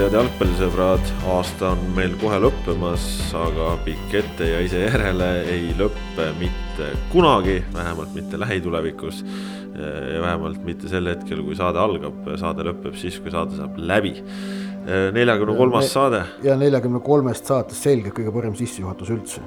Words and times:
head 0.00 0.14
jalgpallisõbrad, 0.16 1.08
aasta 1.28 1.74
on 1.74 1.80
meil 1.92 2.14
kohe 2.20 2.38
lõppemas, 2.40 3.02
aga 3.36 3.74
pikk 3.84 4.14
ette 4.22 4.46
ja 4.48 4.62
ise 4.64 4.78
järele 4.86 5.28
ei 5.50 5.74
lõppe 5.76 6.30
mitte 6.38 6.86
kunagi, 7.12 7.58
vähemalt 7.74 8.14
mitte 8.16 8.40
lähitulevikus. 8.40 9.20
ja 10.14 10.20
vähemalt 10.22 10.64
mitte 10.64 10.88
sel 10.88 11.06
hetkel, 11.06 11.42
kui 11.44 11.56
saade 11.56 11.78
algab, 11.78 12.32
saade 12.40 12.64
lõpeb 12.70 12.96
siis, 12.96 13.20
kui 13.20 13.30
saade 13.30 13.58
saab 13.58 13.76
läbi. 13.76 14.14
neljakümne 15.12 15.56
kolmas 15.56 15.92
saade. 15.92 16.24
ja 16.42 16.56
neljakümne 16.56 17.00
kolmest 17.04 17.44
saatest 17.44 17.82
selgelt 17.82 18.16
kõige 18.16 18.32
parem 18.32 18.56
sissejuhatus 18.56 19.10
üldse. 19.10 19.44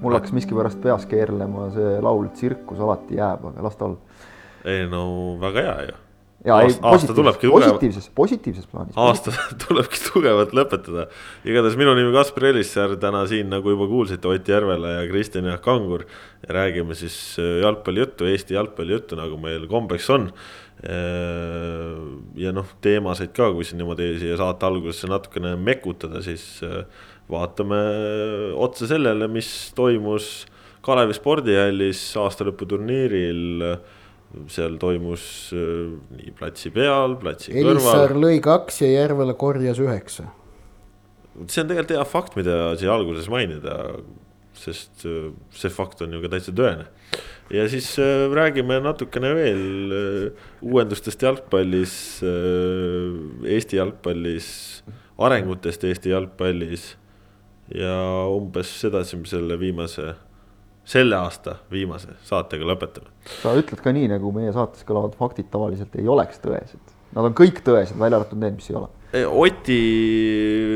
mul 0.00 0.16
hakkas 0.16 0.32
miskipärast 0.32 0.80
peas 0.80 1.06
keerlema 1.06 1.70
see 1.76 2.00
laul 2.00 2.28
Tsirkus 2.32 2.80
alati 2.80 3.20
jääb, 3.20 3.44
aga 3.52 3.62
las 3.62 3.76
ta 3.76 3.84
olla. 3.84 3.96
ei 4.64 4.86
no 4.88 5.36
väga 5.40 5.62
hea 5.62 5.80
ju 5.90 6.07
ja 6.46 6.54
aasta, 6.54 6.78
ei, 6.78 6.92
aasta 6.92 7.14
tulebki 7.14 7.50
positiivses, 7.50 8.10
positiivses 8.14 8.66
plaanis. 8.70 8.94
aasta 8.96 9.32
tulebki 9.66 10.00
tugevalt 10.04 10.54
lõpetada. 10.54 11.08
igatahes 11.44 11.78
minu 11.80 11.94
nimi 11.98 12.14
Kaspar 12.14 12.48
Elissaar, 12.52 12.94
täna 13.02 13.24
siin, 13.30 13.50
nagu 13.50 13.74
juba 13.74 13.88
kuulsite, 13.90 14.30
Ott 14.30 14.48
Järvela 14.48 14.98
ja 14.98 15.08
Kristjan 15.10 15.50
Jaak 15.50 15.64
Kangur. 15.66 16.06
ja 16.46 16.54
räägime 16.54 16.94
siis 16.94 17.36
äh, 17.42 17.58
jalgpallijuttu, 17.64 18.30
Eesti 18.30 18.54
jalgpallijuttu, 18.54 19.18
nagu 19.18 19.36
meil 19.42 19.66
kombeks 19.66 20.10
on. 20.14 20.30
Äh, 20.86 21.98
ja 22.38 22.54
noh, 22.54 22.70
teemasid 22.80 23.34
ka, 23.34 23.50
kui 23.52 23.66
siin 23.66 23.82
niimoodi 23.82 24.14
siia 24.22 24.38
saate 24.38 24.66
algusesse 24.68 25.10
natukene 25.10 25.56
mekutada, 25.58 26.22
siis 26.22 26.62
äh, 26.62 26.84
vaatame 27.30 27.82
otsa 28.54 28.86
sellele, 28.94 29.26
mis 29.28 29.72
toimus 29.76 30.46
Kalevi 30.86 31.12
spordihallis 31.12 32.00
aastalõputurniiril 32.16 33.64
seal 34.52 34.76
toimus 34.80 35.24
äh, 35.56 35.94
nii 36.18 36.34
platsi 36.36 36.72
peal, 36.74 37.16
platsi 37.20 37.52
Elisar 37.52 37.70
kõrval. 37.70 37.88
Elisar 37.88 38.16
lõi 38.24 38.40
kaks 38.44 38.82
ja 38.84 38.90
Järvela 38.92 39.34
korjas 39.38 39.80
üheksa. 39.82 40.28
see 41.46 41.62
on 41.62 41.70
tegelikult 41.70 41.94
hea 41.96 42.04
fakt, 42.08 42.36
mida 42.36 42.58
siia 42.78 42.92
alguses 42.92 43.28
mainida, 43.32 43.78
sest 44.58 45.06
äh, 45.08 45.30
see 45.54 45.72
fakt 45.72 46.04
on 46.04 46.12
ju 46.12 46.22
ka 46.24 46.32
täitsa 46.34 46.52
tõene. 46.52 46.88
ja 47.54 47.64
siis 47.72 47.88
äh, 48.02 48.28
räägime 48.34 48.82
natukene 48.84 49.32
veel 49.38 49.96
uuendustest 50.60 51.24
jalgpallis, 51.24 51.96
Eesti 53.48 53.80
jalgpallis, 53.80 54.48
arengutest 55.18 55.88
Eesti 55.88 56.12
jalgpallis 56.12 56.90
ja 57.72 57.96
umbes 58.28 58.70
sedasi 58.80 59.20
selle 59.28 59.56
viimase 59.60 60.12
selle 60.88 61.18
aasta 61.18 61.58
viimase 61.72 62.16
saatega 62.24 62.68
lõpetame. 62.68 63.10
sa 63.42 63.52
ütled 63.58 63.82
ka 63.84 63.92
nii, 63.94 64.08
nagu 64.14 64.32
meie 64.34 64.52
saates 64.56 64.86
kõlavad 64.88 65.16
faktid 65.18 65.50
tavaliselt 65.52 65.98
ei 66.00 66.08
oleks 66.08 66.40
tõesed. 66.44 66.94
Nad 67.16 67.28
on 67.30 67.36
kõik 67.36 67.62
tõesed, 67.64 67.96
välja 68.00 68.20
arvatud 68.20 68.40
need, 68.40 68.56
mis 68.58 68.68
ei 68.70 68.76
ole. 68.76 68.88
Oti 69.28 69.78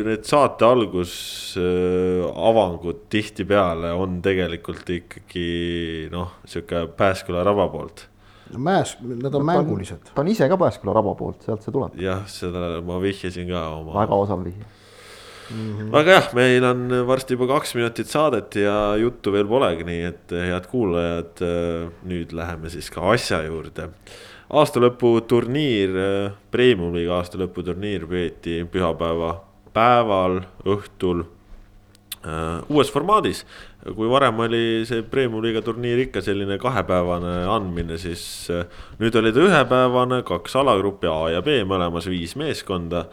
need 0.07 0.23
saate 0.25 0.65
algus 0.65 1.15
äh, 1.61 2.23
avangud 2.49 3.05
tihtipeale 3.13 3.93
on 3.93 4.23
tegelikult 4.25 4.89
ikkagi 4.89 6.09
noh, 6.13 6.39
sihuke 6.49 6.87
Pääsküla 6.97 7.45
raba 7.45 7.69
poolt 7.73 8.07
no 8.53 8.61
mäes, 8.61 8.95
nad 9.01 9.33
on 9.33 9.45
no, 9.45 9.49
mängulised. 9.49 10.13
ta 10.15 10.25
on 10.25 10.31
ise 10.33 10.49
ka 10.49 10.57
Pääsküla 10.61 10.97
raba 10.97 11.13
poolt, 11.17 11.45
sealt 11.45 11.65
see 11.65 11.73
tuleb. 11.73 11.97
jah, 12.01 12.25
seda 12.29 12.81
ma 12.85 12.97
vihjasin 13.05 13.53
ka 13.53 13.67
oma. 13.77 13.99
väga 14.01 14.23
osav 14.25 14.45
vihje 14.49 14.65
mm. 15.51 15.73
-hmm. 15.79 15.95
aga 15.99 16.17
jah, 16.19 16.29
meil 16.35 16.65
on 16.65 16.89
varsti 17.07 17.37
juba 17.37 17.49
kaks 17.55 17.75
minutit 17.75 18.07
saadet 18.07 18.57
ja 18.57 18.97
juttu 18.97 19.33
veel 19.33 19.47
polegi, 19.49 19.85
nii 19.85 20.03
et 20.11 20.37
head 20.49 20.67
kuulajad, 20.71 21.45
nüüd 22.09 22.33
läheme 22.33 22.71
siis 22.71 22.91
ka 22.91 23.11
asja 23.13 23.43
juurde. 23.47 23.89
aastalõputurniir, 24.53 25.95
Premium-liiga 26.51 27.23
aastalõputurniir 27.23 28.05
peeti 28.07 28.67
pühapäeva 28.69 29.41
päeval, 29.73 30.43
õhtul 30.69 31.25
uues 32.71 32.91
formaadis. 32.93 33.45
kui 33.97 34.07
varem 34.07 34.39
oli 34.45 34.85
see 34.87 35.03
Premium-liiga 35.03 35.63
turniir 35.63 36.05
ikka 36.05 36.21
selline 36.23 36.59
kahepäevane 36.59 37.43
andmine, 37.51 37.99
siis 37.99 38.47
nüüd 39.01 39.17
oli 39.19 39.33
ta 39.35 39.43
ühepäevane, 39.43 40.23
kaks 40.23 40.55
alagruppi 40.57 41.11
A 41.11 41.33
ja 41.35 41.43
B, 41.43 41.63
mõlemas 41.67 42.07
viis 42.07 42.37
meeskonda 42.39 43.09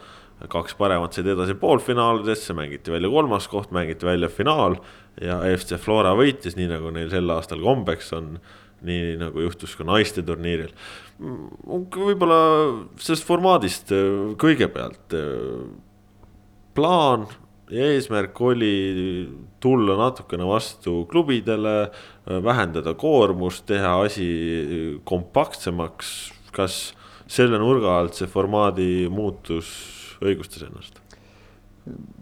kaks 0.48 0.74
paremat 0.78 1.12
said 1.12 1.28
edasi 1.28 1.54
poolfinaalidesse, 1.60 2.54
mängiti 2.56 2.92
välja 2.92 3.10
kolmas 3.12 3.48
koht, 3.48 3.70
mängiti 3.76 4.06
välja 4.06 4.28
finaal. 4.28 4.76
ja 5.20 5.40
FC 5.56 5.76
Flora 5.76 6.14
võitis, 6.16 6.54
nii 6.56 6.68
nagu 6.70 6.90
neil 6.94 7.10
sel 7.12 7.28
aastal 7.34 7.60
kombeks 7.60 8.12
on. 8.16 8.38
nii 8.80 9.18
nagu 9.20 9.42
juhtus 9.44 9.74
ka 9.76 9.84
naiste 9.84 10.22
turniiril. 10.24 10.72
võib-olla 11.20 12.40
sellest 12.96 13.26
formaadist 13.28 13.92
äh, 13.92 14.32
kõigepealt. 14.40 15.12
Äh, 15.12 15.68
plaan 16.74 17.26
ja 17.70 17.90
eesmärk 17.92 18.40
oli 18.40 19.28
tulla 19.60 19.98
natukene 19.98 20.46
vastu 20.48 21.04
klubidele, 21.10 21.90
äh, 21.90 22.40
vähendada 22.42 22.94
koormust, 22.94 23.66
teha 23.66 24.00
asi 24.06 25.00
kompaktsemaks. 25.04 26.32
kas 26.50 26.94
selle 27.30 27.58
nurga 27.58 28.00
alt 28.00 28.16
see 28.18 28.26
formaadi 28.26 29.06
muutus 29.06 29.99
õigustas 30.24 30.66
ennast? 30.68 31.00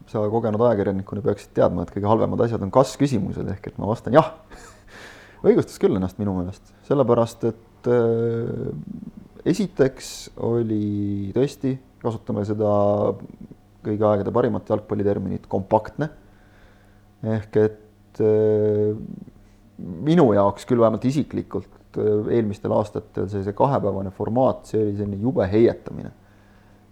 sa 0.09 0.23
kogenud 0.31 0.63
ajakirjanikuna 0.65 1.23
peaksid 1.25 1.51
teadma, 1.57 1.83
et 1.83 1.91
kõige 1.93 2.09
halvemad 2.09 2.41
asjad 2.45 2.63
on 2.65 2.71
kas-küsimused, 2.73 3.49
ehk 3.53 3.73
et 3.73 3.81
ma 3.81 3.89
vastan 3.91 4.15
jah 4.15 4.31
õigustas 5.47 5.81
küll 5.83 5.99
ennast 5.99 6.21
minu 6.21 6.37
meelest, 6.39 6.71
sellepärast 6.89 7.49
et 7.51 7.91
äh, 7.91 8.69
esiteks 9.49 10.13
oli 10.47 11.33
tõesti, 11.35 11.75
kasutame 12.03 12.45
seda 12.49 12.71
kõigi 13.85 14.07
aegade 14.07 14.33
parimat 14.35 14.71
jalgpalliterminit, 14.71 15.51
kompaktne. 15.51 16.11
ehk 17.27 17.61
et 17.65 18.23
äh, 18.23 18.95
minu 19.79 20.31
jaoks 20.39 20.67
küll 20.71 20.81
vähemalt 20.81 21.05
isiklikult 21.11 21.99
äh, 21.99 22.33
eelmistel 22.39 22.73
aastatel 22.79 23.29
see, 23.29 23.43
see 23.43 23.59
kahepäevane 23.59 24.15
formaat, 24.15 24.71
see 24.71 24.81
oli 24.87 24.97
selline 24.97 25.21
jube 25.27 25.51
heietamine 25.51 26.15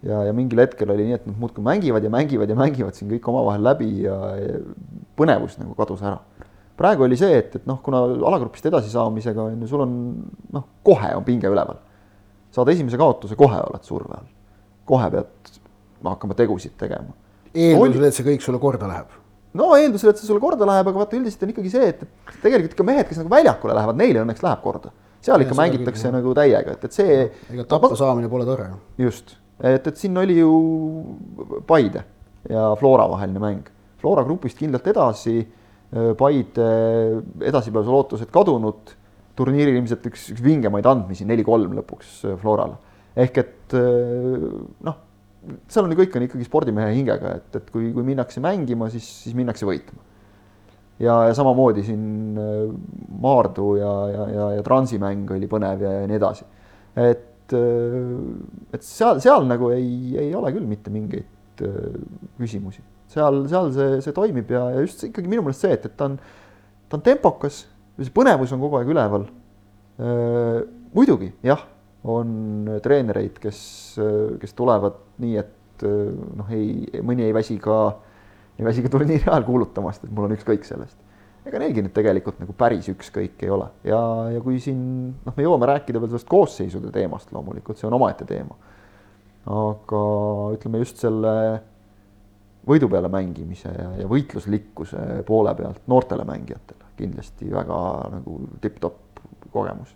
ja, 0.05 0.21
ja 0.27 0.33
mingil 0.35 0.61
hetkel 0.61 0.91
oli 0.93 1.07
nii, 1.07 1.17
et 1.17 1.27
nad 1.29 1.37
muudkui 1.41 1.63
mängivad 1.65 2.05
ja 2.05 2.11
mängivad 2.13 2.51
ja 2.51 2.57
mängivad 2.57 2.97
siin 2.97 3.09
kõik 3.11 3.27
omavahel 3.31 3.65
läbi 3.65 3.89
ja, 4.03 4.17
ja 4.37 4.61
põnevus 5.17 5.57
nagu 5.61 5.73
kadus 5.77 6.03
ära. 6.05 6.19
praegu 6.77 7.07
oli 7.07 7.17
see, 7.17 7.37
et, 7.39 7.55
et 7.57 7.69
noh, 7.69 7.79
kuna 7.83 8.03
alagrupist 8.05 8.65
edasisaamisega 8.69 9.47
on 9.49 9.61
ju, 9.61 9.69
sul 9.69 9.85
on 9.85 9.93
noh, 10.53 10.67
kohe 10.85 11.13
on 11.17 11.25
pinge 11.27 11.49
üleval. 11.49 11.79
saad 12.53 12.69
esimese 12.73 12.97
kaotuse, 12.97 13.37
kohe 13.39 13.61
oled 13.69 13.87
surve 13.87 14.19
all. 14.19 14.27
kohe 14.85 15.09
pead 15.13 15.55
hakkama 16.05 16.37
tegusid 16.37 16.77
tegema. 16.77 17.15
eeldusel, 17.53 18.09
et 18.09 18.19
see 18.19 18.27
kõik 18.27 18.45
sulle 18.45 18.61
korda 18.61 18.89
läheb 18.89 19.15
no 19.57 19.73
eeldusel, 19.73 20.11
et 20.11 20.21
see 20.21 20.29
sulle 20.29 20.43
korda 20.43 20.67
läheb, 20.69 20.91
aga 20.91 21.01
vaata 21.01 21.17
üldiselt 21.17 21.47
on 21.47 21.55
ikkagi 21.55 21.73
see, 21.73 21.89
et, 21.89 22.05
tegelikult 22.43 22.77
ikka 22.77 22.85
mehed, 22.85 23.07
kes 23.09 23.17
nagu 23.23 23.31
väljakule 23.31 23.73
lähevad, 23.73 23.97
neile 23.97 24.21
õnneks 24.21 24.45
läheb 24.45 24.61
korda. 24.61 24.93
seal 25.25 25.41
ja 25.41 25.47
ikka 25.47 25.57
mängitakse 25.57 26.05
küll, 26.05 26.13
nagu 26.19 26.33
täiega, 26.37 26.77
et, 26.77 26.85
et 26.85 26.93
see. 26.93 27.19
ega 27.55 27.65
tappa 27.65 27.95
saamine 27.97 28.29
pole 28.29 28.45
tore. 28.45 28.69
just 29.01 29.33
et, 29.61 29.87
et 29.87 29.97
siin 29.97 30.17
oli 30.17 30.37
ju 30.37 30.51
Paide 31.67 32.03
ja 32.49 32.69
Flora 32.79 33.07
vaheline 33.09 33.41
mäng. 33.41 33.71
Flora 34.01 34.23
grupist 34.27 34.59
kindlalt 34.59 34.87
edasi, 34.87 35.39
Paide 36.17 36.67
edasipääsu 37.47 37.93
lootused 37.93 38.31
kadunud, 38.33 38.93
turniiril 39.37 39.79
ilmselt 39.79 40.05
üks, 40.09 40.29
üks 40.33 40.43
vingemaid 40.43 40.87
andmisi, 40.89 41.25
neli-kolm 41.29 41.77
lõpuks 41.79 42.19
Florale. 42.41 42.77
ehk 43.17 43.37
et 43.41 43.75
noh, 44.85 44.97
seal 45.69 45.85
on 45.87 45.93
ju 45.93 45.99
kõik 46.01 46.17
on 46.17 46.25
ikkagi 46.27 46.45
spordimehe 46.47 46.91
hingega, 46.97 47.37
et, 47.39 47.55
et 47.61 47.71
kui, 47.71 47.89
kui 47.95 48.05
minnakse 48.05 48.43
mängima, 48.43 48.91
siis, 48.93 49.07
siis 49.23 49.35
minnakse 49.37 49.65
võitma. 49.65 50.03
ja, 50.99 51.15
ja 51.29 51.33
samamoodi 51.37 51.85
siin 51.87 52.37
Maardu 53.21 53.75
ja, 53.79 53.93
ja, 54.11 54.27
ja, 54.33 54.49
ja 54.57 54.65
Transi 54.65 54.99
mäng 55.01 55.31
oli 55.33 55.49
põnev 55.49 55.81
ja, 55.85 55.93
ja 56.01 56.09
nii 56.09 56.19
edasi. 56.19 56.45
et 57.07 57.26
et, 57.47 57.55
äh, 57.55 58.75
et 58.75 58.83
seal, 58.83 59.21
seal 59.23 59.47
nagu 59.47 59.71
ei, 59.71 60.15
ei 60.19 60.35
ole 60.35 60.51
küll 60.55 60.67
mitte 60.67 60.91
mingeid 60.91 61.63
äh, 61.63 61.95
küsimusi. 62.39 62.83
seal, 63.07 63.45
seal 63.47 63.71
see, 63.75 64.01
see 64.03 64.15
toimib 64.15 64.51
ja, 64.51 64.67
ja 64.75 64.83
just 64.83 65.05
ikkagi 65.07 65.29
minu 65.31 65.45
meelest 65.45 65.63
see, 65.63 65.73
et, 65.73 65.85
et 65.87 65.95
ta 65.97 66.09
on, 66.09 66.17
ta 66.89 66.99
on 66.99 67.05
tempokas, 67.05 67.63
see 67.99 68.13
põnevus 68.13 68.51
on 68.53 68.63
kogu 68.63 68.79
aeg 68.79 68.91
üleval. 68.91 69.27
Äh, 69.97 70.59
muidugi 70.95 71.31
jah, 71.45 71.63
on 72.07 72.77
treenereid, 72.83 73.39
kes, 73.43 73.59
kes 74.39 74.53
tulevad 74.55 74.99
nii, 75.19 75.39
et 75.41 75.83
noh, 75.83 76.47
ei, 76.55 77.01
mõni 77.05 77.25
ei 77.27 77.33
väsi 77.35 77.57
ka, 77.61 77.97
ei 78.57 78.65
väsi 78.65 78.85
ka 78.85 78.91
turniiri 78.93 79.27
ajal 79.27 79.43
kuulutamast, 79.45 80.05
et 80.05 80.13
mul 80.13 80.29
on 80.29 80.37
ükskõik 80.37 80.63
sellest 80.65 81.06
ega 81.47 81.61
neilgi 81.61 81.83
nüüd 81.85 81.95
tegelikult 81.95 82.41
nagu 82.41 82.55
päris 82.57 82.89
ükskõik 82.91 83.45
ei 83.45 83.53
ole 83.53 83.69
ja, 83.87 83.99
ja 84.35 84.43
kui 84.43 84.59
siin 84.63 84.81
noh, 85.25 85.35
me 85.35 85.45
jõuame 85.45 85.69
rääkida 85.71 86.01
veel 86.01 86.11
sellest 86.13 86.29
koosseisude 86.31 86.91
teemast 86.95 87.31
loomulikult, 87.35 87.79
see 87.79 87.89
on 87.89 87.97
omaette 87.97 88.27
teema. 88.27 88.57
aga 89.47 90.03
ütleme 90.57 90.83
just 90.83 90.99
selle 91.03 91.33
võidu 92.67 92.89
peale 92.91 93.09
mängimise 93.11 93.71
ja, 93.71 93.93
ja 94.01 94.09
võitluslikkuse 94.11 95.23
poole 95.27 95.53
pealt 95.55 95.87
noortele 95.87 96.27
mängijatele 96.27 96.87
kindlasti 96.97 97.51
väga 97.53 97.77
nagu 98.17 98.39
tipp-topp 98.61 99.21
kogemus. 99.53 99.93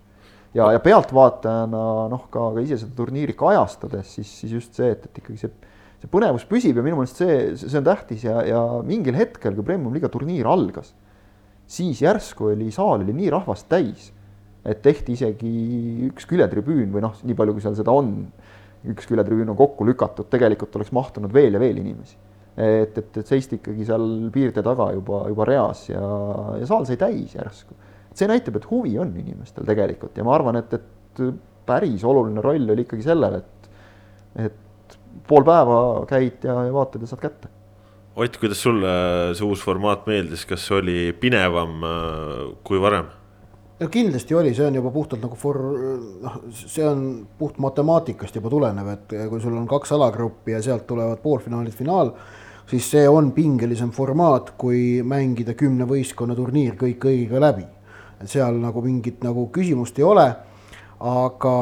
ja, 0.54 0.70
ja 0.72 0.80
pealtvaatajana 0.80 1.82
noh, 2.12 2.26
ka, 2.32 2.48
ka 2.54 2.64
ise 2.64 2.78
seda 2.80 2.96
turniiri 2.96 3.36
kajastades, 3.38 4.16
siis, 4.16 4.32
siis 4.42 4.56
just 4.58 4.78
see, 4.78 4.92
et, 4.94 5.06
et 5.08 5.22
ikkagi 5.22 5.40
see, 5.40 5.72
see 6.02 6.10
põnevus 6.12 6.44
püsib 6.48 6.78
ja 6.78 6.84
minu 6.84 7.00
meelest 7.00 7.22
see, 7.22 7.38
see 7.60 7.78
on 7.80 7.88
tähtis 7.88 8.26
ja, 8.28 8.42
ja 8.46 8.60
mingil 8.86 9.16
hetkel, 9.18 9.56
kui 9.56 9.66
Premium-liiga 9.66 10.12
turniir 10.12 10.48
algas, 10.50 10.92
siis 11.66 12.02
järsku 12.02 12.50
oli 12.52 12.70
saal 12.74 13.04
oli 13.04 13.14
nii 13.16 13.30
rahvast 13.32 13.68
täis, 13.70 14.10
et 14.64 14.82
tehti 14.82 15.16
isegi 15.16 15.52
üks 16.10 16.26
küljetribüün 16.30 16.90
või 16.94 17.04
noh, 17.04 17.16
nii 17.26 17.36
palju, 17.38 17.56
kui 17.56 17.64
seal 17.64 17.76
seda 17.78 17.94
on, 17.94 18.12
üks 18.92 19.08
küljetribüün 19.10 19.52
on 19.52 19.58
kokku 19.58 19.86
lükatud, 19.86 20.28
tegelikult 20.30 20.76
oleks 20.78 20.92
mahtunud 20.94 21.32
veel 21.34 21.56
ja 21.56 21.62
veel 21.62 21.80
inimesi. 21.82 22.18
et, 22.56 22.98
et, 22.98 23.16
et 23.16 23.26
seisti 23.26 23.56
ikkagi 23.56 23.86
seal 23.88 24.02
piirde 24.32 24.62
taga 24.62 24.90
juba, 24.92 25.22
juba 25.32 25.44
reas 25.48 25.86
ja, 25.88 26.02
ja 26.60 26.66
saal 26.68 26.84
sai 26.86 26.98
täis 27.00 27.32
järsku. 27.34 27.74
see 28.14 28.28
näitab, 28.28 28.58
et 28.58 28.68
huvi 28.70 28.98
on 29.00 29.14
inimestel 29.16 29.64
tegelikult 29.64 30.18
ja 30.18 30.24
ma 30.24 30.34
arvan, 30.36 30.60
et, 30.60 30.74
et 30.76 31.22
päris 31.66 32.04
oluline 32.04 32.42
roll 32.44 32.74
oli 32.74 32.84
ikkagi 32.84 33.06
sellel, 33.06 33.38
et, 33.40 33.70
et 34.46 34.98
pool 35.28 35.44
päeva 35.46 35.78
käid 36.10 36.44
ja, 36.46 36.58
ja 36.66 36.74
vaatad 36.74 37.04
ja 37.04 37.10
saad 37.10 37.22
kätte. 37.22 37.50
Ott, 38.12 38.36
kuidas 38.36 38.60
sulle 38.60 38.92
see 39.32 39.46
uus 39.46 39.62
formaat 39.64 40.04
meeldis, 40.04 40.44
kas 40.44 40.66
oli 40.76 41.14
pinevam 41.16 41.84
äh, 41.88 42.40
kui 42.66 42.80
varem? 42.80 43.08
no 43.82 43.88
kindlasti 43.90 44.34
oli, 44.36 44.52
see 44.54 44.66
on 44.66 44.76
juba 44.78 44.92
puhtalt 44.94 45.22
nagu 45.24 45.36
for-, 45.38 45.62
noh, 46.22 46.36
see 46.54 46.84
on 46.86 47.02
puht 47.38 47.58
matemaatikast 47.62 48.36
juba 48.38 48.50
tulenev, 48.52 48.90
et 48.92 49.14
kui 49.30 49.40
sul 49.42 49.56
on 49.58 49.66
kaks 49.70 49.94
alagruppi 49.96 50.54
ja 50.54 50.60
sealt 50.62 50.86
tulevad 50.86 51.22
poolfinaalid, 51.24 51.74
finaal, 51.74 52.12
siis 52.70 52.86
see 52.94 53.08
on 53.08 53.32
pingelisem 53.34 53.90
formaat, 53.96 54.52
kui 54.60 55.00
mängida 55.06 55.56
kümne 55.58 55.88
võistkonna 55.88 56.36
turniir 56.38 56.76
kõik 56.78 57.00
kõigiga 57.02 57.42
läbi. 57.42 57.66
seal 58.22 58.54
nagu 58.62 58.78
mingit 58.84 59.24
nagu 59.26 59.48
küsimust 59.50 59.96
ei 59.98 60.04
ole, 60.06 60.28
aga, 61.00 61.54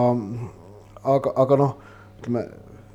aga, 1.14 1.32
aga 1.40 1.56
noh, 1.56 1.70
ütleme 2.18 2.42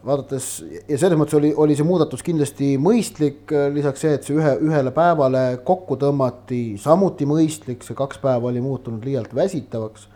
vaadates 0.06 0.48
ja 0.90 0.98
selles 1.00 1.18
mõttes 1.18 1.38
oli, 1.40 1.52
oli 1.58 1.76
see 1.78 1.86
muudatus 1.88 2.24
kindlasti 2.26 2.76
mõistlik, 2.82 3.50
lisaks 3.74 4.04
see, 4.04 4.18
et 4.18 4.28
see 4.28 4.36
ühe, 4.38 4.52
ühele 4.68 4.94
päevale 4.96 5.46
kokku 5.66 5.98
tõmmati, 6.02 6.76
samuti 6.82 7.28
mõistlik, 7.30 7.86
see 7.86 7.98
kaks 7.98 8.22
päeva 8.22 8.52
oli 8.52 8.62
muutunud 8.64 9.06
liialt 9.06 9.34
väsitavaks. 9.36 10.12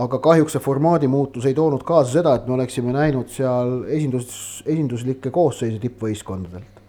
aga 0.00 0.18
kahjuks 0.22 0.52
see 0.54 0.62
formaadi 0.62 1.08
muutus 1.10 1.46
ei 1.46 1.54
toonud 1.54 1.82
kaasa 1.84 2.12
seda, 2.12 2.34
et 2.34 2.46
me 2.46 2.54
oleksime 2.54 2.92
näinud 2.92 3.28
seal 3.28 3.82
esindus, 3.88 4.62
esinduslikke 4.66 5.30
koosseise 5.30 5.80
tippvõistkondadelt. 5.80 6.84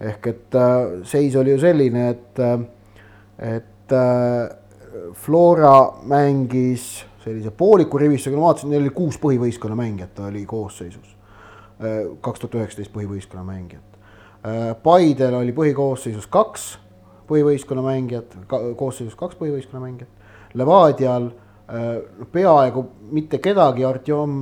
ehk 0.00 0.26
et 0.26 0.54
äh, 0.54 1.02
seis 1.04 1.36
oli 1.36 1.56
ju 1.56 1.58
selline, 1.58 2.08
et, 2.10 2.38
äh, 2.38 2.60
et 3.56 3.92
äh, 3.92 4.56
Flora 5.12 5.92
mängis 6.04 7.04
sellise 7.24 7.50
pooliku 7.50 7.98
rivistusega, 7.98 8.36
ma 8.36 8.52
vaatasin, 8.52 8.70
neil 8.70 8.84
oli 8.84 8.94
kuus 8.94 9.18
põhivõistkonna 9.20 9.76
mängijat 9.76 10.20
oli 10.28 10.44
koosseisus 10.46 11.15
kaks 11.76 12.40
tuhat 12.40 12.54
üheksateist 12.60 12.92
põhivõistkonna 12.94 13.44
mängijat. 13.44 13.96
Paidel 14.82 15.34
oli 15.36 15.52
põhikoosseisus 15.52 16.28
kaks 16.32 16.76
põhivõistkonna 17.28 17.82
mängijat, 17.84 18.36
koosseisus 18.48 19.16
kaks 19.18 19.36
põhivõistkonna 19.40 19.82
mängijat. 19.82 20.30
Levadial 20.56 21.28
peaaegu 22.32 22.84
mitte 23.10 23.40
kedagi, 23.42 23.84
Artjom 23.84 24.38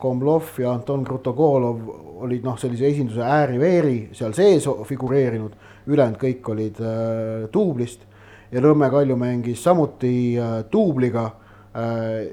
Komlov 0.00 0.56
ja 0.58 0.72
Anton 0.72 1.04
Krutogolov 1.04 1.82
olid 2.24 2.44
noh, 2.46 2.56
sellise 2.60 2.88
esinduse 2.88 3.22
ääri-veeri 3.24 3.96
seal 4.16 4.34
sees 4.36 4.66
figureerinud, 4.88 5.54
ülejäänud 5.90 6.20
kõik 6.20 6.50
olid 6.54 6.80
äh, 6.80 7.46
duublist 7.52 8.04
ja 8.52 8.62
Nõmme 8.64 8.88
Kalju 8.92 9.16
mängis 9.20 9.62
samuti 9.64 10.14
äh, 10.38 10.56
duubliga 10.72 11.26
äh,. 11.74 12.32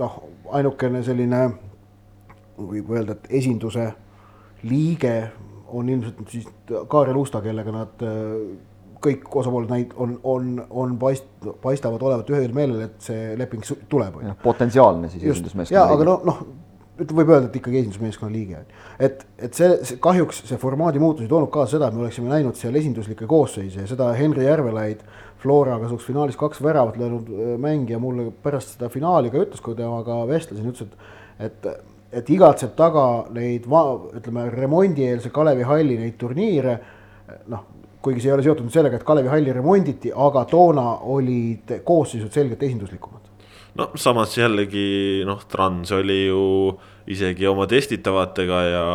noh, 0.00 0.20
ainukene 0.56 1.02
selline 1.06 1.42
võib 2.68 2.90
öelda, 2.94 3.16
et 3.16 3.30
esinduse 3.40 3.90
liige 4.62 5.14
on 5.70 5.88
ilmselt 5.88 6.20
siis 6.28 6.48
Kaarel 6.90 7.16
Usta, 7.16 7.40
kellega 7.44 7.72
nad 7.74 8.02
kõik 9.00 9.36
osapooled 9.40 9.70
näid-, 9.72 9.92
on, 9.96 10.16
on, 10.28 10.56
on 10.70 10.96
paist-, 11.00 11.50
paistavad 11.62 12.02
olevat 12.04 12.30
ühel 12.34 12.52
meelel, 12.56 12.82
et 12.88 12.98
see 13.04 13.36
leping 13.38 13.64
tuleb. 13.88 14.20
potentsiaalne 14.42 15.08
siis 15.12 15.24
esindusmeeskonna 15.24 15.86
liige. 15.86 15.94
aga 15.96 16.08
noh, 16.08 16.26
noh, 16.28 16.42
võib 17.00 17.32
öelda, 17.32 17.48
et 17.48 17.56
ikkagi 17.56 17.80
esindusmeeskonna 17.80 18.34
liige 18.34 18.60
et, 19.00 19.24
et 19.38 19.56
see, 19.56 19.70
see, 19.88 19.98
kahjuks 20.04 20.42
see 20.50 20.60
formaadi 20.60 21.00
muutus 21.00 21.24
ei 21.24 21.32
toonud 21.32 21.52
kaasa 21.52 21.78
seda, 21.78 21.88
et 21.88 21.96
me 21.96 22.04
oleksime 22.04 22.28
näinud 22.32 22.58
seal 22.60 22.76
esinduslikke 22.76 23.28
koosseise 23.30 23.86
ja 23.86 23.90
seda 23.90 24.10
Henri 24.18 24.44
Järvelaid, 24.44 25.04
Flora 25.40 25.78
kasuks 25.80 26.04
finaalis 26.04 26.36
kaks 26.36 26.60
väravat 26.60 26.98
löönud 27.00 27.30
mängija 27.62 27.98
mulle 28.02 28.28
pärast 28.44 28.74
seda 28.74 28.90
finaali 28.92 29.32
ka 29.32 29.40
ütles, 29.40 29.62
kui 29.64 29.78
temaga 29.78 30.18
vestlesin, 30.28 30.68
ütles, 30.68 30.92
et, 31.40 31.48
et 31.48 31.70
et 32.12 32.30
igatseb 32.34 32.74
taga 32.78 33.06
neid, 33.34 33.66
ütleme, 33.66 34.46
remondieelse 34.54 35.30
Kalevi 35.34 35.66
halli 35.66 35.98
neid 36.00 36.16
turniire, 36.18 36.76
noh, 37.52 37.66
kuigi 38.02 38.22
see 38.22 38.30
ei 38.32 38.36
ole 38.36 38.44
seotud 38.44 38.70
sellega, 38.72 38.98
et 38.98 39.06
Kalevi 39.06 39.30
halli 39.30 39.54
remonditi, 39.54 40.12
aga 40.12 40.44
toona 40.50 40.86
olid 41.14 41.80
koosseisud 41.86 42.32
selgelt 42.34 42.62
esinduslikumad. 42.66 43.28
no 43.78 43.86
samas 43.94 44.32
jällegi 44.34 45.22
noh, 45.26 45.44
Trans 45.46 45.92
oli 45.94 46.24
ju 46.26 46.44
isegi 47.10 47.46
oma 47.46 47.66
testitavatega 47.70 48.62
ja, 48.66 48.86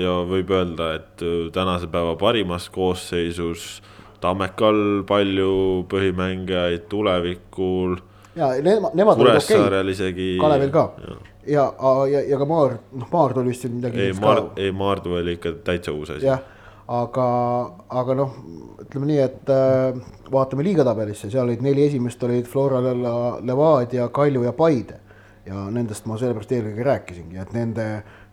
ja 0.00 0.14
võib 0.28 0.52
öelda, 0.56 0.94
et 0.96 1.24
tänase 1.52 1.90
päeva 1.92 2.16
parimas 2.20 2.70
koosseisus 2.72 3.82
Tammekal 4.22 5.02
palju 5.02 5.82
põhimängijaid 5.90 6.86
tulevikul. 6.88 7.98
ja 8.38 8.52
nemad, 8.62 8.94
nemad 8.94 9.20
olid 9.20 9.42
okei 9.42 9.58
okay.. 9.58 10.38
Kalevil 10.40 10.72
ka 10.72 10.86
ja 11.46 11.72
ja, 12.10 12.20
ja, 12.28 12.38
ka 12.38 12.44
Maar, 12.46 12.78
noh, 12.92 13.08
Maardu 13.12 13.40
oli 13.40 13.48
vist 13.48 13.64
midagi. 13.68 14.00
ei, 14.00 14.12
Maar, 14.20 14.42
ei 14.56 14.72
Maardu 14.72 15.14
oli 15.14 15.32
ikka 15.38 15.52
täitsa 15.64 15.92
uus 15.92 16.10
asi. 16.10 16.26
jah, 16.26 16.40
aga, 16.88 17.26
aga 17.88 18.14
noh, 18.14 18.34
ütleme 18.82 19.06
nii, 19.10 19.20
et 19.22 19.50
äh, 19.50 20.00
vaatame 20.32 20.64
liigatabelisse, 20.66 21.30
seal 21.30 21.46
olid 21.46 21.62
neli 21.62 21.86
esimest 21.86 22.22
olid 22.22 22.46
Flora, 22.46 22.80
Levadia, 23.40 24.08
Kalju 24.08 24.42
ja 24.42 24.52
Paide. 24.52 24.98
ja 25.46 25.64
nendest 25.74 26.06
ma 26.06 26.14
sellepärast 26.18 26.52
eelkõige 26.54 26.84
rääkisingi, 26.86 27.36
et 27.42 27.52
nende 27.52 27.86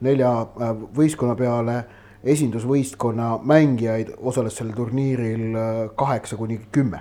nelja 0.05 0.29
äh, 0.61 0.75
võistkonna 0.97 1.33
peale 1.35 1.83
esindusvõistkonna 2.23 3.39
mängijaid 3.43 4.11
osales 4.19 4.57
sellel 4.59 4.75
turniiril 4.75 5.55
äh, 5.55 5.79
kaheksa 5.97 6.37
kuni 6.37 6.59
kümme 6.71 6.99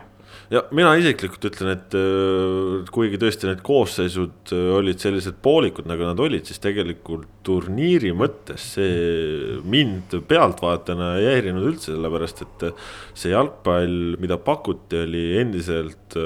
ja 0.53 0.63
mina 0.75 0.95
isiklikult 0.99 1.45
ütlen, 1.51 1.73
et 1.75 1.97
äh, 1.99 2.87
kuigi 2.95 3.21
tõesti 3.21 3.49
need 3.49 3.61
koosseisud 3.67 4.53
äh, 4.55 4.69
olid 4.79 5.01
sellised 5.03 5.41
poolikud, 5.45 5.89
nagu 5.91 6.07
nad 6.09 6.21
olid, 6.25 6.47
siis 6.49 6.63
tegelikult 6.65 7.29
turniiri 7.47 8.15
mõttes 8.17 8.71
see 8.77 9.59
mind 9.69 10.17
pealtvaatajana 10.31 11.11
ei 11.21 11.29
häirinud 11.35 11.69
üldse, 11.73 11.93
sellepärast 11.93 12.45
et 12.47 12.65
äh, 12.71 12.89
see 13.19 13.35
jalgpall, 13.35 14.17
mida 14.23 14.41
pakuti, 14.41 15.05
oli 15.05 15.27
endiselt 15.43 16.17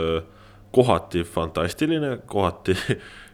kohati 0.73 1.27
fantastiline, 1.29 2.15
kohati, 2.31 2.77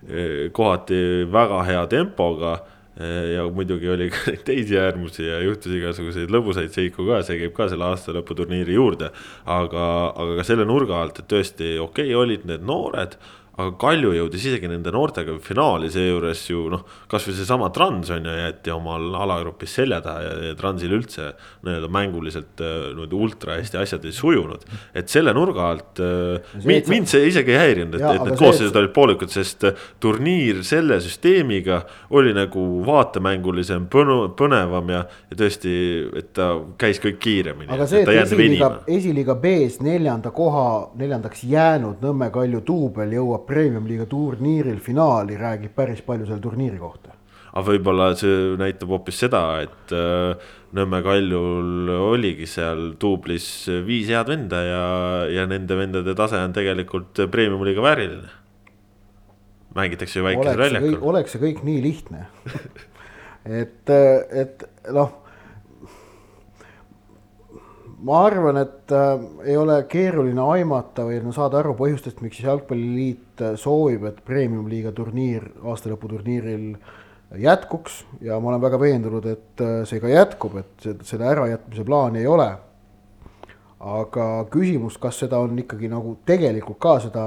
kohati 0.58 1.02
väga 1.30 1.62
hea 1.68 1.84
tempoga 1.92 2.56
ja 2.98 3.44
muidugi 3.54 3.90
oli 3.92 4.08
ka 4.10 4.24
neid 4.26 4.44
teisi 4.48 4.78
äärmusi 4.80 5.26
ja 5.26 5.40
juhtus 5.44 5.74
igasuguseid 5.78 6.32
lõbusaid 6.34 6.74
seiku 6.74 7.06
ka, 7.06 7.20
see 7.26 7.38
käib 7.44 7.54
ka 7.54 7.68
selle 7.70 7.86
aastalõputurniiri 7.92 8.74
juurde. 8.74 9.12
aga, 9.46 9.84
aga 10.14 10.38
ka 10.40 10.46
selle 10.46 10.66
nurga 10.66 10.98
alt, 11.02 11.20
et 11.22 11.30
tõesti 11.30 11.76
okei 11.78 12.10
okay,, 12.10 12.16
olid 12.18 12.48
need 12.48 12.66
noored 12.66 13.14
aga 13.58 13.74
Kalju 13.80 14.12
jõudis 14.14 14.44
isegi 14.46 14.68
nende 14.70 14.92
noortega 14.94 15.34
finaali, 15.42 15.90
seejuures 15.90 16.44
ju 16.46 16.68
noh, 16.70 16.84
kasvõi 17.10 17.34
seesama 17.34 17.70
Trans 17.74 18.12
on 18.14 18.28
ju, 18.28 18.34
jäeti 18.38 18.70
omal 18.74 19.08
alagrupis 19.18 19.74
selja 19.80 19.98
taha 20.04 20.22
ja, 20.22 20.34
ja 20.50 20.58
Transil 20.58 20.94
üldse 20.94 21.32
nii-öelda 21.66 21.90
mänguliselt 21.92 22.62
äh, 22.62 22.76
niimoodi 22.92 23.18
ultra 23.18 23.56
hästi 23.58 23.80
asjad 23.82 24.06
ei 24.06 24.14
sujunud. 24.14 24.62
et 24.94 25.10
selle 25.10 25.34
nurga 25.34 25.70
alt 25.72 26.02
äh, 26.04 26.54
mind, 26.62 26.90
mind 26.92 27.10
see 27.10 27.26
isegi 27.32 27.54
ei 27.56 27.60
häirinud, 27.64 27.98
et, 27.98 28.06
et 28.06 28.28
need 28.28 28.38
koosseisud 28.38 28.78
olid 28.78 28.94
poolikud, 28.94 29.32
sest 29.34 29.66
äh, 29.66 29.82
turniir 30.00 30.62
selle 30.66 31.00
süsteemiga 31.02 31.80
oli 32.14 32.34
nagu 32.36 32.64
vaatemängulisem, 32.86 33.88
põnevam 33.90 34.94
ja, 34.94 35.02
ja 35.32 35.40
tõesti, 35.42 35.74
et 36.18 36.30
ta 36.38 36.52
käis 36.78 37.02
kõik 37.02 37.18
kiiremini. 37.26 37.72
aga 37.74 37.90
see, 37.90 38.04
et 38.06 38.14
esiliiga, 38.22 38.70
esiliiga 38.86 39.38
B-s 39.42 39.82
neljanda 39.82 40.30
koha, 40.34 40.68
neljandaks 40.98 41.42
jäänud 41.48 41.98
Nõmme 41.98 42.28
Kalju 42.30 42.60
duubel 42.64 43.10
jõuab 43.16 43.47
premium-liiga 43.48 44.06
turniiril 44.10 44.80
finaali 44.84 45.38
räägib 45.40 45.74
päris 45.76 46.02
palju 46.06 46.28
selle 46.28 46.42
turniiri 46.44 46.78
kohta. 46.80 47.14
aga 47.48 47.64
võib-olla 47.70 48.12
see 48.18 48.56
näitab 48.60 48.92
hoopis 48.92 49.22
seda, 49.24 49.42
et 49.64 49.94
äh, 49.96 50.48
Nõmme 50.76 50.98
Kaljul 51.00 51.88
oligi 51.88 52.44
seal 52.44 52.90
duublis 53.00 53.46
viis 53.86 54.10
head 54.12 54.28
venda 54.28 54.58
ja, 54.60 54.82
ja 55.32 55.46
nende 55.48 55.78
vendade 55.78 56.12
tase 56.16 56.42
on 56.44 56.52
tegelikult 56.52 57.22
premium-liiga 57.32 57.80
vääriline. 57.84 58.28
mängitakse 59.74 60.18
ju 60.18 60.26
väikesel 60.26 60.60
väljakul. 60.60 60.98
oleks 61.12 61.32
see 61.32 61.40
kõik 61.46 61.64
nii 61.64 61.80
lihtne 61.82 62.26
et, 63.62 63.96
et 64.44 64.68
noh 64.92 65.16
ma 68.02 68.20
arvan, 68.26 68.60
et 68.62 68.92
äh, 68.92 69.20
ei 69.50 69.56
ole 69.58 69.80
keeruline 69.90 70.42
aimata 70.54 71.06
või 71.08 71.18
no 71.24 71.32
saada 71.34 71.58
aru 71.62 71.74
põhjustest, 71.78 72.22
miks 72.22 72.40
Jalgpalliliit 72.44 73.42
äh, 73.42 73.56
soovib, 73.58 74.06
et 74.08 74.22
premium-liiga 74.26 74.92
turniir 74.94 75.48
aastalõputurniiril 75.64 76.70
jätkuks 77.42 78.04
ja 78.24 78.38
ma 78.40 78.52
olen 78.52 78.62
väga 78.62 78.80
veendunud, 78.80 79.26
et 79.26 79.64
äh, 79.64 79.82
see 79.88 80.00
ka 80.02 80.10
jätkub, 80.12 80.58
et 80.62 80.88
seda 81.06 81.32
ärajätmise 81.34 81.86
plaani 81.88 82.22
ei 82.22 82.30
ole. 82.30 82.48
aga 83.78 84.24
küsimus, 84.50 84.96
kas 84.98 85.20
seda 85.22 85.38
on 85.38 85.58
ikkagi 85.62 85.86
nagu 85.86 86.16
tegelikult 86.26 86.80
ka 86.82 86.96
seda 86.98 87.26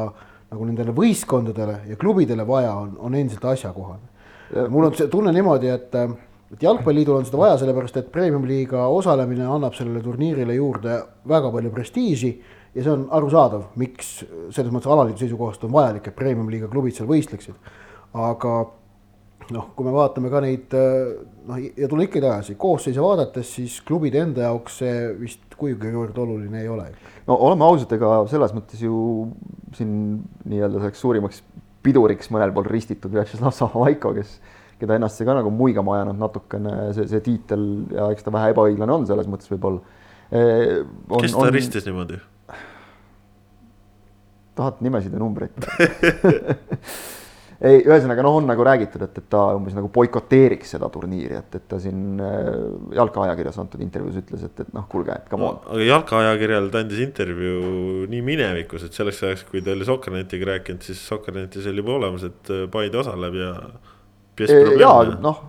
nagu 0.51 0.65
nendele 0.67 0.91
võistkondadele 0.91 1.77
ja 1.87 1.95
klubidele 1.95 2.43
vaja 2.47 2.73
on, 2.75 2.97
on 2.99 3.15
endiselt 3.15 3.45
asjakohane. 3.53 4.03
mul 4.69 4.89
on 4.89 4.95
see 4.95 5.07
tunne 5.07 5.31
niimoodi, 5.31 5.69
et, 5.71 5.95
et 6.51 6.63
jalgpalliliidul 6.63 7.21
on 7.21 7.27
seda 7.27 7.39
vaja, 7.39 7.59
sellepärast 7.61 8.01
et 8.01 8.09
premium-liiga 8.11 8.87
osalemine 8.91 9.45
annab 9.47 9.77
sellele 9.77 10.03
turniirile 10.03 10.57
juurde 10.57 10.97
väga 11.27 11.51
palju 11.53 11.71
prestiiži 11.75 12.33
ja 12.75 12.83
see 12.83 12.91
on 12.91 13.07
arusaadav, 13.15 13.71
miks 13.79 14.19
selles 14.51 14.71
mõttes 14.73 14.91
alaliidu 14.91 15.23
seisukohast 15.23 15.63
on 15.67 15.73
vajalik, 15.75 16.07
et 16.07 16.17
premium-liiga 16.17 16.69
klubid 16.71 16.95
seal 16.97 17.09
võistleksid. 17.09 17.55
aga 18.11 18.55
noh, 19.55 19.67
kui 19.75 19.87
me 19.87 19.93
vaatame 19.95 20.31
ka 20.31 20.41
neid 20.43 20.73
noh, 20.75 21.59
ja 21.59 21.89
tulen 21.89 22.07
ikkagi 22.07 22.23
tagasi, 22.23 22.55
koosseise 22.59 23.03
vaadates, 23.03 23.55
siis 23.57 23.79
klubide 23.87 24.21
enda 24.23 24.47
jaoks 24.47 24.81
see 24.83 24.95
vist 25.19 25.57
kuigivõrd 25.59 26.17
oluline 26.23 26.63
ei 26.63 26.69
ole. 26.71 26.89
no 27.27 27.37
oleme 27.47 27.67
ausad, 27.67 27.91
ega 27.97 28.21
selles 28.31 28.55
mõttes 28.55 28.83
ju 28.83 28.95
siin 29.77 29.93
nii-öelda 30.45 30.81
selleks 30.81 31.03
suurimaks 31.03 31.43
piduriks 31.81 32.29
mõnel 32.33 32.53
pool 32.53 32.67
ristitud 32.69 33.13
Vjatšeslav 33.13 33.55
Sahavaiko, 33.57 34.13
kes, 34.17 34.37
keda 34.81 34.97
ennast 34.97 35.19
see 35.19 35.29
ka 35.29 35.37
nagu 35.37 35.53
muigama 35.53 35.99
ajanud 35.99 36.19
natukene, 36.21 36.75
see, 36.97 37.07
see 37.11 37.23
tiitel 37.25 37.65
ja 37.93 38.09
eks 38.15 38.27
ta 38.27 38.33
vähe 38.33 38.51
ebaõiglane 38.55 38.97
on 38.97 39.07
selles 39.09 39.29
mõttes 39.31 39.51
võib-olla. 39.53 39.81
kes 40.31 41.33
ta 41.37 41.45
on... 41.45 41.53
ristis 41.55 41.87
niimoodi? 41.87 42.19
tahad 44.55 44.81
nimesid 44.83 45.13
ja 45.15 45.19
numbreid 45.21 45.55
ei, 47.61 47.81
ühesõnaga 47.85 48.23
noh, 48.25 48.39
on 48.39 48.47
nagu 48.49 48.65
räägitud, 48.65 49.03
et, 49.05 49.19
et 49.21 49.27
ta 49.31 49.43
umbes 49.57 49.75
nagu 49.77 49.89
boikoteeriks 49.93 50.73
seda 50.75 50.89
turniiri, 50.93 51.37
et, 51.37 51.57
et 51.59 51.67
ta 51.69 51.77
siin 51.81 52.19
äh, 52.23 52.49
jalkaajakirjas 52.97 53.59
antud 53.61 53.83
intervjuus 53.85 54.19
ütles, 54.23 54.45
et, 54.47 54.63
et 54.65 54.73
noh, 54.75 54.87
kuulge, 54.91 55.15
et 55.15 55.29
come 55.31 55.47
on 55.47 55.59
no,. 55.59 55.75
aga 55.75 55.87
jalkaajakirjal 55.87 56.69
ta 56.73 56.83
andis 56.83 57.03
intervjuu 57.05 58.09
nii 58.11 58.25
minevikus, 58.25 58.87
et 58.87 58.97
selleks 58.97 59.21
ajaks, 59.27 59.45
kui 59.51 59.63
ta 59.65 59.75
oli 59.75 59.87
Sokkernetiga 59.87 60.51
rääkinud, 60.55 60.83
siis 60.89 61.01
Sokkernetis 61.07 61.69
oli 61.69 61.83
juba 61.83 61.97
olemas, 61.99 62.27
et 62.27 62.53
äh, 62.53 62.67
Paide 62.71 63.01
osaleb 63.03 63.39
ja. 63.39 63.55
Ja 64.79 64.91
noh, 65.21 65.41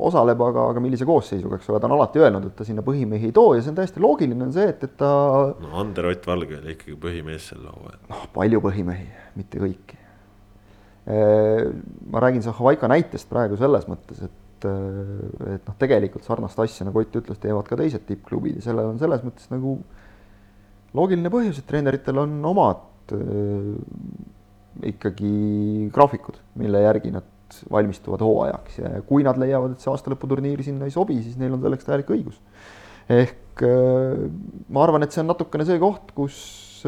osaleb, 0.00 0.40
aga, 0.40 0.66
aga 0.72 0.80
millise 0.80 1.04
koosseisuga, 1.08 1.58
eks 1.60 1.68
ole, 1.68 1.80
ta 1.82 1.88
on 1.90 1.96
alati 1.98 2.22
öelnud, 2.22 2.46
et 2.48 2.56
ta 2.56 2.64
sinna 2.64 2.84
põhimehi 2.86 3.28
ei 3.28 3.36
too 3.36 3.54
ja 3.56 3.64
see 3.64 3.72
on 3.74 3.80
täiesti 3.80 4.00
loogiline, 4.00 4.42
on 4.46 4.52
see, 4.54 4.68
et, 4.72 4.84
et 4.86 4.94
ta. 5.00 5.10
no 5.60 5.72
Ander 5.82 6.12
Ott 6.12 6.28
Valge 6.30 6.60
oli 6.62 6.76
ikkagi 6.76 6.96
põhimees 7.00 7.50
sel 7.52 7.64
laual. 7.66 7.98
noh, 8.08 8.28
palju 8.36 8.62
põhimehi, 8.64 9.08
mitte 9.36 9.60
kõiki 9.60 10.00
ma 12.10 12.20
räägin 12.20 12.42
Zahhovaika 12.42 12.88
näitest 12.90 13.28
praegu 13.30 13.56
selles 13.58 13.86
mõttes, 13.88 14.20
et, 14.26 14.66
et 14.66 15.64
noh, 15.66 15.76
tegelikult 15.80 16.26
sarnast 16.26 16.60
asja, 16.60 16.86
nagu 16.86 17.00
Ott 17.00 17.16
ütles, 17.22 17.40
teevad 17.40 17.68
ka 17.68 17.78
teised 17.80 18.04
tippklubid 18.08 18.60
ja 18.60 18.68
sellel 18.68 18.92
on 18.92 19.00
selles 19.00 19.24
mõttes 19.26 19.48
nagu 19.52 19.78
loogiline 20.96 21.32
põhjus, 21.32 21.60
et 21.60 21.68
treeneritel 21.70 22.20
on 22.20 22.36
omad 22.50 23.14
ikkagi 24.86 25.32
graafikud, 25.94 26.38
mille 26.60 26.84
järgi 26.84 27.14
nad 27.14 27.26
valmistuvad 27.72 28.22
hooajaks 28.24 28.78
ja 28.80 28.92
kui 29.06 29.24
nad 29.26 29.38
leiavad, 29.40 29.74
et 29.74 29.84
see 29.84 29.90
aastalõputurniir 29.92 30.62
sinna 30.66 30.88
ei 30.88 30.94
sobi, 30.94 31.18
siis 31.24 31.38
neil 31.40 31.56
on 31.56 31.64
selleks 31.64 31.88
täielik 31.88 32.12
õigus. 32.16 32.38
ehk 33.10 33.64
äh, 33.66 34.22
ma 34.68 34.84
arvan, 34.84 35.04
et 35.04 35.14
see 35.14 35.24
on 35.24 35.30
natukene 35.32 35.66
see 35.68 35.80
koht, 35.82 36.14
kus 36.16 36.38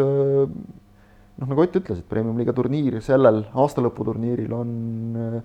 äh, 0.01 0.47
noh, 0.47 1.49
nagu 1.49 1.65
Ott 1.65 1.81
ütles, 1.81 2.03
et 2.03 2.09
premium-liiga 2.09 2.55
turniir 2.57 3.01
sellel 3.05 3.45
aastalõputurniiril 3.65 4.57
on 4.57 4.73
äh, 5.19 5.39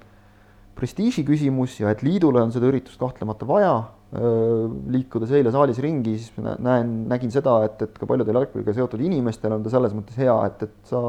prestiiži 0.77 1.25
küsimus 1.25 1.79
ja 1.81 1.91
et 1.93 2.03
liidule 2.05 2.43
on 2.43 2.53
seda 2.53 2.69
üritust 2.69 2.99
kahtlemata 3.01 3.47
vaja. 3.49 3.75
Liikudes 4.07 5.33
eile 5.35 5.51
saalis 5.51 5.81
ringi, 5.83 6.13
siis 6.21 6.37
näen, 6.63 6.91
nägin 7.09 7.33
seda, 7.33 7.57
et, 7.65 7.81
et 7.83 7.97
ka 7.97 8.07
paljudel 8.07 8.37
jalgpalliga 8.39 8.75
seotud 8.77 9.01
inimestel 9.03 9.51
on 9.51 9.65
ta 9.65 9.73
selles 9.73 9.91
mõttes 9.97 10.15
hea, 10.21 10.35
et, 10.47 10.61
et 10.63 10.87
sa 10.87 11.01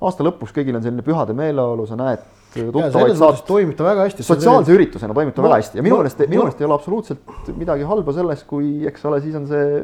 aasta 0.00 0.26
lõpus 0.26 0.52
kõigil 0.56 0.76
on 0.76 0.84
selline 0.84 1.04
pühade 1.06 1.36
meeleolu, 1.36 1.86
sa 1.86 1.98
näed 2.00 2.24
tuttavaid 2.64 3.16
saad. 3.18 3.42
toimib 3.48 3.76
ta 3.78 3.86
väga 3.86 4.06
hästi. 4.08 4.26
sotsiaalse 4.26 4.70
see... 4.70 4.78
üritusena 4.78 5.16
toimib 5.16 5.34
ta 5.36 5.42
no, 5.42 5.48
väga 5.48 5.60
hästi 5.62 5.80
ja 5.80 5.86
minu 5.86 6.00
meelest 6.00 6.22
no,, 6.22 6.28
minu 6.32 6.44
meelest 6.44 6.60
no. 6.60 6.64
ei 6.64 6.70
ole 6.70 6.78
absoluutselt 6.78 7.50
midagi 7.56 7.88
halba 7.88 8.14
selles, 8.16 8.46
kui 8.48 8.70
eks 8.88 9.04
ole, 9.10 9.20
siis 9.24 9.36
on 9.38 9.50
see 9.50 9.82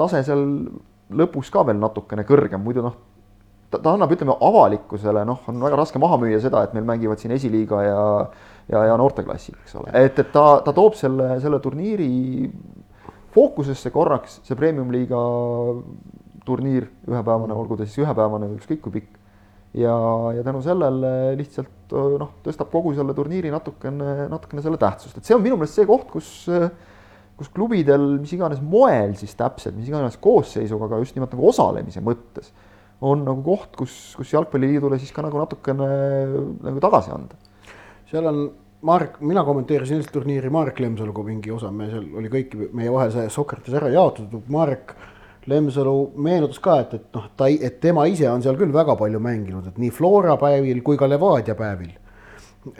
tase 0.00 0.22
seal 0.26 0.46
lõpus 1.14 1.50
ka 1.54 1.66
veel 1.68 1.80
natukene 1.82 2.24
kõrgem, 2.28 2.62
muidu 2.64 2.84
noh 2.84 2.96
ta, 3.70 3.78
ta 3.78 3.94
annab, 3.94 4.12
ütleme 4.14 4.36
avalikkusele, 4.48 5.24
noh, 5.28 5.42
on 5.50 5.62
väga 5.66 5.78
raske 5.80 6.00
maha 6.02 6.18
müüa 6.22 6.40
seda, 6.42 6.64
et 6.64 6.74
meil 6.76 6.86
mängivad 6.88 7.22
siin 7.22 7.34
esiliiga 7.36 7.82
ja 7.84 8.02
ja, 8.70 8.84
ja 8.88 8.96
noorteklassid, 8.96 9.58
eks 9.64 9.74
ole, 9.76 9.92
et, 9.92 10.18
et 10.18 10.30
ta, 10.32 10.44
ta 10.64 10.72
toob 10.76 10.96
selle, 10.96 11.34
selle 11.42 11.60
turniiri 11.60 12.08
fookusesse 13.34 13.90
korraks, 13.92 14.38
see 14.46 14.56
premium-liiga 14.58 15.20
turniir 16.46 16.86
ühepäevane, 17.08 17.56
olgu 17.56 17.76
ta 17.76 17.88
siis 17.88 18.04
ühepäevane 18.04 18.48
või 18.50 18.60
ükskõik 18.60 18.82
kui 18.84 18.94
pikk. 19.00 19.20
Ja, 19.74 19.94
ja 20.36 20.46
tänu 20.46 20.62
sellele 20.64 21.12
lihtsalt 21.38 21.94
noh, 22.20 22.34
tõstab 22.44 22.70
kogu 22.72 22.94
selle 22.96 23.14
turniiri 23.16 23.52
natukene, 23.54 24.26
natukene 24.32 24.64
selle 24.64 24.80
tähtsust, 24.80 25.18
et 25.18 25.28
see 25.28 25.36
on 25.36 25.44
minu 25.44 25.58
meelest 25.60 25.80
see 25.80 25.88
koht, 25.88 26.10
kus 26.12 26.30
kus 27.34 27.50
klubidel 27.50 28.20
mis 28.20 28.32
iganes 28.36 28.60
moel 28.62 29.16
siis 29.18 29.34
täpselt, 29.34 29.74
mis 29.74 29.88
iganes 29.90 30.16
koosseisuga, 30.22 30.86
aga 30.86 31.00
just 31.02 31.16
nimelt 31.16 31.32
nagu 31.34 31.48
osalemise 31.50 32.02
mõttes 32.04 32.52
on 33.04 33.24
nagu 33.26 33.42
koht, 33.44 33.72
kus, 33.78 33.94
kus 34.18 34.34
jalgpalliliidule 34.36 35.00
siis 35.02 35.12
ka 35.14 35.24
nagu 35.24 35.40
natukene 35.42 35.88
nagu 36.64 36.82
tagasi 36.82 37.10
anda. 37.14 37.38
seal 38.10 38.30
on 38.30 38.44
Mark, 38.84 39.16
mina 39.24 39.40
kommenteerisin 39.44 39.96
eilset 39.96 40.12
turniiri 40.12 40.50
Marek 40.52 40.78
Lemsaluga 40.82 41.22
mingi 41.24 41.50
osa, 41.50 41.70
me 41.72 41.88
seal 41.88 42.04
oli 42.20 42.28
kõik 42.32 42.52
meie 42.76 42.92
vahel 42.92 43.12
see 43.14 43.30
Sokrates 43.32 43.74
ära 43.74 43.88
jaotatud, 43.92 44.44
Marek 44.52 44.92
Lemsalu 45.50 45.96
meenutas 46.24 46.60
ka, 46.64 46.78
et, 46.84 46.94
et 46.96 47.18
noh, 47.18 47.26
ta, 47.36 47.50
et 47.52 47.76
tema 47.82 48.06
ise 48.08 48.30
on 48.30 48.42
seal 48.44 48.56
küll 48.60 48.72
väga 48.72 48.96
palju 49.00 49.20
mänginud, 49.20 49.68
et 49.68 49.80
nii 49.82 49.92
Flora 49.92 50.38
päevil 50.40 50.80
kui 50.86 50.96
ka 51.00 51.08
Levadia 51.10 51.56
päevil. 51.58 51.92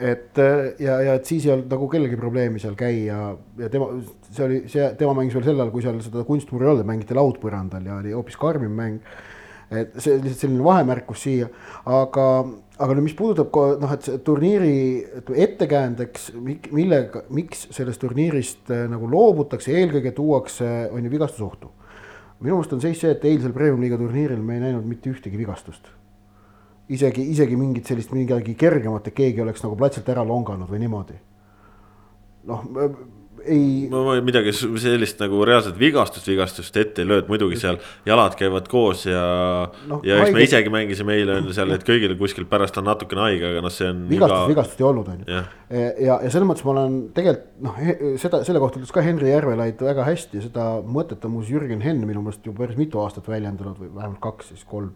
et 0.00 0.38
ja, 0.80 0.94
ja 1.04 1.14
et 1.18 1.28
siis 1.28 1.44
ei 1.44 1.50
olnud 1.52 1.68
nagu 1.68 1.90
kellelgi 1.92 2.16
probleemi 2.16 2.62
seal 2.62 2.72
käia 2.72 3.18
ja 3.60 3.68
tema, 3.68 3.90
see 4.30 4.44
oli 4.46 4.60
see, 4.72 4.86
tema 4.96 5.12
mängis 5.18 5.36
veel 5.36 5.44
sel 5.44 5.60
ajal, 5.60 5.72
kui 5.74 5.84
seal 5.84 5.98
seda 6.00 6.24
kunstmuri 6.24 6.64
ei 6.64 6.70
olnud, 6.70 6.88
mängiti 6.88 7.16
laudpõrandal 7.18 7.84
ja 7.84 7.98
oli 7.98 8.14
hoopis 8.16 8.38
karmim 8.40 8.72
mäng 8.72 9.02
et 9.72 9.94
see 10.00 10.18
lihtsalt 10.18 10.44
selline 10.44 10.64
vahemärkus 10.64 11.22
siia, 11.24 11.48
aga, 11.88 12.26
aga 12.78 12.96
nüüd, 12.96 13.06
mis 13.08 13.16
puudutab 13.18 13.54
noh, 13.82 13.94
et 13.94 14.08
turniiri 14.26 14.74
ettekäändeks, 15.46 16.30
millega, 16.74 17.24
miks 17.34 17.68
sellest 17.74 18.02
turniirist 18.04 18.72
äh, 18.74 18.84
nagu 18.90 19.08
loobutakse, 19.10 19.74
eelkõige 19.74 20.14
tuuakse, 20.16 20.70
on 20.92 21.04
ju 21.04 21.14
vigastusohtu. 21.14 21.72
Minu 22.40 22.56
meelest 22.56 22.72
on 22.72 22.80
seis 22.80 23.00
see, 23.00 23.10
et 23.10 23.24
eilsel 23.24 23.52
Premium-liiga 23.52 23.98
turniiril 24.00 24.42
me 24.42 24.58
ei 24.58 24.64
näinud 24.66 24.86
mitte 24.88 25.10
ühtegi 25.10 25.38
vigastust. 25.38 25.88
isegi, 26.88 27.22
isegi 27.30 27.56
mingit 27.56 27.86
sellist 27.86 28.12
midagi 28.12 28.54
kergemat, 28.54 29.06
et 29.08 29.14
keegi 29.14 29.40
oleks 29.40 29.62
nagu 29.64 29.76
platsilt 29.76 30.08
ära 30.08 30.24
longanud 30.24 30.68
või 30.68 30.82
niimoodi. 30.84 31.20
noh 32.44 32.64
ei. 33.46 33.88
no 33.90 34.02
midagi 34.24 34.52
sellist 34.54 35.20
nagu 35.22 35.42
reaalset 35.46 35.76
vigastust, 35.78 36.26
vigastust 36.28 36.76
ette 36.80 37.02
ei 37.02 37.08
lööd, 37.08 37.28
muidugi 37.30 37.58
seal 37.60 37.78
jalad 38.06 38.36
käivad 38.38 38.68
koos 38.70 39.04
ja 39.08 39.24
no,. 39.88 40.00
ja 40.06 40.18
eks 40.18 40.28
haige... 40.28 40.36
me 40.36 40.44
isegi 40.46 40.72
mängisime 40.74 41.16
eile 41.18 41.38
on 41.40 41.50
seal, 41.56 41.74
et 41.76 41.86
kõigil 41.86 42.16
kuskil 42.20 42.46
pärast 42.50 42.78
on 42.80 42.88
natukene 42.88 43.24
haige, 43.26 43.50
aga 43.52 43.64
noh, 43.64 43.74
see 43.74 43.88
on. 43.90 44.04
vigastust 44.10 44.36
iga..., 44.36 44.52
vigastust 44.52 44.82
ei 44.82 44.88
olnud, 44.90 45.10
on 45.14 45.24
ju. 45.24 45.30
ja, 45.34 45.42
ja, 45.78 46.18
ja 46.26 46.34
selles 46.34 46.48
mõttes 46.50 46.66
ma 46.66 46.74
olen 46.76 47.00
tegelikult 47.16 47.66
noh, 47.68 47.82
seda, 48.22 48.44
selle 48.46 48.62
kohta 48.62 48.80
ütles 48.80 48.94
ka 48.94 49.04
Henri 49.04 49.32
Järvelaid 49.32 49.84
väga 49.88 50.06
hästi, 50.08 50.44
seda 50.46 50.68
mõtet 50.84 51.26
on 51.26 51.36
muuseas 51.36 51.56
Jürgen 51.56 51.84
Henn 51.84 52.06
minu 52.08 52.24
meelest 52.24 52.46
juba 52.46 52.64
päris 52.64 52.80
mitu 52.80 53.02
aastat 53.02 53.28
väljendanud 53.30 53.80
või 53.82 53.92
vähemalt 53.94 54.22
kaks, 54.24 54.54
siis 54.54 54.64
kolm. 54.68 54.94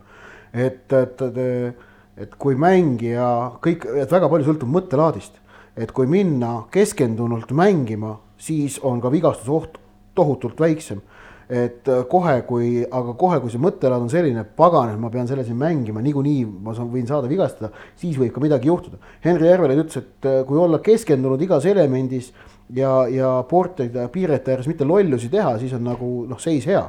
et, 0.52 0.87
et, 0.93 1.26
et, 1.28 1.85
et 2.25 2.40
kui 2.40 2.57
mängija 2.59 3.28
kõik, 3.64 3.85
et 3.99 4.12
väga 4.12 4.31
palju 4.33 4.52
sõltub 4.52 4.73
mõttelaadist 4.73 5.45
et 5.78 5.93
kui 5.95 6.09
minna 6.11 6.64
keskendunult 6.75 7.52
mängima 7.55 8.17
siis 8.38 8.78
on 8.83 9.00
ka 9.02 9.11
vigastusoht 9.12 9.78
tohutult 10.14 10.61
väiksem. 10.61 11.00
et 11.49 11.88
äh, 11.88 12.02
kohe, 12.04 12.42
kui, 12.45 12.83
aga 12.85 13.14
kohe, 13.16 13.38
kui 13.40 13.49
see 13.49 13.61
mõttelaad 13.64 14.02
on 14.04 14.11
selline, 14.12 14.42
pagan, 14.59 14.90
et 14.92 14.99
ma 15.00 15.09
pean 15.09 15.25
selle 15.25 15.47
siin 15.47 15.57
mängima, 15.57 16.02
niikuinii 16.04 16.42
ma 16.45 16.75
saan, 16.76 16.90
võin 16.92 17.07
saada 17.09 17.30
vigastada, 17.30 17.71
siis 17.97 18.18
võib 18.21 18.35
ka 18.35 18.42
midagi 18.45 18.68
juhtuda. 18.68 19.00
Henri 19.25 19.49
Järvelaid 19.49 19.80
ütles, 19.80 20.02
et 20.02 20.28
äh, 20.28 20.42
kui 20.45 20.61
olla 20.61 20.83
keskendunud 20.85 21.40
igas 21.47 21.64
elemendis 21.71 22.28
ja, 22.76 22.92
ja 23.09 23.33
portide 23.49 24.04
piirete 24.12 24.52
ääres 24.52 24.68
mitte 24.68 24.85
lollusi 24.85 25.33
teha, 25.33 25.57
siis 25.62 25.73
on 25.78 25.88
nagu 25.88 26.12
noh, 26.28 26.42
seis 26.42 26.68
hea. 26.68 26.85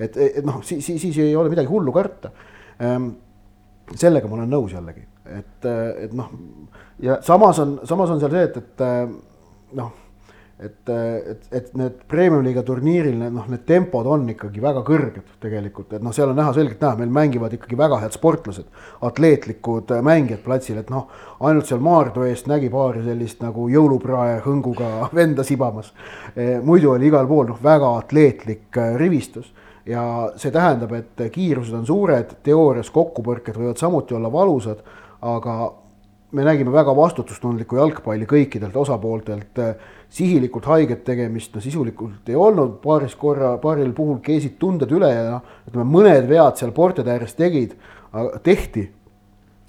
et, 0.00 0.16
et 0.16 0.44
noh, 0.48 0.62
siis, 0.64 0.80
siis, 0.80 1.02
siis 1.02 1.20
ei 1.20 1.36
ole 1.36 1.52
midagi 1.52 1.68
hullu 1.68 1.92
karta 1.92 2.32
ehm,. 2.80 3.12
sellega 4.00 4.30
ma 4.30 4.38
olen 4.38 4.48
nõus 4.56 4.72
jällegi, 4.72 5.04
et, 5.28 5.66
et 6.06 6.16
noh, 6.16 6.32
ja 7.04 7.20
samas 7.26 7.60
on, 7.60 7.82
samas 7.84 8.16
on 8.16 8.22
seal 8.22 8.32
see, 8.32 8.48
et, 8.48 8.56
et 8.64 9.76
noh 9.76 9.92
et, 10.60 10.90
et, 10.92 11.46
et 11.56 11.68
need 11.78 12.02
premium-liiga 12.10 12.62
turniiril 12.66 13.16
need 13.16 13.32
noh, 13.32 13.46
need 13.48 13.62
tempod 13.68 14.08
on 14.10 14.26
ikkagi 14.34 14.60
väga 14.62 14.82
kõrged 14.86 15.36
tegelikult, 15.40 15.94
et 15.96 16.04
noh, 16.04 16.12
seal 16.16 16.32
on 16.32 16.38
näha 16.40 16.52
selgelt 16.56 16.82
näha, 16.84 16.98
meil 17.00 17.14
mängivad 17.16 17.54
ikkagi 17.56 17.78
väga 17.80 18.00
head 18.02 18.16
sportlased, 18.16 18.68
atleetlikud 19.08 19.94
mängijad 20.04 20.44
platsil, 20.44 20.82
et 20.82 20.92
noh, 20.92 21.08
ainult 21.40 21.70
seal 21.70 21.80
Maardu 21.84 22.26
eest 22.28 22.50
nägi 22.50 22.68
paari 22.72 23.04
sellist 23.06 23.40
nagu 23.44 23.70
jõuluprae 23.72 24.40
hõnguga 24.44 24.92
venda 25.20 25.46
sibamas. 25.46 25.94
muidu 26.64 26.92
oli 26.92 27.08
igal 27.08 27.28
pool 27.30 27.48
noh, 27.54 27.62
väga 27.62 27.96
atleetlik 28.02 28.80
rivistus 29.00 29.52
ja 29.88 30.02
see 30.36 30.52
tähendab, 30.52 30.92
et 30.92 31.28
kiirused 31.32 31.74
on 31.74 31.86
suured, 31.88 32.36
teoorias 32.44 32.90
kokkupõrked 32.92 33.56
võivad 33.56 33.80
samuti 33.80 34.14
olla 34.14 34.32
valusad, 34.32 34.82
aga 35.20 35.56
me 36.32 36.44
nägime 36.46 36.72
väga 36.72 36.94
vastutustundlikku 36.96 37.78
jalgpalli 37.80 38.28
kõikidelt 38.28 38.76
osapooltelt, 38.76 39.58
sihilikult 40.10 40.66
haiget 40.66 41.04
tegemist, 41.06 41.54
no 41.54 41.62
sisulikult 41.62 42.28
ei 42.30 42.38
olnud, 42.38 42.80
paaris 42.82 43.14
korra, 43.18 43.54
paaril 43.62 43.92
puhul 43.94 44.18
keesid 44.24 44.56
tunded 44.58 44.90
üle 44.94 45.10
ja 45.12 45.26
noh, 45.36 45.56
ütleme 45.70 45.86
mõned 45.86 46.26
vead 46.30 46.58
seal 46.58 46.74
portide 46.74 47.12
ääres 47.14 47.36
tegid, 47.38 47.76
tehti, 48.46 48.88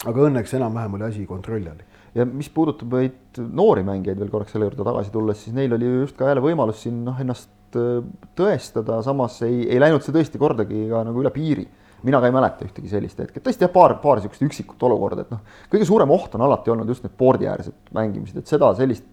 aga 0.10 0.28
õnneks 0.28 0.56
enam-vähem 0.58 0.98
oli 0.98 1.08
asi 1.12 1.26
kontrolli 1.30 1.70
all. 1.70 1.84
Ja 2.18 2.26
mis 2.28 2.50
puudutab 2.52 2.92
neid 2.98 3.38
noori 3.56 3.86
mängijaid 3.88 4.20
veel 4.20 4.32
korraks 4.34 4.52
selle 4.56 4.68
juurde 4.68 4.84
tagasi 4.84 5.14
tulles, 5.14 5.44
siis 5.46 5.56
neil 5.56 5.78
oli 5.78 5.92
just 6.02 6.18
ka 6.18 6.28
jälle 6.28 6.44
võimalus 6.44 6.82
siin 6.84 7.04
noh, 7.06 7.22
ennast 7.22 7.78
äh, 7.80 8.02
tõestada, 8.36 8.98
samas 9.06 9.38
ei, 9.48 9.62
ei 9.70 9.80
läinud 9.80 10.04
see 10.04 10.16
tõesti 10.18 10.42
kordagi 10.42 10.88
ka 10.90 11.06
nagu 11.08 11.22
üle 11.22 11.32
piiri. 11.32 11.68
Mina 12.02 12.18
ka 12.18 12.28
ei 12.28 12.34
mäleta 12.34 12.66
ühtegi 12.66 12.90
sellist 12.90 13.20
hetke, 13.22 13.44
tõesti 13.46 13.62
jah, 13.62 13.70
paar, 13.72 13.94
paar 14.02 14.18
niisugust 14.18 14.42
üksikut 14.42 14.84
olukorda, 14.88 15.22
et 15.22 15.32
noh, 15.32 15.44
kõige 15.70 15.86
suurem 15.86 16.10
oht 16.12 16.34
on 16.34 16.42
alati 16.48 16.74
olnud 16.74 16.90
just 16.90 17.06
need 17.06 17.14
pordiäärsed 17.14 17.94
mängimised, 17.94 18.42
et 18.42 18.50
seda 18.50 18.72
sellist 18.80 19.06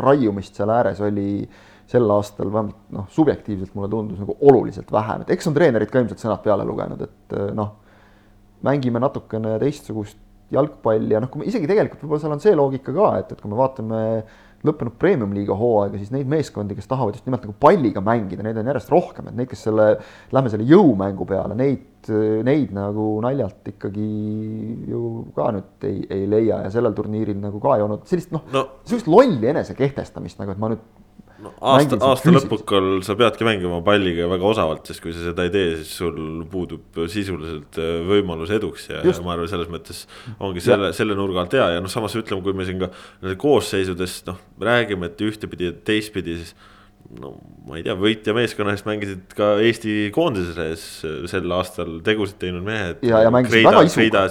raiumist 0.00 0.58
seal 0.58 0.72
ääres 0.72 1.00
oli 1.04 1.46
sel 1.86 2.10
aastal 2.10 2.50
vähemalt 2.52 2.78
noh, 2.94 3.06
subjektiivselt 3.14 3.74
mulle 3.76 3.88
tundus 3.92 4.18
nagu 4.18 4.34
oluliselt 4.40 4.90
vähem, 4.92 5.22
et 5.22 5.30
eks 5.36 5.50
on 5.50 5.54
treenerid 5.54 5.92
ka 5.92 6.02
ilmselt 6.02 6.22
sõnad 6.22 6.42
peale 6.42 6.66
lugenud, 6.66 7.04
et 7.06 7.36
noh, 7.54 7.76
mängime 8.66 9.02
natukene 9.02 9.54
teistsugust 9.62 10.18
jalgpalli 10.54 11.14
ja 11.14 11.20
noh, 11.22 11.30
kui 11.30 11.42
me 11.42 11.48
isegi 11.50 11.68
tegelikult 11.70 12.02
võib-olla 12.02 12.22
seal 12.22 12.34
on 12.36 12.42
see 12.42 12.56
loogika 12.58 12.94
ka, 12.94 13.12
et, 13.20 13.32
et 13.34 13.40
kui 13.42 13.50
me 13.50 13.58
vaatame 13.58 14.00
lõppenud 14.66 14.96
premium-liiga 15.00 15.56
hooaega, 15.58 15.98
siis 16.00 16.12
neid 16.14 16.28
meeskondi, 16.30 16.76
kes 16.78 16.88
tahavad 16.90 17.16
just 17.16 17.26
nimelt 17.28 17.44
nagu 17.46 17.54
palliga 17.60 18.02
mängida, 18.04 18.44
neid 18.46 18.58
on 18.60 18.70
järjest 18.72 18.92
rohkem, 18.92 19.30
et 19.30 19.38
neid, 19.38 19.50
kes 19.50 19.66
selle, 19.68 19.88
lähme 20.34 20.52
selle 20.52 20.66
jõumängu 20.68 21.26
peale, 21.28 21.56
neid, 21.58 22.10
neid 22.46 22.74
nagu 22.76 23.08
naljalt 23.24 23.72
ikkagi 23.74 24.10
ju 24.90 25.00
ka 25.36 25.50
nüüd 25.56 25.88
ei, 25.88 26.04
ei 26.18 26.28
leia 26.30 26.62
ja 26.66 26.70
sellel 26.72 26.94
turniiril 26.96 27.40
nagu 27.42 27.60
ka 27.62 27.74
ei 27.76 27.82
olnud 27.86 28.06
sellist 28.06 28.30
noh 28.34 28.46
no., 28.54 28.62
sellist 28.86 29.10
lolli 29.10 29.50
enesekehtestamist 29.50 30.38
nagu, 30.40 30.54
et 30.54 30.62
ma 30.62 30.70
nüüd 30.72 30.84
no 31.42 31.52
aasta, 31.60 31.98
aasta 32.06 32.32
lõpukal 32.34 33.00
sa 33.06 33.16
peadki 33.18 33.46
mängima 33.46 33.80
palliga 33.86 34.28
väga 34.30 34.48
osavalt, 34.50 34.86
sest 34.88 35.02
kui 35.04 35.14
sa 35.14 35.24
seda 35.28 35.46
ei 35.46 35.52
tee, 35.54 35.74
siis 35.80 35.92
sul 36.00 36.44
puudub 36.52 37.02
sisuliselt 37.12 37.80
äh, 37.82 37.98
võimalus 38.08 38.52
eduks 38.56 38.88
ja, 38.92 39.02
ja 39.04 39.16
ma 39.24 39.34
arvan, 39.34 39.50
selles 39.50 39.72
mõttes 39.72 40.04
ongi 40.40 40.64
selle, 40.64 40.92
selle 40.96 41.18
nurga 41.18 41.44
alt 41.44 41.58
hea 41.58 41.68
ja 41.76 41.82
noh, 41.84 41.92
samas 41.92 42.16
ütleme, 42.18 42.44
kui 42.46 42.56
me 42.56 42.68
siin 42.68 42.80
ka 42.82 42.90
koosseisudest 43.42 44.32
noh, 44.32 44.40
räägime, 44.62 45.10
et 45.10 45.26
ühtepidi 45.26 45.70
ja 45.70 45.76
teistpidi, 45.86 46.40
siis 46.40 46.56
no 47.20 47.32
ma 47.66 47.78
ei 47.78 47.84
tea, 47.86 47.94
võitja 47.98 48.34
meeskonna 48.36 48.74
eest 48.74 48.86
mängisid 48.86 49.34
ka 49.36 49.56
Eesti 49.62 50.08
koondises 50.14 50.84
sel 51.30 51.54
aastal 51.54 51.98
tegusid 52.06 52.38
teinud 52.42 52.64
mehed. 52.66 53.02
ja, 53.06 53.20
ja 53.26 53.32
mängisid 53.34 53.60
Kreida, 53.60 53.72
väga 53.72 53.84
isuga. 53.86 54.22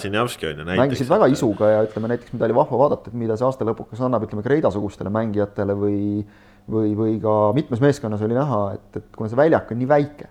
on 0.50 0.60
ju 0.60 0.66
näiteks. 0.66 0.82
mängisid 0.82 1.12
väga 1.12 1.30
isuga 1.32 1.72
ja 1.72 1.86
ütleme 1.88 2.12
näiteks, 2.12 2.34
mida 2.36 2.50
oli 2.50 2.58
vahva 2.58 2.82
vaadata, 2.84 3.12
et 3.12 3.20
mida 3.26 3.38
see 3.40 3.48
aasta 3.48 3.68
lõpukas 3.68 4.04
annab, 4.06 4.28
ütleme 4.28 4.44
Kreida-sugustele 4.46 5.14
mängijatele 5.14 5.78
või 5.80 6.00
või, 6.72 6.96
või 6.98 7.20
ka 7.22 7.36
mitmes 7.58 7.84
meeskonnas 7.84 8.24
oli 8.26 8.38
näha, 8.38 8.62
et, 8.78 9.02
et 9.02 9.12
kuna 9.16 9.30
see 9.32 9.40
väljak 9.40 9.72
on 9.72 9.82
nii 9.82 9.90
väike 9.90 10.30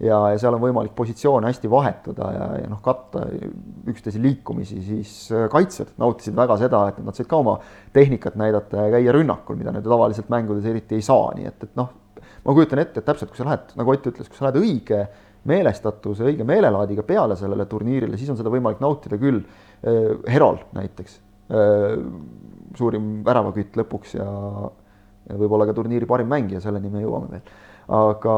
ja, 0.00 0.18
ja 0.32 0.40
seal 0.40 0.56
on 0.56 0.62
võimalik 0.62 0.94
positsioone 0.96 1.50
hästi 1.50 1.70
vahetada 1.70 2.32
ja, 2.34 2.48
ja 2.62 2.68
noh, 2.70 2.80
katta 2.84 3.26
üksteise 3.90 4.20
liikumisi, 4.22 4.80
siis 4.84 5.14
äh, 5.34 5.46
kaitsjad 5.52 5.92
nautisid 6.00 6.36
väga 6.36 6.56
seda, 6.60 6.82
et 6.90 7.00
nad 7.04 7.16
said 7.16 7.28
ka 7.30 7.40
oma 7.40 7.58
tehnikat 7.96 8.38
näidata 8.40 8.86
ja 8.86 8.94
käia 8.96 9.16
rünnakul, 9.16 9.58
mida 9.60 9.74
nad 9.74 9.86
tavaliselt 9.86 10.30
mängudes 10.32 10.68
eriti 10.70 10.98
ei 10.98 11.06
saa, 11.06 11.32
nii 11.36 11.48
et, 11.50 11.68
et 11.68 11.80
noh, 11.80 11.92
ma 12.44 12.56
kujutan 12.56 12.82
ette, 12.82 13.00
et 13.00 13.08
täpselt, 13.08 13.32
kui 13.32 13.40
sa 13.40 13.50
lähed, 13.50 13.74
nagu 13.80 13.96
Ott 13.96 14.12
ütles, 14.12 14.28
kui 14.30 14.38
sa 14.38 14.48
lähed 14.48 14.60
õige 14.62 15.04
meelestatuse, 15.50 16.24
õige 16.28 16.44
meelelaadiga 16.48 17.04
peale 17.08 17.36
sellele 17.36 17.64
turniirile, 17.68 18.18
siis 18.20 18.28
on 18.32 18.38
seda 18.38 18.52
võimalik 18.52 18.80
nautida 18.82 19.16
küll. 19.20 19.40
Äh, 19.84 20.12
Herol 20.28 20.60
näiteks, 20.76 21.20
äh, 21.52 21.96
suurim 22.78 23.18
väravakütt 23.26 23.76
lõpuks 23.80 24.14
ja 24.16 24.28
võib-olla 25.38 25.68
ka 25.68 25.76
turniiri 25.76 26.08
parim 26.10 26.30
mängija, 26.30 26.62
selleni 26.64 26.92
me 26.92 27.04
jõuame 27.04 27.30
veel 27.34 27.50
aga, 27.90 28.34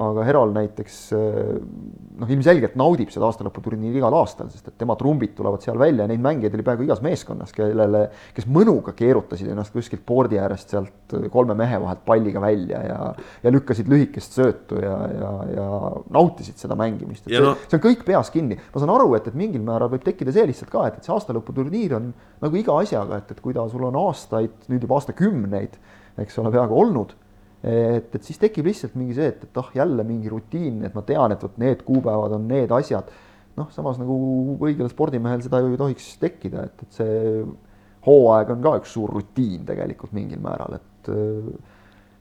aga 0.00 0.24
Herol 0.24 0.52
näiteks 0.54 0.96
noh, 1.12 2.28
ilmselgelt 2.28 2.76
naudib 2.78 3.10
seda 3.12 3.28
aastalõputurniiri 3.28 4.00
igal 4.00 4.14
aastal, 4.16 4.48
sest 4.52 4.70
et 4.70 4.76
tema 4.80 4.96
trumbid 4.98 5.34
tulevad 5.36 5.64
seal 5.64 5.78
välja 5.80 6.06
ja 6.06 6.10
neid 6.10 6.22
mängijaid 6.24 6.56
oli 6.56 6.64
peaaegu 6.66 6.86
igas 6.86 7.02
meeskonnas, 7.04 7.52
kellele, 7.56 8.06
kes 8.36 8.48
mõnuga 8.50 8.94
keerutasid 8.96 9.50
ennast 9.52 9.74
kuskilt 9.76 10.04
pordi 10.08 10.40
äärest 10.40 10.72
sealt 10.72 11.16
kolme 11.32 11.56
mehe 11.58 11.80
vahelt 11.82 12.04
palliga 12.08 12.42
välja 12.42 12.80
ja, 12.86 12.98
ja 13.44 13.52
lükkasid 13.52 13.90
lühikest 13.92 14.38
söötu 14.38 14.80
ja, 14.80 14.96
ja, 15.12 15.34
ja 15.58 15.68
nautisid 16.14 16.60
seda 16.60 16.78
mängimist. 16.78 17.28
See, 17.28 17.44
no... 17.44 17.54
see 17.66 17.76
on 17.76 17.84
kõik 17.84 18.06
peas 18.08 18.32
kinni. 18.34 18.56
ma 18.56 18.80
saan 18.80 18.94
aru, 18.94 19.12
et, 19.18 19.28
et 19.28 19.36
mingil 19.38 19.64
määral 19.66 19.92
võib 19.92 20.06
tekkida 20.06 20.32
see 20.34 20.48
lihtsalt 20.48 20.72
ka, 20.72 20.88
et, 20.88 20.98
et 20.98 21.08
see 21.08 21.14
aastalõputurniir 21.14 21.98
on 21.98 22.10
nagu 22.40 22.60
iga 22.60 22.80
asjaga, 22.80 23.20
et, 23.20 23.36
et 23.36 23.44
kui 23.44 23.56
ta 23.56 23.68
sul 23.68 23.84
on 23.90 24.00
aastaid, 24.00 24.68
nüüd 24.72 24.84
juba 24.88 25.00
aastakümneid, 25.00 25.76
eks 26.22 26.38
ole, 26.42 26.52
peaaegu 26.54 26.78
olnud 26.82 27.14
et, 27.62 28.12
et 28.14 28.24
siis 28.24 28.38
tekib 28.40 28.68
lihtsalt 28.68 28.94
mingi 28.98 29.16
see, 29.16 29.30
et, 29.32 29.46
et 29.48 29.60
ah, 29.60 29.70
jälle 29.74 30.04
mingi 30.06 30.30
rutiin, 30.30 30.82
et 30.86 30.94
ma 30.94 31.02
tean, 31.06 31.34
et 31.34 31.42
vot 31.42 31.56
need 31.60 31.82
kuupäevad 31.86 32.36
on 32.38 32.46
need 32.50 32.74
asjad. 32.74 33.10
noh, 33.58 33.70
samas 33.74 33.96
nagu 33.98 34.14
õigel 34.62 34.86
spordimehel 34.92 35.40
seda 35.42 35.58
ju 35.64 35.72
ei 35.72 35.80
tohiks 35.80 36.12
tekkida, 36.22 36.68
et, 36.68 36.84
et 36.84 37.00
see 37.00 37.40
hooaeg 38.06 38.52
on 38.54 38.62
ka 38.62 38.76
üks 38.78 38.92
suur 38.94 39.10
rutiin 39.16 39.64
tegelikult 39.66 40.14
mingil 40.14 40.38
määral, 40.42 40.78
et 40.78 41.10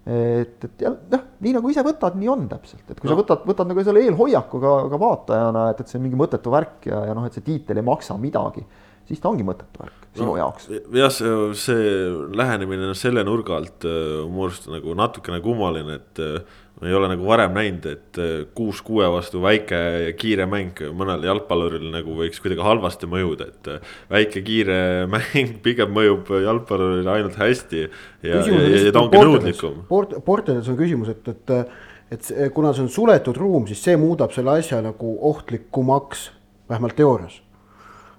et, 0.08 0.64
et 0.64 0.82
jah, 0.82 0.96
noh, 1.12 1.24
nii 1.44 1.54
nagu 1.58 1.70
ise 1.70 1.84
võtad, 1.86 2.16
nii 2.18 2.30
on 2.32 2.48
täpselt, 2.50 2.86
et 2.88 2.98
kui 2.98 3.10
no. 3.10 3.14
sa 3.14 3.20
võtad, 3.20 3.42
võtad 3.46 3.70
nagu 3.70 3.84
selle 3.84 4.06
eelhoiakuga 4.08 4.74
ka 4.90 5.00
vaatajana, 5.02 5.66
et, 5.74 5.82
et 5.84 5.92
see 5.92 6.00
on 6.00 6.06
mingi 6.08 6.20
mõttetu 6.20 6.54
värk 6.54 6.88
ja, 6.90 7.04
ja 7.10 7.16
noh, 7.18 7.28
et 7.28 7.36
see 7.36 7.46
tiitel 7.46 7.82
ei 7.82 7.86
maksa 7.86 8.18
midagi 8.18 8.64
siis 9.08 9.24
ta 9.24 9.32
ongi 9.32 9.46
mõttetu 9.48 9.84
värk 9.84 10.08
sinu 10.18 10.34
no, 10.34 10.38
jaoks. 10.40 10.70
jah, 10.96 11.12
see, 11.14 11.34
see 11.58 11.90
lähenemine 12.38 12.94
selle 12.98 13.24
nurga 13.28 13.58
alt 13.60 13.86
äh, 13.88 14.24
mu 14.30 14.48
arust 14.48 14.70
nagu 14.72 14.96
natukene 14.98 15.40
kummaline, 15.44 16.00
et 16.02 16.22
äh, 16.24 16.56
ei 16.86 16.94
ole 16.94 17.10
nagu 17.10 17.26
varem 17.26 17.56
näinud, 17.58 17.88
et 17.90 18.20
äh, 18.22 18.34
kuus 18.58 18.84
kuue 18.86 19.08
vastu 19.14 19.42
väike 19.44 19.80
ja 20.08 20.14
kiire 20.18 20.48
mäng 20.50 20.78
mõnele 20.98 21.30
jalgpallurile 21.30 21.92
nagu 21.94 22.18
võiks 22.20 22.42
kuidagi 22.44 22.66
halvasti 22.66 23.10
mõjuda, 23.10 23.50
et 23.52 23.90
väike 24.14 24.44
kiire 24.46 24.80
mäng 25.14 25.58
pigem 25.66 25.94
mõjub 25.96 26.32
jalgpallurile 26.46 27.14
ainult 27.18 27.38
hästi 27.42 27.84
ja, 27.84 27.92
ja, 28.30 28.42
ja 28.44 28.94
ta 28.94 29.06
ongi 29.06 29.22
nõudlikum. 29.22 29.84
Port-, 29.90 30.18
Portedes 30.26 30.70
on 30.72 30.80
küsimus, 30.80 31.14
et, 31.14 31.34
et 31.34 31.60
et 32.08 32.30
kuna 32.56 32.70
see 32.72 32.86
on 32.86 32.88
suletud 32.88 33.36
ruum, 33.36 33.66
siis 33.68 33.82
see 33.84 33.98
muudab 34.00 34.32
selle 34.32 34.54
asja 34.62 34.78
nagu 34.80 35.18
ohtlikumaks, 35.28 36.30
vähemalt 36.72 36.96
teoorias 36.96 37.42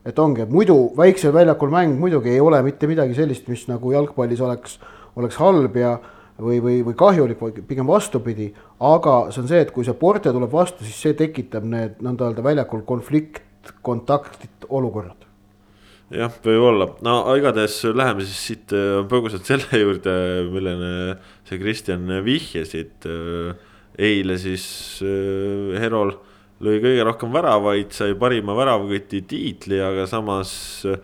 et 0.06 0.18
ongi, 0.18 0.44
et 0.44 0.52
muidu 0.52 0.76
väiksel 0.96 1.32
väljakul 1.34 1.72
mäng 1.72 1.98
muidugi 1.98 2.34
ei 2.36 2.40
ole 2.40 2.62
mitte 2.62 2.86
midagi 2.90 3.16
sellist, 3.18 3.48
mis 3.48 3.66
nagu 3.68 3.92
jalgpallis 3.92 4.40
oleks, 4.44 4.78
oleks 5.16 5.38
halb 5.42 5.76
ja 5.76 5.96
või, 6.38 6.60
või, 6.62 6.80
või 6.86 6.96
kahjulik, 6.98 7.62
pigem 7.68 7.86
vastupidi. 7.86 8.52
aga 8.80 9.20
see 9.32 9.42
on 9.42 9.48
see, 9.50 9.62
et 9.64 9.72
kui 9.74 9.84
see 9.84 9.98
porte 9.98 10.32
tuleb 10.32 10.52
vastu, 10.52 10.84
siis 10.84 11.00
see 11.02 11.14
tekitab 11.18 11.64
need 11.64 12.02
nõnda 12.04 12.28
öelda 12.28 12.44
väljakul 12.46 12.84
konflikt, 12.86 13.42
kontaktid, 13.82 14.68
olukorrad 14.68 15.28
jah, 16.14 16.32
võib-olla, 16.44 16.88
no 17.04 17.18
igatahes 17.36 17.82
läheme 17.92 18.24
siis 18.26 18.44
siit 18.50 18.74
äh, 18.76 19.00
põgusalt 19.08 19.48
selle 19.48 19.80
juurde, 19.82 20.14
millele 20.52 20.92
sa 21.48 21.58
Kristjan 21.60 22.08
vihjasid. 22.24 23.08
Äh, 23.08 23.66
eile 23.98 24.36
siis 24.38 24.64
äh, 25.02 25.74
Herol 25.82 26.14
lõi 26.64 26.78
kõige 26.82 27.06
rohkem 27.06 27.32
väravaid, 27.34 27.94
sai 27.94 28.14
parima 28.18 28.56
väravaküti 28.58 29.22
tiitli, 29.30 29.80
aga 29.84 30.06
samas 30.10 30.52
äh, 30.88 31.00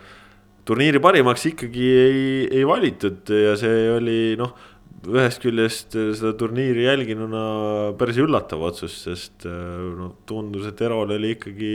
turniiri 0.67 1.03
parimaks 1.03 1.47
ikkagi 1.53 1.90
ei, 2.05 2.23
ei 2.61 2.64
valitud 2.69 3.31
ja 3.31 3.55
see 3.61 3.85
oli 3.95 4.19
noh, 4.40 4.55
ühest 5.11 5.43
küljest 5.45 5.99
äh, 6.01 6.11
seda 6.17 6.35
turniiri 6.40 6.88
jälginuna 6.88 7.45
päris 8.01 8.19
üllatav 8.23 8.64
otsus, 8.71 8.97
sest 9.07 9.47
noh, 9.47 10.17
tundus, 10.27 10.67
et 10.71 10.83
Erol 10.85 11.14
oli 11.14 11.35
ikkagi 11.37 11.75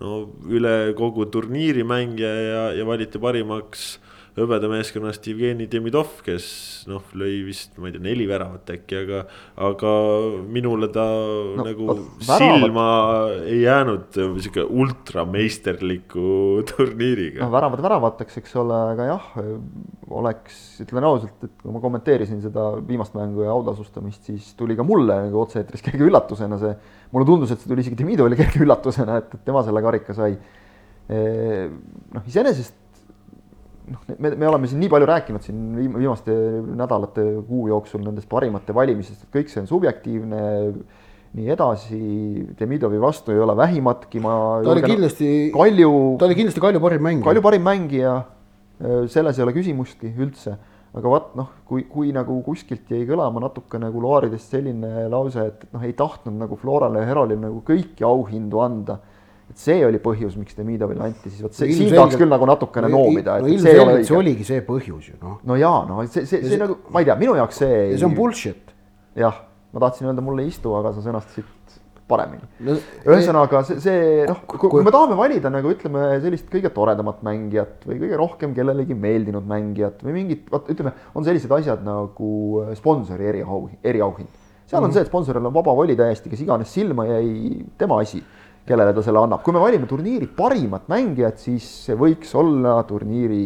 no 0.00 0.22
üle 0.48 0.94
kogu 0.98 1.26
turniiri 1.32 1.84
mängija 1.86 2.30
ja, 2.30 2.62
ja 2.78 2.86
valiti 2.88 3.20
parimaks 3.20 3.98
hõbedameeskonnast 4.40 5.26
Jevgeni 5.28 5.66
Demidov, 5.70 6.20
kes 6.26 6.46
noh, 6.90 7.04
lõi 7.18 7.40
vist, 7.46 7.72
ma 7.80 7.88
ei 7.88 7.94
tea, 7.94 8.02
neli 8.04 8.26
väravat 8.28 8.72
äkki, 8.74 8.98
aga. 9.02 9.20
aga 9.68 9.92
minule 10.50 10.88
ta 10.92 11.04
no, 11.06 11.64
nagu 11.66 11.88
väravat. 11.94 12.40
silma 12.40 12.86
ei 13.44 13.62
jäänud 13.62 14.18
sihuke 14.42 14.64
ultrameisterliku 14.64 16.28
turniiriga. 16.72 17.44
noh, 17.44 17.52
väravad 17.54 17.84
väravateks, 17.86 18.40
eks 18.42 18.56
ole, 18.62 18.78
aga 18.94 19.08
jah, 19.12 19.28
oleks, 20.20 20.60
ütlen 20.84 21.08
ausalt, 21.08 21.36
et 21.46 21.56
kui 21.62 21.74
ma 21.74 21.82
kommenteerisin 21.82 22.40
seda 22.44 22.70
viimast 22.86 23.16
mängu 23.18 23.44
ja 23.46 23.52
autasustamist, 23.54 24.24
siis 24.30 24.54
tuli 24.58 24.78
ka 24.78 24.86
mulle 24.86 25.20
nagu 25.26 25.44
otse-eetris 25.44 25.84
kerge 25.86 26.08
üllatusena 26.08 26.60
see. 26.60 26.72
mulle 27.14 27.28
tundus, 27.28 27.52
et 27.52 27.62
see 27.62 27.70
tuli 27.70 27.84
isegi 27.86 28.00
Demidovile 28.00 28.38
kerge 28.38 28.64
üllatusena, 28.64 29.20
et, 29.20 29.38
et 29.38 29.46
tema 29.46 29.64
selle 29.66 29.82
karika 29.84 30.16
sai 30.16 30.34
noh, 31.10 32.26
iseenesest 32.28 32.76
noh, 33.90 34.06
me, 34.18 34.32
me 34.38 34.48
oleme 34.48 34.70
siin 34.70 34.80
nii 34.82 34.90
palju 34.92 35.08
rääkinud 35.10 35.44
siin 35.44 35.60
viimaste 35.78 36.34
nädalate, 36.78 37.26
kuu 37.48 37.68
jooksul 37.70 38.02
nendest 38.04 38.30
parimate 38.30 38.74
valimisest, 38.76 39.26
et 39.26 39.38
kõik 39.38 39.52
see 39.52 39.62
on 39.64 39.70
subjektiivne, 39.70 40.40
nii 41.38 41.52
edasi, 41.54 42.00
Demidovi 42.58 42.98
vastu 43.02 43.34
ei 43.34 43.42
ole 43.42 43.54
vähimatki, 43.58 44.22
ma 44.22 44.34
ta 44.64 44.72
oli 44.74 44.82
kindlasti, 44.86 45.28
Kalju 45.54 45.92
ta 46.18 46.26
oli 46.26 46.38
kindlasti 46.38 46.62
Kalju 46.62 46.82
parim 46.82 47.06
mängija. 47.06 47.28
Kalju 47.28 47.44
parim 47.44 47.66
mängija, 47.66 48.16
selles 49.12 49.38
ei 49.38 49.46
ole 49.46 49.54
küsimustki 49.54 50.10
üldse, 50.10 50.56
aga 50.96 51.12
vaat 51.12 51.36
noh, 51.38 51.52
kui, 51.68 51.84
kui 51.90 52.10
nagu 52.14 52.40
kuskilt 52.46 52.90
jäi 52.90 53.04
kõlama 53.06 53.42
natukene 53.44 53.92
kuluaaridest 53.94 54.56
selline 54.56 55.06
lause, 55.12 55.46
et 55.52 55.68
noh, 55.70 55.86
ei 55.86 55.94
tahtnud 55.98 56.34
nagu 56.40 56.58
Florale 56.58 57.04
ja 57.04 57.10
Herolile 57.12 57.44
nagu 57.44 57.62
kõiki 57.66 58.06
auhindu 58.06 58.62
anda 58.64 58.98
see 59.60 59.84
oli 59.86 60.00
põhjus, 60.02 60.36
miks 60.40 60.56
Demidovile 60.56 61.04
anti, 61.04 61.30
siis 61.30 61.44
vot 61.44 61.56
see, 61.56 61.70
siin 61.76 61.92
tahaks 61.92 62.16
küll 62.20 62.30
nagu 62.30 62.48
natukene 62.48 62.88
no, 62.88 63.02
noomida. 63.04 63.38
no 63.42 63.50
ilmselgelt 63.50 64.08
see 64.08 64.16
oligi 64.16 64.46
see 64.48 64.64
põhjus 64.66 65.12
ju 65.12 65.18
noh. 65.20 65.38
no 65.46 65.58
jaa, 65.60 65.84
no 65.88 66.00
see, 66.06 66.24
see, 66.28 66.42
see, 66.46 66.58
nagu, 66.60 66.80
ma 66.92 67.02
ei 67.02 67.08
tea, 67.08 67.16
minu 67.20 67.36
jaoks 67.38 67.60
see 67.62 67.78
see 67.96 68.08
on 68.08 68.16
bullshit. 68.16 68.74
jah, 69.18 69.42
ma 69.74 69.84
tahtsin 69.84 70.08
öelda, 70.08 70.24
mulle 70.24 70.46
ei 70.46 70.52
istu, 70.52 70.72
aga 70.78 70.94
sa 70.96 71.04
sõnastasid 71.04 71.78
paremini 72.10 72.48
no,. 72.66 72.76
ühesõnaga 73.06 73.62
see, 73.68 73.78
see 73.84 74.24
noh, 74.28 74.42
kui, 74.48 74.62
kui 74.64 74.86
me 74.86 74.94
tahame 74.94 75.18
valida 75.18 75.52
nagu 75.52 75.72
ütleme 75.74 76.08
sellist 76.24 76.48
kõige 76.52 76.72
toredamat 76.74 77.22
mängijat 77.26 77.86
või 77.86 78.00
kõige 78.02 78.18
rohkem 78.20 78.56
kellelegi 78.56 78.96
meeldinud 78.98 79.46
mängijat 79.50 80.02
või 80.06 80.16
mingit, 80.22 80.48
vot 80.52 80.68
ütleme, 80.72 80.94
on 81.14 81.26
sellised 81.26 81.52
asjad 81.60 81.84
nagu 81.86 82.32
sponsori 82.78 83.30
eriauhind, 83.34 83.78
eriauhind. 83.84 84.32
seal 84.66 84.80
on 84.80 84.88
mm 84.88 84.90
-hmm. 84.90 84.94
see, 84.96 85.06
et 85.06 85.12
sponsoril 85.12 85.46
on 85.46 85.54
vaba 85.54 85.76
voli 85.76 85.96
täiesti, 85.98 86.32
kes 86.32 86.44
iganes 86.46 86.74
silma 86.74 87.06
jäi, 87.06 87.64
tema 87.78 88.00
asi 88.00 88.22
kellele 88.66 88.94
ta 88.94 89.02
selle 89.02 89.22
annab. 89.22 89.42
kui 89.42 89.54
me 89.54 89.62
valime 89.62 89.86
turniiri 89.86 90.28
parimat 90.36 90.88
mängijat, 90.88 91.38
siis 91.38 91.66
see 91.86 91.96
võiks 91.98 92.34
olla 92.38 92.78
turniiri 92.88 93.44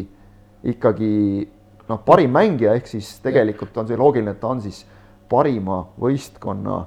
ikkagi 0.74 1.12
noh, 1.88 2.00
parim 2.06 2.32
mängija, 2.34 2.74
ehk 2.78 2.88
siis 2.88 3.18
tegelikult 3.24 3.76
on 3.80 3.88
see 3.88 4.00
loogiline, 4.00 4.34
et 4.34 4.40
ta 4.40 4.50
on 4.52 4.62
siis 4.64 4.84
parima 5.30 5.82
võistkonna 6.00 6.80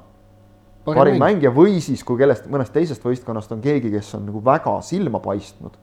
parim, 0.85 0.99
parim 1.01 1.21
mängija. 1.21 1.53
või 1.53 1.79
siis, 1.83 2.03
kui 2.07 2.19
kellest, 2.19 2.49
mõnest 2.51 2.73
teisest 2.75 3.05
võistkonnast 3.05 3.53
on 3.55 3.63
keegi, 3.63 3.91
kes 3.93 4.15
on 4.17 4.27
nagu 4.29 4.43
väga 4.43 4.79
silma 4.85 5.21
paistnud, 5.23 5.77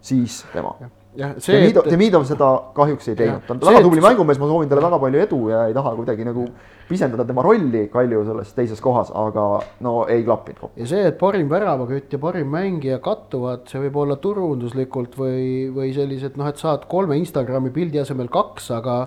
siis 0.00 0.42
tema 0.54 0.76
jah, 1.16 1.34
see. 1.38 1.56
Demidov, 1.58 1.86
Demidov 1.90 2.26
seda 2.28 2.48
kahjuks 2.76 3.10
ei 3.10 3.16
teinud, 3.18 3.42
ta 3.46 3.54
on 3.54 3.62
väga 3.64 3.82
tubli 3.84 4.02
mängumees, 4.04 4.38
ma 4.40 4.48
soovin 4.50 4.70
talle 4.70 4.84
väga 4.84 4.98
palju 5.02 5.22
edu 5.24 5.40
ja 5.50 5.62
ei 5.68 5.74
taha 5.76 5.92
kuidagi 5.98 6.26
nagu 6.28 6.46
pisendada 6.90 7.26
tema 7.26 7.44
rolli 7.46 7.86
Kalju 7.92 8.24
selles 8.26 8.52
teises 8.56 8.82
kohas, 8.82 9.12
aga 9.14 9.46
no 9.86 9.94
ei 10.10 10.24
klappinud 10.26 10.60
kokku. 10.64 10.80
ja 10.80 10.90
see, 10.90 11.04
et 11.10 11.18
parim 11.20 11.50
väravakütt 11.50 12.14
ja 12.14 12.20
parim 12.22 12.50
mängija 12.50 13.00
kattuvad, 13.02 13.66
see 13.70 13.82
võib 13.86 13.98
olla 14.04 14.18
turunduslikult 14.22 15.16
või, 15.18 15.70
või 15.74 15.94
sellised 15.96 16.38
noh, 16.40 16.50
et 16.50 16.62
saad 16.62 16.86
kolme 16.90 17.18
Instagrami 17.20 17.72
pildi 17.74 18.02
asemel 18.02 18.30
kaks, 18.32 18.70
aga 18.78 19.00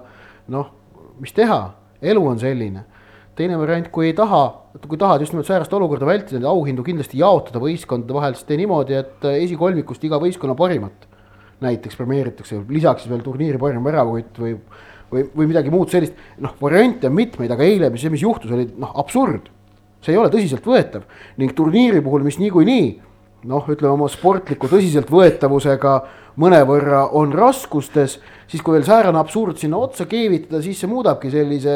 noh, 0.54 0.74
mis 1.24 1.36
teha, 1.36 1.62
elu 2.02 2.28
on 2.34 2.42
selline 2.42 2.90
teine 3.34 3.58
variant, 3.58 3.88
kui 3.90 4.12
ei 4.12 4.14
taha, 4.14 4.44
kui 4.86 5.00
tahad 5.02 5.24
just 5.24 5.34
nimelt 5.34 5.48
säärast 5.48 5.72
olukorda 5.74 6.06
vältida, 6.06 6.38
neid 6.38 6.46
auhindu 6.46 6.84
kindlasti 6.86 7.18
jaotada 7.18 7.58
võistkondade 7.64 8.14
vahel, 8.14 8.36
siis 8.38 8.46
tee 8.46 8.60
niimoodi, 8.62 8.94
et 9.00 9.26
esikolmikust 9.40 10.06
iga 10.06 10.20
võistkonna 10.22 10.54
parimat 10.58 11.08
näiteks 11.64 11.98
premeeritakse, 12.00 12.62
lisaks 12.70 13.06
siis 13.06 13.14
veel 13.14 13.24
turniiri 13.26 13.62
parim 13.62 13.86
väravakott 13.86 14.42
või, 14.44 14.54
või, 15.12 15.26
või 15.34 15.50
midagi 15.52 15.74
muud 15.74 15.92
sellist. 15.94 16.20
noh, 16.44 16.56
variante 16.62 17.10
on 17.10 17.18
mitmeid, 17.18 17.52
aga 17.54 17.66
eile, 17.68 17.90
mis, 17.94 18.06
mis 18.14 18.26
juhtus, 18.26 18.52
oli 18.52 18.68
noh, 18.78 18.94
absurd. 19.04 19.50
see 20.04 20.12
ei 20.12 20.20
ole 20.20 20.32
tõsiseltvõetav 20.34 21.04
ning 21.40 21.54
turniiri 21.56 22.02
puhul, 22.04 22.26
mis 22.28 22.40
niikuinii 22.42 22.88
noh, 23.50 23.70
ütleme 23.70 23.94
oma 23.98 24.10
sportliku 24.12 24.70
tõsiseltvõetavusega 24.72 25.96
mõnevõrra 26.42 27.04
on 27.18 27.34
raskustes, 27.36 28.18
siis 28.50 28.62
kui 28.66 28.76
veel 28.76 28.86
säärane 28.88 29.20
absurd 29.20 29.60
sinna 29.62 29.78
otsa 29.82 30.08
keevitada, 30.10 30.62
siis 30.66 30.80
see 30.82 30.90
muudabki 30.90 31.30
sellise 31.34 31.74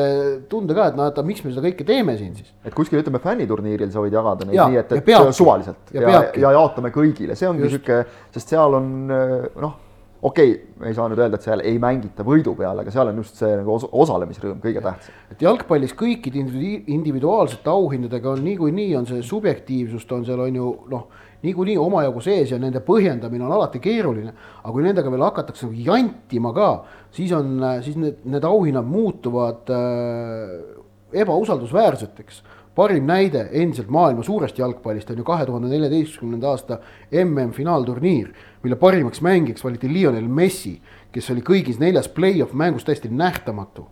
tunde 0.50 0.76
ka, 0.78 0.90
et 0.90 0.98
noh, 0.98 1.10
et 1.12 1.20
miks 1.28 1.44
me 1.46 1.54
seda 1.54 1.66
kõike 1.68 1.86
teeme 1.88 2.18
siin 2.18 2.34
siis. 2.38 2.54
et 2.66 2.74
kuskil 2.76 3.02
ütleme 3.04 3.22
fänniturniiril 3.24 3.92
sa 3.94 4.02
võid 4.04 4.18
jagada 4.18 4.48
neid 4.48 4.58
ja, 4.58 4.70
nii, 4.72 4.80
et, 4.82 4.96
et 4.98 5.06
peabki, 5.06 5.36
suvaliselt. 5.38 5.92
Ja, 5.94 6.08
ja, 6.08 6.24
ja 6.46 6.54
jaotame 6.58 6.94
kõigile, 6.96 7.38
see 7.38 7.50
ongi 7.50 7.70
sihuke, 7.70 8.02
sest 8.34 8.56
seal 8.56 8.80
on 8.80 8.90
noh, 9.12 9.78
okei 10.26 10.56
okay,, 10.56 10.66
me 10.82 10.90
ei 10.90 10.98
saa 10.98 11.06
nüüd 11.12 11.22
öelda, 11.22 11.38
et 11.38 11.46
seal 11.46 11.62
ei 11.62 11.78
mängita 11.82 12.26
võidu 12.26 12.56
peale, 12.58 12.82
aga 12.82 12.94
seal 12.94 13.12
on 13.12 13.22
just 13.22 13.38
see 13.38 13.54
nagu 13.60 13.76
os 13.78 13.86
osalemisrõõm 13.86 14.58
kõige 14.64 14.82
tähtsam. 14.82 15.22
et 15.32 15.46
jalgpallis 15.46 15.94
kõikide 15.98 16.42
individuaalsete 16.42 17.70
auhindadega 17.70 18.34
on 18.34 18.44
niikuinii 18.48 18.96
on 18.98 19.06
see 19.10 19.22
subjektiivsust 19.22 20.18
on 20.18 20.26
seal 20.26 20.42
on 20.48 20.62
ju 20.62 20.74
noh 20.90 21.26
niikuinii 21.44 21.78
omajagu 21.78 22.22
sees 22.22 22.52
ja 22.52 22.60
nende 22.60 22.82
põhjendamine 22.86 23.46
on 23.46 23.54
alati 23.54 23.80
keeruline. 23.80 24.34
aga 24.64 24.74
kui 24.74 24.84
nendega 24.84 25.12
veel 25.12 25.26
hakatakse 25.28 25.68
nagu 25.68 25.82
jantima 25.86 26.54
ka, 26.54 26.70
siis 27.12 27.32
on, 27.32 27.60
siis 27.86 27.98
need, 27.98 28.22
need 28.26 28.44
auhinnad 28.48 28.86
muutuvad 28.86 29.70
äh, 29.74 30.86
ebausaldusväärseteks. 31.14 32.44
parim 32.76 33.08
näide 33.10 33.48
endiselt 33.52 33.90
maailma 33.90 34.24
suurest 34.24 34.60
jalgpallist 34.60 35.10
on 35.10 35.18
ju 35.18 35.24
kahe 35.26 35.46
tuhande 35.46 35.68
neljateistkümnenda 35.68 36.50
aasta 36.50 36.80
MM-finaalturniir, 37.24 38.34
mille 38.64 38.76
parimaks 38.76 39.22
mängijaks 39.22 39.64
valiti 39.64 39.90
Lionel 39.94 40.28
Messi, 40.28 40.76
kes 41.12 41.30
oli 41.34 41.42
kõigis 41.42 41.80
neljas 41.80 42.10
play-off 42.10 42.54
mängus 42.54 42.86
täiesti 42.86 43.10
nähtamatu. 43.10 43.88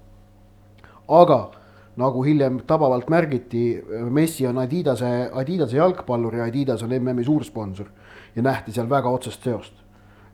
aga 1.07 1.51
nagu 1.99 2.23
hiljem 2.25 2.59
tabavalt 2.67 3.09
märgiti, 3.09 3.63
Messi 4.11 4.47
on 4.47 4.59
Adidase, 4.59 5.29
Adidase 5.33 5.77
jalgpallur 5.77 6.35
ja 6.35 6.49
Adidas 6.49 6.83
on 6.83 6.93
MM-i 6.97 7.23
suursponsor 7.23 7.89
ja 8.35 8.43
nähti 8.43 8.75
seal 8.75 8.89
väga 8.89 9.09
otsest 9.09 9.43
seost. 9.47 9.73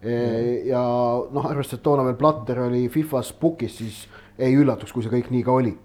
E, 0.02 0.14
ja 0.66 0.82
noh, 0.82 1.46
arvestades, 1.46 1.80
et 1.80 1.86
toona 1.86 2.06
veel 2.08 2.18
Platter 2.18 2.64
oli 2.66 2.88
Fifas 2.90 3.34
book'is, 3.38 3.78
siis 3.78 4.06
ei 4.42 4.56
üllatuks, 4.58 4.94
kui 4.94 5.06
see 5.06 5.14
kõik 5.14 5.30
nii 5.34 5.44
ka 5.46 5.58
oli. 5.62 5.76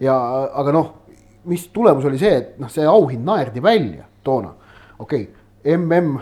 ja 0.00 0.14
aga 0.54 0.72
noh, 0.74 0.90
mis 1.50 1.68
tulemus 1.74 2.04
oli 2.06 2.18
see, 2.18 2.34
et 2.38 2.60
noh, 2.62 2.70
see 2.70 2.86
auhind 2.86 3.26
naerdi 3.26 3.62
välja 3.62 4.06
toona, 4.26 4.54
okei 4.98 5.22
okay 5.22 5.32
mm 5.64 6.18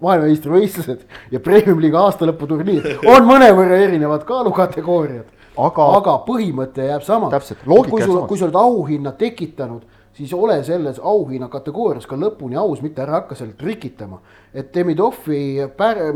maailmameistrivõistlused 0.00 1.04
ja 1.30 1.38
Premium-liiga 1.38 2.00
aastalõputurniir 2.08 2.96
on 3.12 3.28
mõnevõrra 3.28 3.78
erinevad 3.84 4.24
kaalukategooriad 4.26 5.28
aga, 5.66 5.86
aga 6.00 6.16
põhimõte 6.26 6.86
jääb 6.88 7.02
samaks. 7.06 7.54
kui 7.64 8.02
sul, 8.02 8.20
kui 8.26 8.38
sa 8.38 8.46
oled 8.48 8.58
auhinna 8.60 9.12
tekitanud, 9.18 9.82
siis 10.16 10.32
ole 10.34 10.58
selles 10.64 10.98
auhinna 10.98 11.48
kategoorias 11.48 12.06
ka 12.06 12.16
lõpuni 12.16 12.58
aus, 12.58 12.82
mitte 12.82 13.02
ära 13.02 13.20
hakka 13.20 13.38
seal 13.38 13.52
trikitama. 13.58 14.20
et 14.54 14.74
Demidovi 14.74 15.66
pär-, 15.76 16.12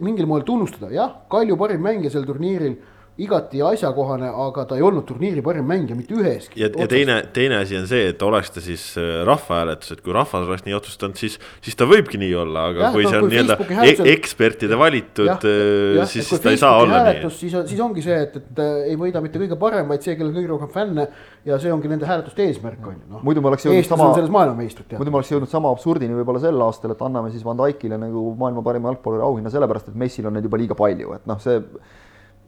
mingil 0.00 0.26
moel 0.26 0.42
tunnustada, 0.42 0.90
jah, 0.92 1.14
Kalju 1.28 1.56
parim 1.56 1.80
mängija 1.82 2.10
sel 2.10 2.26
turniiril 2.28 2.76
igati 3.24 3.60
asjakohane, 3.64 4.28
aga 4.46 4.64
ta 4.70 4.78
ei 4.78 4.84
olnud 4.86 5.04
turniiri 5.08 5.42
parim 5.44 5.66
mängija 5.68 5.96
mitte 5.98 6.16
üheski. 6.16 6.60
ja, 6.60 6.70
ja 6.72 6.86
teine, 6.90 7.20
teine 7.34 7.58
asi 7.60 7.76
on 7.78 7.86
see, 7.90 8.08
et 8.12 8.22
oleks 8.24 8.52
ta 8.54 8.62
siis 8.64 8.84
äh, 9.00 9.20
rahvahääletus, 9.28 9.92
et 9.96 10.02
kui 10.04 10.14
rahvas 10.16 10.48
oleks 10.48 10.64
nii 10.66 10.76
otsustanud, 10.78 11.18
siis, 11.20 11.36
siis 11.64 11.76
ta 11.78 11.88
võibki 11.90 12.20
nii 12.20 12.32
olla, 12.42 12.68
aga 12.72 12.86
ja, 12.86 12.92
kui 12.94 13.04
no, 13.04 13.12
see 13.12 13.20
on 13.20 13.28
nii-öelda 13.32 13.58
hääletusel... 13.68 14.10
ekspertide 14.14 14.78
valitud, 14.80 15.30
äh, 15.36 16.00
siis, 16.10 16.28
siis 16.30 16.44
ta 16.44 16.54
ei 16.54 16.60
saa 16.60 16.80
olla 16.80 17.02
nii. 17.10 17.32
siis, 17.36 17.56
siis 17.72 17.84
ongi 17.84 18.04
see, 18.04 18.18
et, 18.26 18.40
et 18.40 18.64
äh, 18.64 18.90
ei 18.92 18.98
võida 19.00 19.22
mitte 19.24 19.42
kõige 19.42 19.60
parem, 19.60 19.88
vaid 19.90 20.06
see, 20.06 20.16
kellel 20.18 20.34
kõige 20.36 20.52
rohkem 20.54 20.72
fänne 20.74 21.08
ja 21.46 21.60
see 21.60 21.72
ongi 21.72 21.90
nende 21.92 22.08
hääletuste 22.08 22.44
eesmärk 22.48 22.84
on 22.84 22.98
ju 22.98 23.14
noh. 23.14 23.24
muidu 23.26 23.44
me 23.44 23.52
oleks 23.52 23.64
jõudnud 23.68 23.88
sama, 23.88 24.10
selles 24.16 24.32
maailmameistrid. 24.32 24.96
muidu 25.00 25.12
me 25.12 25.20
oleks 25.20 25.32
jõudnud 25.32 25.52
sama 25.52 25.72
absurdini 25.72 26.16
võib-olla 26.18 26.42
sel 26.42 26.66
aastal, 26.66 26.94
et 26.94 27.04
anname 27.04 27.32
siis 27.32 27.44
Van 27.46 27.58
Dijkile 27.60 28.00
nagu 28.00 28.30
maailma 28.40 28.64
parima 28.64 28.92
jalgpalluri 28.92 29.24
auhinna 29.24 29.52
sellepärast, 29.52 29.92
et 29.92 29.98
Messil 30.00 30.28
on 30.28 30.36
neid 30.36 30.48
juba 30.48 30.60
liiga 30.60 30.76
palju, 30.78 31.16
et 31.16 31.28
noh, 31.28 31.40
see 31.40 31.60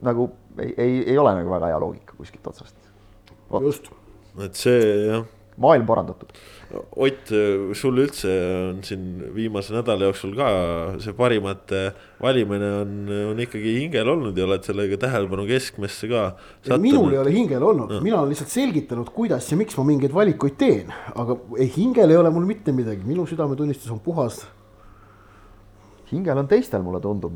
nagu 0.03 0.31
ei, 0.59 0.73
ei, 0.77 0.97
ei 1.13 1.19
ole 1.19 1.37
nagu 1.39 1.53
väga 1.53 1.71
hea 1.73 1.83
loogika 1.83 2.17
kuskilt 2.19 2.51
otsast. 2.53 2.77
just. 3.61 3.89
et 4.41 4.57
see 4.57 4.83
jah. 5.09 5.25
maailm 5.61 5.87
parandatud. 5.87 6.31
Ott, 6.73 7.29
sul 7.77 7.99
üldse 8.01 8.31
on 8.71 8.79
siin 8.87 9.03
viimase 9.35 9.75
nädala 9.75 10.07
jooksul 10.09 10.31
ka 10.39 10.47
see 11.05 11.13
parimate 11.13 11.83
valimine 12.23 12.71
on, 12.79 12.95
on 13.35 13.43
ikkagi 13.45 13.75
hingel 13.83 14.09
olnud 14.15 14.41
ja 14.41 14.47
oled 14.47 14.65
sellega 14.65 14.97
tähelepanu 15.03 15.45
keskmesse 15.51 16.09
ka. 16.09 16.23
minul 16.81 17.13
ei 17.13 17.21
ole 17.21 17.35
hingel 17.35 17.67
olnud 17.69 17.93
no., 17.93 18.01
mina 18.01 18.23
olen 18.23 18.33
lihtsalt 18.33 18.55
selgitanud, 18.55 19.13
kuidas 19.13 19.51
ja 19.53 19.61
miks 19.61 19.77
ma 19.77 19.85
mingeid 19.91 20.17
valikuid 20.17 20.57
teen, 20.65 20.97
aga 21.13 21.37
ei, 21.59 21.69
hingel 21.77 22.17
ei 22.17 22.23
ole 22.23 22.33
mul 22.33 22.49
mitte 22.49 22.73
midagi, 22.73 23.05
minu 23.05 23.29
südametunnistus 23.29 23.93
on 23.93 24.01
puhas 24.01 24.41
hingel 26.13 26.39
on 26.43 26.49
teistel, 26.51 26.83
mulle 26.85 27.01
tundub, 27.03 27.33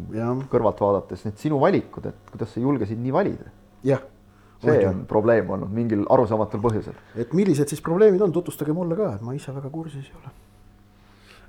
kõrvalt 0.53 0.83
vaadates 0.85 1.25
need 1.27 1.41
sinu 1.41 1.61
valikud, 1.63 2.07
et 2.11 2.33
kuidas 2.33 2.53
sa 2.55 2.63
julgesid 2.63 3.01
nii 3.03 3.15
valida? 3.15 3.53
jah. 3.87 4.03
see 4.63 4.87
on 4.89 5.05
probleem 5.09 5.51
olnud 5.53 5.73
mingil 5.73 6.07
arusaamatul 6.11 6.63
põhjusel. 6.65 6.97
et 7.17 7.33
millised 7.37 7.69
siis 7.69 7.85
probleemid 7.85 8.23
on, 8.25 8.33
tutvustage 8.33 8.73
mulle 8.77 8.97
ka, 8.99 9.15
et 9.17 9.23
ma 9.25 9.37
ise 9.37 9.55
väga 9.55 9.71
kursis 9.71 10.11
ei 10.11 10.19
ole 10.21 10.35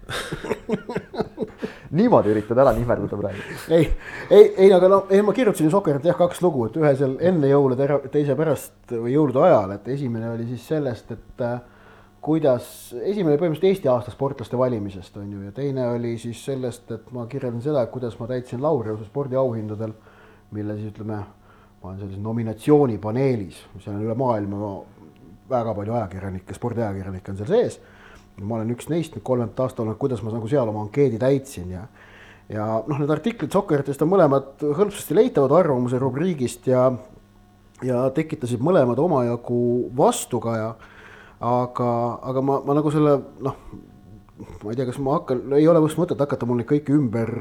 niimoodi 1.98 2.32
üritad 2.32 2.60
ära 2.62 2.74
nihverdada 2.76 3.18
praegu? 3.20 3.56
ei, 3.76 3.90
ei, 4.30 4.46
ei, 4.58 4.70
aga 4.74 4.90
noh, 4.92 5.08
ei 5.12 5.24
ma 5.26 5.34
kirjutasin 5.36 5.68
ju 5.68 5.74
Sokerit 5.74 6.06
jah 6.08 6.18
kaks 6.20 6.42
lugu, 6.44 6.68
et 6.68 6.78
ühe 6.80 6.94
seal 7.00 7.18
enne 7.30 7.50
jõule, 7.52 7.78
teise 8.14 8.36
pärast 8.40 8.94
või 8.94 9.16
jõulude 9.16 9.44
ajal, 9.48 9.76
et 9.78 9.90
esimene 9.96 10.32
oli 10.34 10.48
siis 10.52 10.68
sellest, 10.68 11.12
et 11.16 11.46
äh, 11.46 11.60
kuidas, 12.28 12.68
esimene 13.00 13.34
oli 13.34 13.42
põhimõtteliselt 13.42 13.70
Eesti 13.72 13.92
aasta 13.92 14.12
sportlaste 14.12 14.60
valimisest 14.60 15.16
on 15.22 15.32
ju, 15.32 15.42
ja 15.48 15.56
teine 15.56 15.88
oli 15.94 16.18
siis 16.22 16.44
sellest, 16.46 16.92
et 16.92 17.12
ma 17.16 17.26
kirjeldan 17.32 17.64
seda, 17.64 17.86
kuidas 17.92 18.18
ma 18.20 18.28
täitsin 18.30 18.62
laureuse 18.64 19.08
spordiauhindadel, 19.08 19.96
mille 20.56 20.76
siis 20.78 20.92
ütleme, 20.92 21.22
ma 21.82 21.90
olen 21.90 22.02
sellises 22.02 22.24
nominatsioonipaneelis, 22.24 23.62
seal 23.80 23.96
on 23.96 24.04
üle 24.04 24.18
maailma 24.20 24.74
väga 25.48 25.76
palju 25.78 25.96
ajakirjanikke, 25.96 26.56
spordiajakirjanikke 26.58 27.32
on 27.32 27.40
seal 27.40 27.56
sees 27.56 27.80
ma 28.42 28.58
olen 28.58 28.74
üks 28.76 28.90
neist 28.92 29.16
nüüd 29.16 29.26
kolmandat 29.26 29.64
aastat 29.66 29.82
olnud, 29.84 29.98
kuidas 29.98 30.22
ma 30.22 30.34
nagu 30.34 30.50
seal 30.50 30.70
oma 30.70 30.84
ankeedi 30.86 31.20
täitsin 31.22 31.72
ja 31.74 31.88
ja 32.48 32.66
noh, 32.88 33.00
need 33.02 33.12
artiklid 33.12 33.52
Sokkeritest 33.52 34.04
on 34.06 34.12
mõlemad 34.12 34.62
hõlpsasti 34.62 35.18
leitavad 35.18 35.56
arvamuse 35.58 36.00
rubriigist 36.00 36.68
ja 36.70 36.92
ja 37.86 38.08
tekitasid 38.14 38.62
mõlemad 38.64 38.98
omajagu 38.98 39.58
vastukaja. 39.98 40.72
Aga, 41.40 41.90
aga 42.24 42.42
ma, 42.42 42.62
ma 42.66 42.78
nagu 42.78 42.92
selle 42.94 43.18
noh, 43.46 43.58
ma 44.64 44.72
ei 44.72 44.78
tea, 44.78 44.86
kas 44.90 45.00
ma 45.02 45.18
hakkan, 45.18 45.44
ei 45.58 45.68
ole 45.70 45.82
vist 45.86 46.00
mõtet 46.00 46.20
hakata 46.22 46.48
mul 46.50 46.62
neid 46.62 46.70
kõiki 46.70 46.94
ümber 46.96 47.32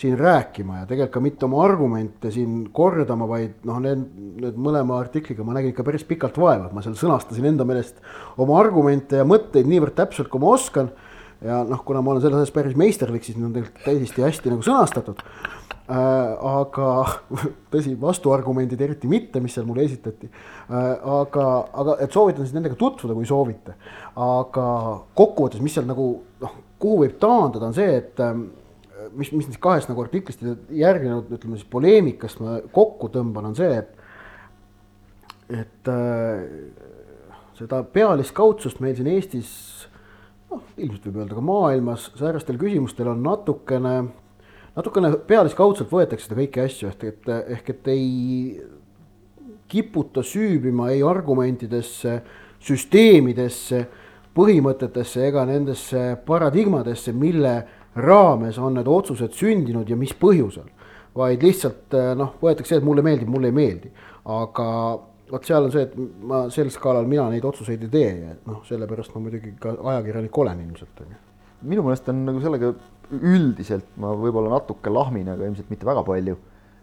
siin 0.00 0.16
rääkima 0.16 0.80
ja 0.80 0.88
tegelikult 0.88 1.14
ka 1.16 1.22
mitte 1.24 1.46
oma 1.48 1.60
argumente 1.64 2.30
siin 2.32 2.62
kordama, 2.72 3.26
vaid 3.28 3.66
noh, 3.68 3.80
need, 3.84 4.06
need 4.40 4.60
mõlema 4.60 5.00
artikliga 5.00 5.44
ma 5.44 5.56
nägin 5.56 5.74
ikka 5.74 5.84
päris 5.86 6.06
pikalt 6.08 6.38
vaeva, 6.40 6.68
et 6.68 6.76
ma 6.76 6.84
seal 6.84 6.96
sõnastasin 6.96 7.50
enda 7.50 7.66
meelest 7.68 8.00
oma 8.40 8.58
argumente 8.60 9.20
ja 9.20 9.26
mõtteid 9.28 9.68
niivõrd 9.68 9.96
täpselt, 9.98 10.30
kui 10.32 10.40
ma 10.42 10.54
oskan. 10.54 10.92
Ja 11.44 11.62
noh, 11.64 11.82
kuna 11.84 12.02
ma 12.04 12.14
olen 12.14 12.22
selles 12.24 12.42
asjas 12.42 12.54
päris 12.54 12.76
meisterlik, 12.78 13.24
siis 13.24 13.38
need 13.38 13.48
on 13.48 13.56
tegelikult 13.56 13.84
täiesti 13.86 14.24
hästi 14.24 14.52
nagu 14.52 14.64
sõnastatud 14.66 15.22
äh,. 15.24 15.98
aga 16.50 16.90
tõsi, 17.72 17.94
vastuargumendid 18.00 18.80
eriti 18.84 19.10
mitte, 19.10 19.40
mis 19.42 19.56
seal 19.56 19.68
mulle 19.68 19.86
esitati 19.88 20.28
äh,. 20.28 20.90
aga, 21.20 21.46
aga 21.82 21.96
et 22.04 22.12
soovitan 22.12 22.46
siis 22.46 22.56
nendega 22.56 22.78
tutvuda, 22.80 23.16
kui 23.16 23.28
soovite. 23.28 23.76
aga 24.16 24.66
kokkuvõttes, 25.18 25.62
mis 25.64 25.76
seal 25.78 25.88
nagu 25.88 26.10
noh, 26.44 26.58
kuhu 26.80 27.04
võib 27.04 27.16
taandada, 27.22 27.70
on 27.70 27.76
see, 27.76 27.96
et 28.02 28.20
äh, 28.24 28.36
mis, 29.16 29.32
mis 29.32 29.48
neist 29.48 29.62
kahest 29.62 29.90
nagu 29.90 30.04
artiklist 30.04 30.44
järgnenud, 30.44 31.32
ütleme 31.32 31.58
siis 31.58 31.72
poleemikast 31.72 32.44
ma 32.44 32.60
kokku 32.74 33.10
tõmban, 33.12 33.50
on 33.52 33.58
see, 33.58 33.80
et 33.80 33.96
et 35.50 35.88
äh, 35.90 36.44
seda 37.58 37.82
pealiskaudsust 37.96 38.78
meil 38.80 38.94
siin 38.96 39.08
Eestis 39.10 39.50
noh, 40.50 40.66
ilmselt 40.76 41.06
võib 41.08 41.22
öelda 41.22 41.36
ka 41.36 41.44
maailmas 41.44 42.10
säärastel 42.18 42.58
küsimustel 42.60 43.10
on 43.12 43.22
natukene, 43.24 43.94
natukene 44.76 45.12
pealiskaudselt 45.28 45.90
võetakse 45.92 46.28
seda 46.28 46.38
kõiki 46.40 46.64
asju, 46.64 46.90
ehk 46.90 47.08
et, 47.10 47.32
ehk 47.56 47.72
et 47.74 47.90
ei 47.94 48.06
kiputa 49.70 50.24
süübima 50.26 50.90
ei 50.90 51.02
argumentidesse, 51.06 52.20
süsteemidesse, 52.60 53.84
põhimõtetesse 54.34 55.22
ega 55.28 55.44
nendesse 55.48 56.02
paradigmadesse, 56.26 57.14
mille 57.16 57.54
raames 57.96 58.58
on 58.58 58.76
need 58.78 58.88
otsused 58.90 59.34
sündinud 59.34 59.88
ja 59.90 59.98
mis 59.98 60.14
põhjusel. 60.14 60.68
vaid 61.10 61.42
lihtsalt 61.42 61.94
noh, 62.14 62.36
võetakse 62.38 62.76
et 62.76 62.84
mulle 62.86 63.02
meeldib, 63.02 63.28
mulle 63.28 63.48
ei 63.50 63.54
meeldi, 63.54 63.88
aga 64.30 64.66
vot 65.30 65.46
seal 65.46 65.66
on 65.66 65.72
see, 65.74 65.86
et 65.86 65.96
ma 66.26 66.44
sel 66.52 66.70
skaalal 66.74 67.08
mina 67.10 67.28
neid 67.30 67.44
otsuseid 67.46 67.82
ei 67.86 67.92
tee 67.92 68.12
ja 68.20 68.36
noh, 68.46 68.62
sellepärast 68.66 69.14
ma 69.14 69.24
muidugi 69.26 69.54
ka 69.60 69.74
ajakirjanik 69.92 70.38
olen 70.42 70.62
ilmselt 70.66 71.04
on 71.04 71.12
ju. 71.14 71.20
minu 71.72 71.84
meelest 71.86 72.08
on 72.12 72.24
nagu 72.26 72.42
sellega 72.42 72.72
üldiselt 73.10 73.96
ma 74.00 74.12
võib-olla 74.14 74.52
natuke 74.54 74.90
lahmin, 74.92 75.28
aga 75.32 75.48
ilmselt 75.48 75.70
mitte 75.70 75.86
väga 75.88 76.04
palju. 76.06 76.36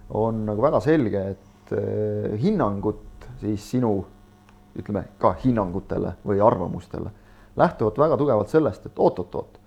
on 0.10 0.45
nagu 0.47 0.63
väga 0.63 0.79
selge, 0.79 1.23
et 1.36 1.73
äh, 1.75 2.36
hinnangut 2.39 3.27
siis 3.41 3.63
sinu 3.71 3.93
ütleme 4.77 5.03
ka 5.19 5.33
hinnangutele 5.43 6.15
või 6.25 6.41
arvamustele 6.43 7.12
lähtuvad 7.57 7.97
väga 7.99 8.17
tugevalt 8.17 8.53
sellest, 8.53 8.86
et 8.86 8.99
oot-oot-oot 8.99 9.57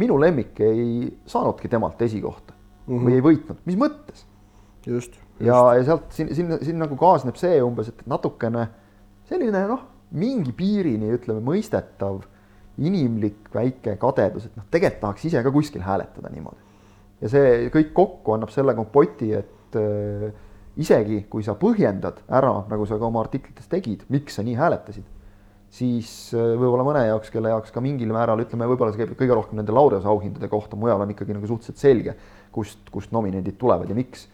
minu 0.00 0.16
lemmik 0.20 0.60
ei 0.64 1.18
saanudki 1.26 1.68
temalt 1.68 2.02
esikohta 2.02 2.54
mm 2.54 2.98
-hmm. 2.98 3.04
või 3.04 3.14
ei 3.14 3.26
võitnud, 3.28 3.60
mis 3.64 3.78
mõttes? 3.78 4.24
just.. 4.86 5.20
Ja, 5.40 5.58
ja 5.76 5.82
sealt 5.86 6.12
siin, 6.14 6.30
siin, 6.34 6.52
siin 6.62 6.78
nagu 6.80 6.96
kaasneb 7.00 7.38
see 7.40 7.58
umbes, 7.64 7.90
et 7.92 8.04
natukene 8.10 8.68
selline 9.28 9.64
noh, 9.70 9.82
mingi 10.14 10.54
piirini 10.56 11.10
ütleme 11.16 11.42
mõistetav 11.44 12.22
inimlik 12.84 13.50
väike 13.54 13.96
kadedus, 14.02 14.48
et 14.48 14.56
noh, 14.58 14.66
tegelikult 14.70 15.02
tahaks 15.06 15.26
ise 15.30 15.42
ka 15.42 15.52
kuskil 15.54 15.84
hääletada 15.86 16.30
niimoodi. 16.32 16.60
ja 17.22 17.30
see 17.32 17.68
kõik 17.74 17.92
kokku 17.96 18.34
annab 18.34 18.52
selle 18.54 18.74
kompoti, 18.76 19.32
et 19.34 19.78
äh, 19.78 20.30
isegi 20.76 21.24
kui 21.30 21.46
sa 21.46 21.54
põhjendad 21.58 22.24
ära, 22.28 22.56
nagu 22.70 22.86
sa 22.86 22.98
ka 22.98 23.06
oma 23.06 23.22
artiklites 23.22 23.70
tegid, 23.70 24.06
miks 24.10 24.38
sa 24.38 24.46
nii 24.46 24.58
hääletasid 24.58 25.12
siis 25.74 26.10
äh, 26.34 26.54
võib-olla 26.58 26.86
mõne 26.86 27.02
jaoks, 27.08 27.32
kelle 27.34 27.50
jaoks 27.50 27.74
ka 27.74 27.82
mingil 27.84 28.12
määral 28.14 28.42
ütleme, 28.44 28.68
võib-olla 28.70 28.94
see 28.94 29.02
käib 29.02 29.16
kõige 29.18 29.36
rohkem 29.36 29.58
nende 29.58 29.74
laureuse 29.74 30.08
auhindade 30.10 30.50
kohta, 30.52 30.78
mujal 30.78 31.02
on 31.02 31.14
ikkagi 31.14 31.34
nagu 31.34 31.48
suhteliselt 31.50 31.80
selge, 31.80 32.14
kust, 32.54 32.84
kust 32.94 33.14
nominendid 33.14 33.58
tulevad 33.60 33.90
ja 33.90 33.96
miks. 33.98 34.28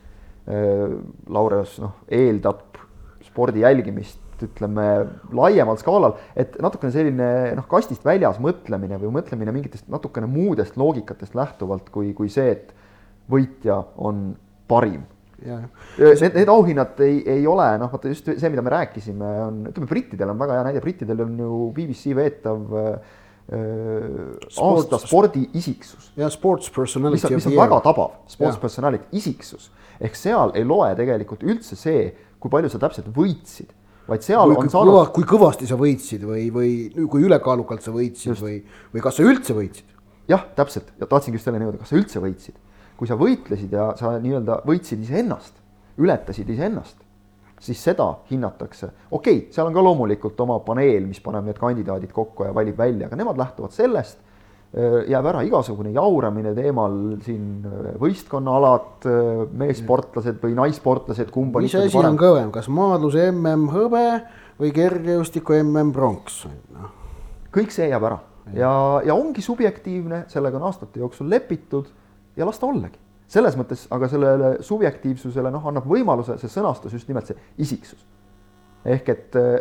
Äh, 0.49 0.97
laureus 1.29 1.75
noh, 1.83 1.99
eeldab 2.09 2.79
spordi 3.27 3.61
jälgimist, 3.61 4.23
ütleme 4.41 4.87
laiemal 5.37 5.77
skaalal, 5.77 6.15
et 6.33 6.55
natukene 6.65 6.95
selline 6.95 7.27
noh, 7.59 7.67
kastist 7.69 8.07
väljas 8.09 8.39
mõtlemine 8.41 8.97
või 9.03 9.13
mõtlemine 9.19 9.53
mingitest 9.53 9.91
natukene 9.93 10.31
muudest 10.31 10.79
loogikatest 10.81 11.37
lähtuvalt, 11.37 11.91
kui, 11.93 12.15
kui 12.17 12.33
see, 12.33 12.55
et 12.57 12.73
võitja 13.31 13.83
on 14.01 14.31
parim. 14.71 15.05
Need, 15.41 16.35
need 16.35 16.51
auhinnad 16.53 16.99
ei, 17.05 17.21
ei 17.37 17.45
ole 17.49 17.69
noh, 17.81 17.93
vaata 17.93 18.11
just 18.13 18.33
see, 18.33 18.51
mida 18.53 18.65
me 18.65 18.73
rääkisime, 18.73 19.31
on, 19.45 19.63
ütleme 19.71 19.93
brittidel 19.93 20.33
on 20.33 20.41
väga 20.41 20.57
hea 20.57 20.67
näide, 20.71 20.83
brittidel 20.85 21.21
on 21.25 21.37
ju 21.41 21.61
BBC 21.77 22.17
veetav 22.17 22.75
äh, 22.81 23.15
aasta 23.51 25.01
spordiisiksus. 25.03 26.13
jah, 26.17 26.31
sports 26.31 26.71
personality. 26.71 27.19
mis 27.19 27.27
on, 27.27 27.37
mis 27.41 27.51
on 27.51 27.59
väga 27.59 27.81
tabav, 27.89 28.17
sports 28.31 28.57
ja. 28.57 28.63
personality, 28.63 29.05
isiksus. 29.21 29.71
ehk 30.01 30.17
seal 30.17 30.55
ei 30.55 30.65
loe 30.65 30.95
tegelikult 30.99 31.45
üldse 31.47 31.77
see, 31.79 32.09
kui 32.41 32.53
palju 32.53 32.73
sa 32.73 32.81
täpselt 32.83 33.11
võitsid 33.17 33.75
vaid 34.11 34.25
seal 34.27 34.55
kui, 34.55 34.65
on 34.65 34.73
saanud. 34.73 35.13
kui 35.15 35.27
kõvasti 35.29 35.69
sa 35.71 35.79
võitsid 35.79 36.25
või, 36.27 36.49
või 36.55 36.73
kui 37.11 37.27
ülekaalukalt 37.27 37.85
sa 37.85 37.95
võitsid 37.95 38.33
just. 38.33 38.43
või, 38.45 38.61
või 38.95 39.05
kas 39.05 39.21
sa 39.21 39.27
üldse 39.27 39.55
võitsid? 39.57 39.87
jah, 40.31 40.47
täpselt 40.57 40.91
ja 40.99 41.11
tahtsingi 41.11 41.39
just 41.41 41.51
selleni 41.51 41.67
jõuda, 41.67 41.83
kas 41.83 41.93
sa 41.93 41.99
üldse 41.99 42.23
võitsid 42.23 42.59
kui 43.01 43.09
sa 43.09 43.17
võitlesid 43.17 43.73
ja 43.73 43.91
sa 43.97 44.19
nii-öelda 44.21 44.61
võitsid 44.69 45.01
iseennast, 45.07 45.55
ületasid 45.97 46.51
iseennast, 46.53 47.00
siis 47.61 47.83
seda 47.85 48.09
hinnatakse. 48.31 48.91
okei 49.11 49.37
okay,, 49.37 49.53
seal 49.53 49.69
on 49.69 49.77
ka 49.77 49.85
loomulikult 49.85 50.41
oma 50.41 50.59
paneel, 50.65 51.07
mis 51.07 51.21
paneb 51.21 51.47
need 51.51 51.61
kandidaadid 51.61 52.13
kokku 52.17 52.49
ja 52.49 52.55
valib 52.57 52.79
välja, 52.79 53.07
aga 53.07 53.19
nemad 53.21 53.41
lähtuvad 53.41 53.75
sellest, 53.77 54.23
jääb 55.11 55.27
ära 55.27 55.43
igasugune 55.43 55.91
jauramine 55.91 56.55
teemal 56.55 56.97
siin 57.27 57.67
võistkonnaalad, 58.01 59.07
meessportlased 59.59 60.39
või 60.45 60.55
naissportlased, 60.55 61.33
kumb 61.35 61.59
on 61.59 61.67
mis 61.67 61.75
asi 61.75 61.91
parem. 61.93 62.15
on 62.15 62.21
kõvem, 62.21 62.53
kas 62.55 62.71
maadluse 62.71 63.27
mm 63.33 63.69
hõbe 63.75 64.07
või 64.63 64.73
kergejõustiku 64.77 65.59
mm 65.59 65.93
pronks 65.97 66.45
no.? 66.47 66.93
kõik 67.51 67.75
see 67.75 67.91
jääb 67.91 68.07
ära 68.07 68.21
ja, 68.55 68.73
ja 69.05 69.15
ongi 69.15 69.43
subjektiivne, 69.43 70.25
sellega 70.31 70.59
on 70.61 70.69
aastate 70.71 71.03
jooksul 71.03 71.31
lepitud 71.31 71.91
ja 72.37 72.47
las 72.47 72.59
ta 72.59 72.69
ollagi. 72.71 72.99
Selles 73.31 73.57
mõttes, 73.59 73.85
aga 73.95 74.09
sellele 74.11 74.55
subjektiivsusele 74.67 75.53
noh, 75.55 75.69
annab 75.71 75.87
võimaluse 75.89 76.37
see 76.41 76.51
sõnastus 76.51 76.97
just 76.97 77.11
nimelt 77.11 77.31
see 77.31 77.39
isiksus. 77.63 78.03
ehk 78.85 79.09
et 79.13 79.37
äh, 79.37 79.61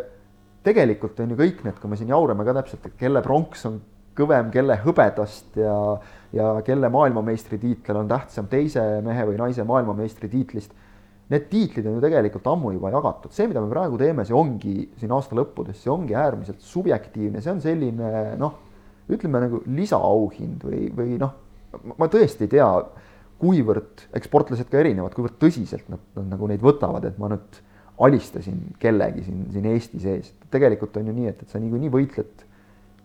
tegelikult 0.64 1.20
on 1.20 1.32
ju 1.32 1.38
kõik 1.38 1.64
need, 1.64 1.78
kui 1.80 1.90
me 1.90 1.98
siin 2.00 2.10
jaurame 2.10 2.44
ka 2.44 2.54
täpselt, 2.56 2.86
et 2.86 2.96
kelle 3.00 3.22
pronks 3.22 3.66
on 3.68 3.80
kõvem, 4.16 4.50
kelle 4.52 4.76
hõbedast 4.82 5.56
ja, 5.60 5.74
ja 6.36 6.52
kelle 6.66 6.90
maailmameistritiitel 6.92 8.00
on 8.00 8.08
tähtsam 8.10 8.48
teise 8.50 8.82
mehe 9.06 9.26
või 9.28 9.38
naise 9.40 9.64
maailmameistritiitlist. 9.68 10.74
Need 11.30 11.46
tiitlid 11.46 11.86
on 11.86 11.94
ju 11.96 12.02
tegelikult 12.02 12.48
ammu 12.50 12.72
juba 12.74 12.90
jagatud, 12.90 13.30
see, 13.32 13.46
mida 13.46 13.62
me 13.62 13.70
praegu 13.70 14.00
teeme, 14.00 14.24
see 14.26 14.34
ongi 14.34 14.74
siin 14.98 15.12
aasta 15.14 15.38
lõppudes, 15.38 15.78
see 15.78 15.92
ongi 15.92 16.16
äärmiselt 16.18 16.58
subjektiivne, 16.66 17.38
see 17.44 17.52
on 17.54 17.62
selline 17.62 18.10
noh, 18.40 18.56
ütleme 19.14 19.44
nagu 19.44 19.62
lisaauhind 19.70 20.66
või, 20.66 20.88
või 20.96 21.14
noh 21.22 21.38
ma 21.98 22.08
tõesti 22.10 22.46
ei 22.46 22.52
tea, 22.56 22.66
kuivõrd, 23.40 24.06
eks 24.16 24.28
sportlased 24.28 24.68
ka 24.70 24.80
erinevad, 24.82 25.14
kuivõrd 25.16 25.38
tõsiselt 25.40 25.88
nad, 25.92 26.02
nad 26.18 26.28
nagu 26.34 26.48
neid 26.50 26.62
võtavad, 26.64 27.06
et 27.08 27.18
ma 27.20 27.30
nüüd 27.32 27.60
alistasin 28.00 28.60
kellegi 28.80 29.24
siin, 29.26 29.42
siin 29.52 29.66
Eesti 29.72 30.00
sees. 30.00 30.30
tegelikult 30.52 30.96
on 31.00 31.10
ju 31.10 31.16
nii, 31.16 31.28
et, 31.32 31.42
et 31.42 31.52
sa 31.52 31.60
niikuinii 31.60 31.92
võitled 31.92 32.46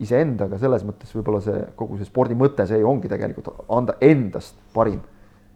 iseendaga, 0.03 0.59
selles 0.59 0.83
mõttes 0.87 1.11
võib-olla 1.15 1.41
see 1.43 1.61
kogu 1.79 1.99
see 1.99 2.07
spordi 2.07 2.35
mõte, 2.37 2.65
see 2.67 2.79
ju 2.81 2.89
ongi 2.89 3.11
tegelikult 3.11 3.51
anda 3.71 3.95
endast 4.03 4.57
parim. 4.75 5.01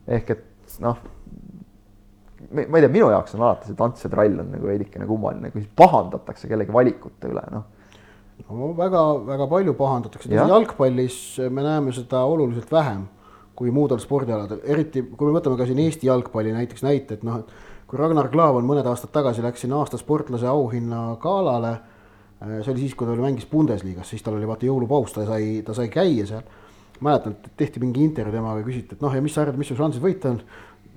ehk 0.07 0.31
et 0.35 0.77
noh, 0.83 0.99
ma 2.55 2.63
ei 2.63 2.85
tea, 2.85 2.91
minu 2.91 3.11
jaoks 3.11 3.35
on 3.35 3.43
alati 3.43 3.69
see 3.69 3.79
tants 3.79 4.05
ja 4.05 4.11
trall 4.11 4.39
on 4.43 4.55
nagu 4.55 4.71
veidikene 4.71 5.07
kummaline, 5.07 5.51
kui 5.55 5.67
pahandatakse 5.75 6.47
kellegi 6.51 6.75
valikute 6.75 7.31
üle, 7.31 7.43
noh 7.51 7.67
no 8.47 8.71
väga-väga 8.77 9.47
palju 9.51 9.73
pahandatakse, 9.77 10.31
jalgpallis 10.31 11.17
me 11.51 11.63
näeme 11.65 11.91
seda 11.95 12.23
oluliselt 12.27 12.71
vähem 12.71 13.03
kui 13.59 13.73
muudel 13.75 13.99
spordialadel, 13.99 14.61
eriti 14.71 15.03
kui 15.03 15.27
me 15.27 15.35
võtame 15.35 15.59
ka 15.59 15.67
siin 15.67 15.81
Eesti 15.83 16.07
jalgpalli 16.07 16.55
näiteks 16.55 16.85
näite, 16.85 17.19
et 17.19 17.25
noh, 17.27 17.41
et 17.43 17.87
kui 17.89 17.99
Ragnar 17.99 18.29
Klavan 18.31 18.67
mõned 18.67 18.87
aastad 18.87 19.11
tagasi 19.11 19.43
läks 19.43 19.65
sinna 19.65 19.81
aasta 19.81 19.99
sportlase 19.99 20.47
auhinna 20.47 21.17
galale, 21.21 21.73
äh, 22.39 22.59
see 22.61 22.73
oli 22.73 22.85
siis, 22.85 22.95
kui 22.95 23.07
ta 23.07 23.15
oli, 23.15 23.25
mängis 23.25 23.49
Bundesliga-s, 23.51 24.13
siis 24.13 24.23
tal 24.23 24.37
oli 24.39 24.47
vaata 24.47 24.69
jõulupaus, 24.69 25.15
ta 25.15 25.25
sai, 25.27 25.59
ta 25.65 25.75
sai 25.75 25.91
käia 25.91 26.27
seal. 26.29 26.47
mäletan, 26.99 27.31
et 27.31 27.51
tehti 27.55 27.79
mingi 27.79 28.01
intervjuu 28.03 28.35
temaga, 28.35 28.63
küsiti, 28.65 28.97
et 28.97 29.01
noh, 29.01 29.13
ja 29.15 29.21
mis 29.23 29.31
sa 29.31 29.45
arvad, 29.45 29.55
mis 29.55 29.69
su 29.71 29.75
šansid 29.77 30.03
võita 30.03 30.33
on 30.33 30.41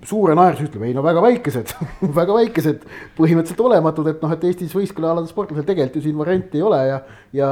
suure 0.03 0.35
naerus 0.35 0.65
ütleb, 0.65 0.83
ei 0.87 0.95
no 0.97 1.03
väga 1.05 1.23
väikesed 1.23 1.75
väga 2.21 2.35
väikesed, 2.35 2.87
põhimõtteliselt 3.19 3.63
olematud, 3.63 4.09
et 4.11 4.25
noh, 4.25 4.33
et 4.35 4.47
Eestis 4.49 4.75
võistkonnaaladel 4.75 5.31
sportlasel 5.31 5.67
tegelikult 5.69 6.01
ju 6.01 6.07
siin 6.09 6.19
varianti 6.19 6.59
ei 6.59 6.65
ole 6.67 6.81
ja, 6.89 6.97
ja 7.39 7.51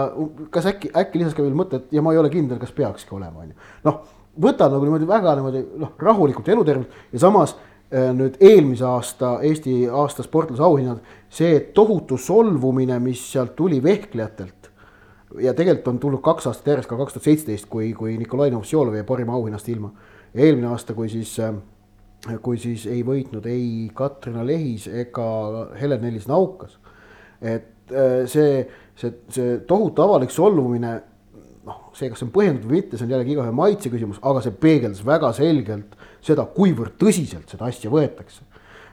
kas 0.50 0.66
äkki, 0.72 0.90
äkki 1.02 1.22
lisas 1.22 1.36
ka 1.36 1.46
veel 1.46 1.54
mõte, 1.58 1.78
et 1.78 1.94
ja 1.94 2.02
ma 2.02 2.14
ei 2.14 2.18
ole 2.18 2.32
kindel, 2.32 2.58
kas 2.58 2.74
peakski 2.74 3.14
olema, 3.14 3.44
on 3.44 3.52
ju. 3.52 3.68
noh, 3.86 4.02
võtab 4.42 4.74
nagu 4.74 4.86
niimoodi 4.86 5.08
väga 5.08 5.34
niimoodi 5.38 5.64
noh, 5.80 5.96
rahulikult 5.98 6.48
elutervelt 6.48 7.12
ja 7.12 7.22
samas 7.22 7.56
äh, 7.56 8.10
nüüd 8.16 8.38
eelmise 8.40 8.86
aasta 8.88 9.38
Eesti 9.46 9.82
aasta 9.88 10.26
sportlase 10.26 10.64
auhinnad, 10.66 11.02
see 11.30 11.60
tohutu 11.74 12.18
solvumine, 12.20 12.98
mis 13.02 13.22
sealt 13.32 13.56
tuli 13.58 13.82
vehklejatelt 13.82 14.70
ja 15.38 15.54
tegelikult 15.54 15.88
on 15.88 15.98
tulnud 15.98 16.22
kaks 16.24 16.48
aastat 16.50 16.72
järjest 16.72 16.90
ka 16.90 16.98
kaks 16.98 17.14
tuhat 17.14 17.28
seitseteist, 17.28 17.68
kui, 17.70 17.92
kui 17.94 18.16
Nikolai 18.18 18.50
Novosjolov 18.50 18.96
jäi 18.98 19.04
parima 19.06 19.36
auhinnast 19.38 19.68
ilma. 19.68 19.92
ja 20.34 20.44
eelmine 20.44 20.70
aasta, 20.70 20.94
kui 20.94 21.08
siis 21.08 21.38
äh, 21.40 21.54
kui 22.42 22.58
siis 22.60 22.86
ei 22.90 23.02
võitnud 23.06 23.46
ei 23.48 23.90
Katrina 23.94 24.44
Lehis 24.46 24.86
ega 24.88 25.26
Helen 25.80 26.02
Nelis 26.04 26.28
Naukas. 26.28 26.78
et 27.40 27.92
äh, 27.92 28.26
see, 28.26 28.66
see, 28.96 29.12
see 29.28 29.58
tohutu 29.66 30.02
avalik 30.02 30.30
solvumine, 30.30 31.00
see, 32.00 32.10
kas 32.12 32.22
see 32.22 32.28
on 32.28 32.34
põhjendatud 32.34 32.70
või 32.70 32.80
mitte, 32.80 32.98
see 32.98 33.08
on 33.08 33.16
jällegi 33.16 33.36
igaühe 33.36 33.56
maitse 33.56 33.92
küsimus, 33.92 34.20
aga 34.26 34.44
see 34.44 34.54
peegeldas 34.62 35.02
väga 35.06 35.32
selgelt 35.36 35.98
seda, 36.24 36.46
kuivõrd 36.56 36.96
tõsiselt 37.00 37.52
seda 37.52 37.68
asja 37.70 37.92
võetakse. 37.92 38.46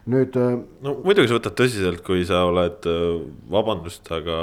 Nüüd. 0.07 0.37
Äh, 0.39 0.53
no 0.85 0.93
muidugi 1.03 1.27
sa 1.27 1.35
võtad 1.35 1.55
tõsiselt, 1.59 1.99
kui 2.05 2.21
sa 2.27 2.45
oled, 2.47 2.85
äh, 2.87 3.17
vabandust, 3.51 4.07
aga 4.15 4.37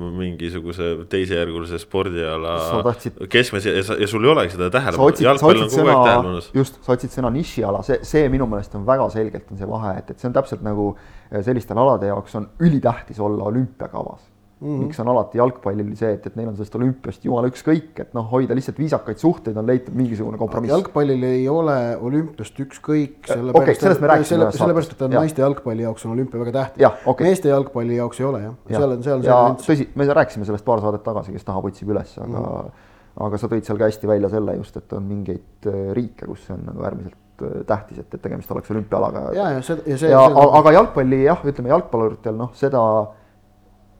mingisuguse 0.00 0.88
teisejärgulise 1.12 1.76
spordiala 1.82 2.54
tahtsid... 2.86 3.20
keskmes 3.28 3.68
ja, 3.68 3.74
ja 4.00 4.08
sul 4.08 4.24
ei 4.24 4.32
olegi 4.32 4.54
seda 4.56 4.70
tähelepanu, 4.72 6.40
just, 6.56 6.80
sa 6.80 6.96
otsid 6.96 7.12
sõna 7.12 7.28
nišiala, 7.36 7.84
see, 7.84 8.00
see 8.08 8.32
minu 8.32 8.48
meelest 8.48 8.80
on 8.80 8.88
väga 8.88 9.10
selgelt 9.12 9.52
on 9.52 9.60
see 9.60 9.68
vahe, 9.68 9.98
et, 10.00 10.14
et 10.14 10.24
see 10.24 10.30
on 10.30 10.40
täpselt 10.40 10.64
nagu 10.64 10.94
äh, 10.96 11.42
sellistel 11.44 11.84
alade 11.84 12.08
jaoks 12.08 12.40
on 12.40 12.48
ülitähtis 12.64 13.20
olla 13.20 13.52
olümpiakavas 13.52 14.29
Mm 14.60 14.68
-hmm. 14.68 14.82
miks 14.84 15.00
on 15.00 15.08
alati 15.08 15.38
jalgpallil 15.38 15.94
see, 15.96 16.10
et, 16.12 16.26
et 16.26 16.34
neil 16.36 16.48
on 16.50 16.56
sellest 16.56 16.74
olümpiast 16.76 17.22
jumala 17.24 17.48
ükskõik, 17.48 17.94
et 18.02 18.10
noh, 18.12 18.26
hoida 18.28 18.52
lihtsalt 18.54 18.76
viisakaid 18.78 19.16
suhteid, 19.16 19.56
on 19.56 19.64
leitud 19.66 19.94
mingisugune 19.96 20.36
kompromiss. 20.36 20.74
jalgpallil 20.74 21.22
ei 21.24 21.46
ole 21.48 21.76
olümpiast 21.96 22.60
ükskõik, 22.60 23.24
sellepärast 23.24 23.62
okay,, 23.62 23.74
selle, 23.80 24.24
selle, 24.28 24.50
sellepärast, 24.52 24.92
et 24.92 25.00
ja. 25.00 25.08
naiste 25.14 25.40
jalgpalli 25.40 25.86
jaoks 25.86 26.04
on 26.04 26.12
olümpia 26.12 26.40
väga 26.42 26.52
tähtis. 26.58 26.86
Okay. 27.06 27.26
meeste 27.26 27.48
jalgpalli 27.48 27.96
jaoks 27.96 28.20
ei 28.20 28.26
ole 28.26 28.42
jah 28.42 28.52
ja., 28.68 28.76
seal 28.76 28.90
on, 28.90 29.02
seal 29.06 29.22
on 29.22 29.24
ja 29.30 29.38
tõsi, 29.64 29.86
me 29.94 30.06
rääkisime 30.20 30.44
sellest 30.50 30.64
paar 30.66 30.82
saadet 30.84 31.02
tagasi, 31.08 31.32
kes 31.32 31.48
tahab, 31.48 31.64
otsib 31.70 31.92
üles, 31.94 32.12
aga 32.18 32.28
mm 32.28 32.44
-hmm. 32.44 33.24
aga 33.28 33.40
sa 33.40 33.48
tõid 33.48 33.64
seal 33.64 33.80
ka 33.80 33.88
hästi 33.88 34.10
välja 34.10 34.28
selle 34.28 34.56
just, 34.58 34.76
et 34.76 34.92
on 34.92 35.06
mingeid 35.08 35.70
äh, 35.72 35.78
riike, 35.96 36.26
kus 36.26 36.44
see 36.46 36.58
on 36.58 36.66
nagu 36.66 36.84
äärmiselt 36.84 37.46
äh, 37.46 37.64
tähtis, 37.66 37.98
et, 38.04 38.12
et 38.14 38.22
tegemist 38.22 38.50
oleks 38.50 38.70
olümpiaalaga. 38.76 39.24
ja, 39.32 39.48
ja 39.56 39.62
see, 39.62 39.78
ja 39.86 39.98
see. 40.04 40.10
ja 40.10 40.20
aga 40.60 40.72
jalgpalli 40.72 41.22
jah, 41.24 41.40
ütleme 41.44 41.72
jalgpalluritel 41.72 42.36
noh, 42.36 42.52
seda, 42.52 42.84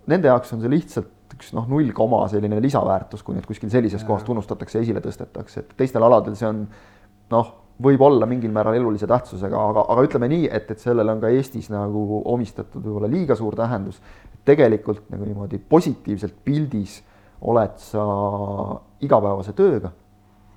nende 0.07 0.31
jaoks 0.31 0.53
on 0.55 0.63
see 0.63 0.73
lihtsalt 0.73 1.17
üks 1.37 1.53
noh, 1.57 1.67
null 1.71 1.93
koma 1.97 2.25
selline 2.31 2.59
lisaväärtus, 2.63 3.23
kui 3.25 3.37
neid 3.37 3.47
kuskil 3.49 3.71
sellises 3.73 4.05
kohas 4.07 4.25
tunnustatakse 4.27 4.81
esile 4.83 5.03
tõstetakse, 5.05 5.65
et 5.65 5.77
teistel 5.79 6.05
aladel 6.05 6.37
see 6.39 6.49
on 6.49 6.65
noh, 7.31 7.53
võib 7.81 8.03
olla 8.05 8.27
mingil 8.29 8.53
määral 8.53 8.77
elulise 8.77 9.09
tähtsusega, 9.09 9.61
aga, 9.73 9.85
aga 9.93 10.05
ütleme 10.05 10.29
nii, 10.31 10.49
et, 10.53 10.69
et 10.73 10.83
sellele 10.83 11.15
on 11.15 11.23
ka 11.23 11.31
Eestis 11.33 11.71
nagu 11.73 12.21
omistatud 12.29 12.85
võib-olla 12.85 13.09
liiga 13.11 13.37
suur 13.39 13.57
tähendus. 13.57 14.01
tegelikult 14.45 15.11
nagu 15.13 15.25
niimoodi 15.25 15.59
positiivselt 15.69 16.35
pildis 16.45 17.03
oled 17.41 17.77
sa 17.81 18.05
igapäevase 19.01 19.53
tööga. 19.57 19.91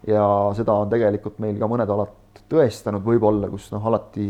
Ja 0.08 0.24
seda 0.56 0.74
on 0.84 0.90
tegelikult 0.92 1.40
meil 1.44 1.60
ka 1.60 1.68
mõned 1.68 1.92
alad 1.92 2.42
tõestanud, 2.52 3.04
võib-olla, 3.04 3.48
kus 3.52 3.70
noh, 3.72 3.84
alati 3.88 4.30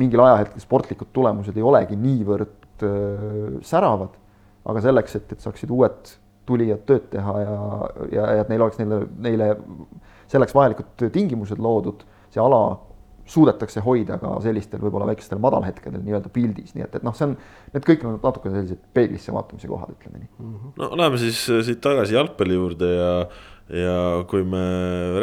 mingil 0.00 0.20
ajahetkel 0.24 0.60
sportlikud 0.60 1.10
tulemused 1.12 1.56
ei 1.56 1.64
olegi 1.64 1.96
niivõrd 2.00 2.63
äh, 2.82 3.60
säravad 3.62 4.18
aga 4.68 4.84
selleks, 4.84 5.18
et, 5.18 5.34
et 5.34 5.44
saaksid 5.44 5.72
uued 5.74 6.14
tulijad 6.48 6.82
tööd 6.88 7.06
teha 7.12 7.36
ja, 7.40 7.60
ja, 8.12 8.24
ja 8.38 8.42
et 8.42 8.50
neil 8.52 8.64
oleks 8.64 8.80
neile, 8.80 9.04
neile 9.24 9.52
selleks 10.30 10.56
vajalikud 10.56 11.06
tingimused 11.12 11.60
loodud, 11.62 12.04
see 12.32 12.42
ala 12.42 12.64
suudetakse 13.28 13.80
hoida 13.80 14.18
ka 14.20 14.34
sellistel 14.44 14.82
võib-olla 14.82 15.06
väikestel 15.08 15.40
madalhetkedel 15.40 16.02
nii-öelda 16.04 16.28
pildis, 16.32 16.74
nii 16.76 16.84
et, 16.84 16.98
et 16.98 17.06
noh, 17.06 17.14
see 17.16 17.30
on, 17.30 17.32
need 17.72 17.86
kõik 17.86 18.04
on 18.04 18.18
natuke 18.20 18.52
sellised 18.52 18.82
peeglisse 18.96 19.32
vaatamise 19.32 19.70
kohad, 19.70 19.94
ütleme 19.96 20.20
nii 20.20 20.28
mm. 20.28 20.54
-hmm. 20.54 20.74
no 20.82 20.90
läheme 21.00 21.20
siis 21.22 21.40
äh, 21.48 21.62
siit 21.64 21.80
tagasi 21.84 22.18
jalgpalli 22.18 22.58
juurde 22.58 22.90
ja, 22.92 23.10
ja 23.80 23.98
kui 24.28 24.44
me 24.44 24.64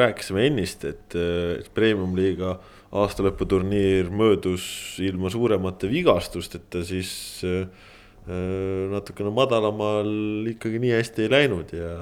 rääkisime 0.01 0.47
ennist, 0.49 0.85
et, 0.89 1.17
et 1.59 1.69
premium-liiga 1.77 2.57
aastalõputurniir 2.91 4.09
möödus 4.11 4.63
ilma 4.99 5.29
suuremate 5.31 5.87
vigastusteta, 5.91 6.83
siis 6.83 7.11
äh, 7.47 7.67
Äh, 8.29 8.85
natukene 8.91 9.31
madalamal 9.33 10.45
ikkagi 10.51 10.77
nii 10.83 10.91
hästi 10.93 11.23
ei 11.23 11.29
läinud 11.31 11.71
ja, 11.73 11.93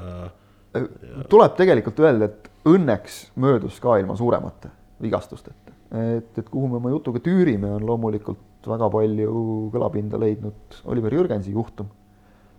ja.... 0.76 0.88
tuleb 1.32 1.54
tegelikult 1.56 2.02
öelda, 2.04 2.28
et 2.28 2.50
õnneks 2.68 3.22
möödus 3.40 3.78
ka 3.80 3.96
ilma 4.02 4.18
suuremate 4.20 4.68
vigastusteta. 5.00 5.72
et, 5.96 6.34
et 6.36 6.50
kuhu 6.52 6.68
me 6.68 6.76
oma 6.82 6.92
jutuga 6.92 7.22
tüürime, 7.24 7.72
on 7.78 7.88
loomulikult 7.88 8.68
väga 8.68 8.90
palju 8.92 9.38
kõlapinda 9.72 10.20
leidnud 10.20 10.82
Oliver 10.92 11.16
Jürgensi 11.16 11.56
juhtum, 11.56 11.88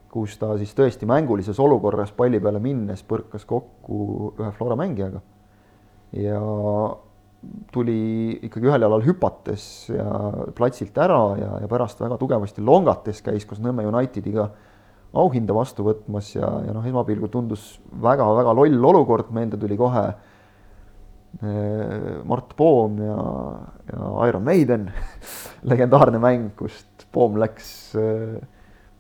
kus 0.09 0.41
ta 0.41 0.55
siis 0.57 0.73
tõesti 0.73 1.05
mängulises 1.11 1.61
olukorras 1.61 2.17
palli 2.17 2.41
peale 2.41 2.65
minnes 2.65 3.05
põrkas 3.05 3.45
kokku 3.45 4.33
ühe 4.41 4.55
Flora 4.57 4.81
mängijaga 4.81 5.21
ja 6.17 6.41
tuli 7.73 8.37
ikkagi 8.45 8.69
ühel 8.69 8.85
jalal 8.85 9.05
hüpates 9.05 9.63
ja 9.89 10.09
platsilt 10.57 10.99
ära 11.01 11.21
ja, 11.41 11.53
ja 11.63 11.71
pärast 11.71 12.03
väga 12.03 12.19
tugevasti 12.21 12.65
longates 12.65 13.23
käis 13.25 13.47
koos 13.49 13.63
Nõmme 13.65 13.87
Unitediga 13.89 14.51
auhinda 15.17 15.57
vastu 15.57 15.87
võtmas 15.87 16.35
ja, 16.37 16.51
ja 16.67 16.75
noh, 16.77 16.85
esmapilgul 16.87 17.33
tundus 17.33 17.73
väga-väga 18.03 18.55
loll 18.55 18.85
olukord, 18.93 19.33
meelde 19.35 19.59
tuli 19.59 19.79
kohe 19.81 20.05
eh, 21.41 22.21
Mart 22.29 22.55
Poom 22.59 23.01
ja, 23.03 23.19
ja 23.91 24.13
Iron 24.29 24.47
Maiden 24.47 24.91
legendaarne 25.73 26.21
mäng, 26.23 26.53
kust 26.61 27.09
Poom 27.11 27.41
läks 27.41 27.97
eh, 27.99 28.39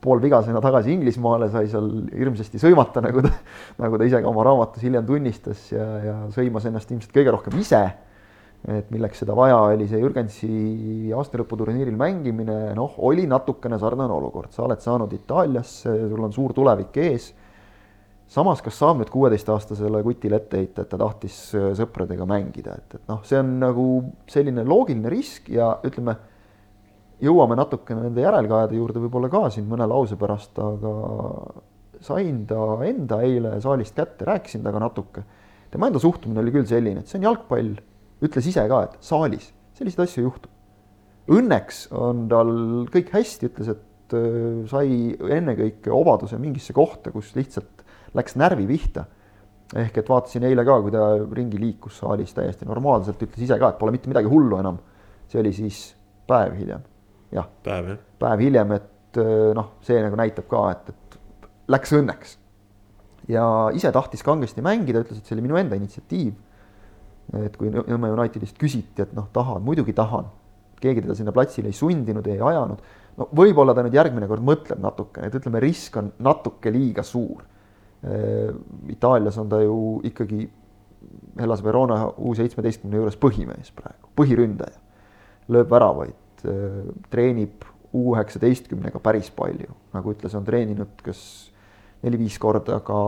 poolvigasena 0.00 0.62
tagasi 0.64 0.94
Inglismaale, 0.96 1.50
sai 1.53 1.68
seal 1.68 1.90
hirmsasti 2.16 2.59
sõimata, 2.59 3.03
nagu 3.05 3.20
ta, 3.26 3.37
nagu 3.83 4.00
ta 4.00 4.07
ise 4.09 4.22
ka 4.24 4.33
oma 4.33 4.48
raamatus 4.48 4.83
hiljem 4.87 5.05
tunnistas 5.07 5.68
ja, 5.74 5.88
ja 6.00 6.14
sõimas 6.33 6.64
ennast 6.66 6.90
ilmselt 6.90 7.12
kõige 7.12 7.37
rohkem 7.37 7.61
ise 7.61 7.85
et 8.68 8.90
milleks 8.92 9.23
seda 9.23 9.35
vaja 9.37 9.57
oli, 9.70 9.87
see 9.88 10.01
Jürgensi 10.03 11.12
aastalõputurniiril 11.16 11.96
mängimine, 11.96 12.59
noh, 12.77 12.99
oli 13.09 13.25
natukene 13.29 13.79
sarnane 13.81 14.12
olukord, 14.12 14.53
sa 14.53 14.66
oled 14.66 14.83
saanud 14.85 15.12
Itaaliasse, 15.16 15.94
sul 16.11 16.27
on 16.27 16.35
suur 16.35 16.53
tulevik 16.57 16.99
ees. 17.01 17.31
samas, 18.31 18.61
kas 18.62 18.77
saab 18.79 19.01
nüüd 19.01 19.09
kuueteistaastasele 19.11 20.05
kutile 20.07 20.37
ette 20.38 20.61
heita, 20.61 20.85
et 20.85 20.90
ta 20.92 20.99
tahtis 21.01 21.38
äh, 21.59 21.73
sõpradega 21.75 22.29
mängida, 22.29 22.77
et, 22.79 23.01
et 23.01 23.09
noh, 23.11 23.25
see 23.27 23.40
on 23.40 23.57
nagu 23.59 23.87
selline 24.31 24.62
loogiline 24.62 25.11
risk 25.11 25.48
ja 25.50 25.73
ütleme, 25.87 26.15
jõuame 27.21 27.56
natukene 27.58 28.04
nende 28.06 28.23
järelkajade 28.23 28.79
juurde 28.79 29.02
võib-olla 29.02 29.33
ka 29.33 29.48
siin 29.50 29.67
mõne 29.69 29.88
lause 29.88 30.17
pärast, 30.21 30.56
aga 30.63 30.94
sain 32.04 32.44
ta 32.48 32.61
enda 32.87 33.19
eile 33.25 33.56
saalist 33.61 33.96
kätte, 33.96 34.29
rääkisin 34.29 34.63
temaga 34.63 34.87
natuke. 34.87 35.25
tema 35.71 35.88
enda 35.88 35.98
suhtumine 35.98 36.40
oli 36.40 36.52
küll 36.54 36.69
selline, 36.69 37.00
et 37.00 37.11
see 37.11 37.19
on 37.19 37.27
jalgpall 37.29 37.75
ütles 38.25 38.48
ise 38.50 38.64
ka, 38.68 38.83
et 38.87 38.96
saalis 39.04 39.50
selliseid 39.81 40.04
asju 40.04 40.25
juhtub. 40.27 40.50
Õnneks 41.31 41.85
on 41.94 42.27
tal 42.31 42.50
kõik 42.90 43.12
hästi, 43.14 43.50
ütles, 43.50 43.71
et 43.73 44.16
äh, 44.16 44.66
sai 44.71 45.14
ennekõike 45.38 45.92
obaduse 45.94 46.40
mingisse 46.42 46.75
kohta, 46.77 47.12
kus 47.14 47.33
lihtsalt 47.37 47.85
läks 48.16 48.37
närvi 48.40 48.66
pihta. 48.68 49.06
ehk 49.71 50.00
et 50.02 50.08
vaatasin 50.10 50.42
eile 50.48 50.64
ka, 50.66 50.81
kui 50.83 50.90
ta 50.90 51.04
ringi 51.31 51.58
liikus 51.62 52.00
saalis 52.02 52.35
täiesti 52.35 52.66
normaalselt, 52.66 53.23
ütles 53.23 53.44
ise 53.46 53.58
ka, 53.58 53.71
et 53.71 53.79
pole 53.79 53.94
mitte 53.94 54.10
midagi 54.10 54.27
hullu 54.29 54.58
enam. 54.58 54.81
see 55.31 55.38
oli 55.40 55.52
siis 55.54 55.94
päev 56.27 56.56
hiljem, 56.58 56.83
jah. 57.31 57.46
päev, 57.62 57.92
jah. 57.94 58.00
päev 58.18 58.42
hiljem, 58.42 58.73
et 58.75 59.23
äh, 59.23 59.54
noh, 59.54 59.77
see 59.87 60.02
nagu 60.02 60.18
näitab 60.18 60.50
ka, 60.50 60.64
et, 60.75 60.90
et 60.90 61.48
läks 61.71 61.94
õnneks. 61.94 62.37
ja 63.31 63.44
ise 63.73 63.92
tahtis 63.94 64.27
kangesti 64.27 64.64
mängida, 64.66 65.04
ütles, 65.04 65.23
et 65.23 65.27
see 65.27 65.38
oli 65.38 65.46
minu 65.46 65.60
enda 65.60 65.79
initsiatiiv 65.79 66.35
et 67.38 67.56
kui 67.56 67.70
Nõmme 67.70 68.10
Unitedist 68.14 68.58
küsiti, 68.58 69.04
et 69.04 69.12
noh, 69.14 69.28
tahan, 69.33 69.62
muidugi 69.62 69.94
tahan, 69.96 70.26
keegi 70.81 71.04
teda 71.04 71.14
sinna 71.14 71.35
platsile 71.37 71.70
ei 71.70 71.76
sundinud, 71.76 72.26
ei 72.26 72.40
ajanud, 72.40 72.81
no 73.20 73.28
võib-olla 73.37 73.74
ta 73.76 73.85
nüüd 73.85 73.94
järgmine 73.94 74.28
kord 74.31 74.44
mõtleb 74.46 74.81
natukene, 74.83 75.28
et 75.28 75.37
ütleme, 75.38 75.60
risk 75.62 75.98
on 76.00 76.10
natuke 76.24 76.72
liiga 76.72 77.04
suur. 77.06 77.44
Itaalias 78.88 79.37
on 79.38 79.50
ta 79.52 79.60
ju 79.60 80.00
ikkagi 80.08 80.46
Hellas 81.40 81.62
Verona 81.64 82.06
U 82.16 82.33
seitsmeteistkümne 82.37 82.96
juures 82.96 83.18
põhimees 83.20 83.70
praegu, 83.76 84.08
põhiründaja. 84.16 84.78
lööb 85.50 85.70
väravaid, 85.70 86.44
treenib 87.10 87.64
U 87.92 88.14
üheksateistkümnega 88.14 89.00
päris 89.02 89.33
palju, 89.35 89.74
nagu 89.92 90.12
ütles, 90.12 90.35
on 90.38 90.44
treeninud 90.46 91.00
kas 91.02 91.50
neli-viis 92.04 92.38
korda 92.38 92.78
ka 92.87 92.98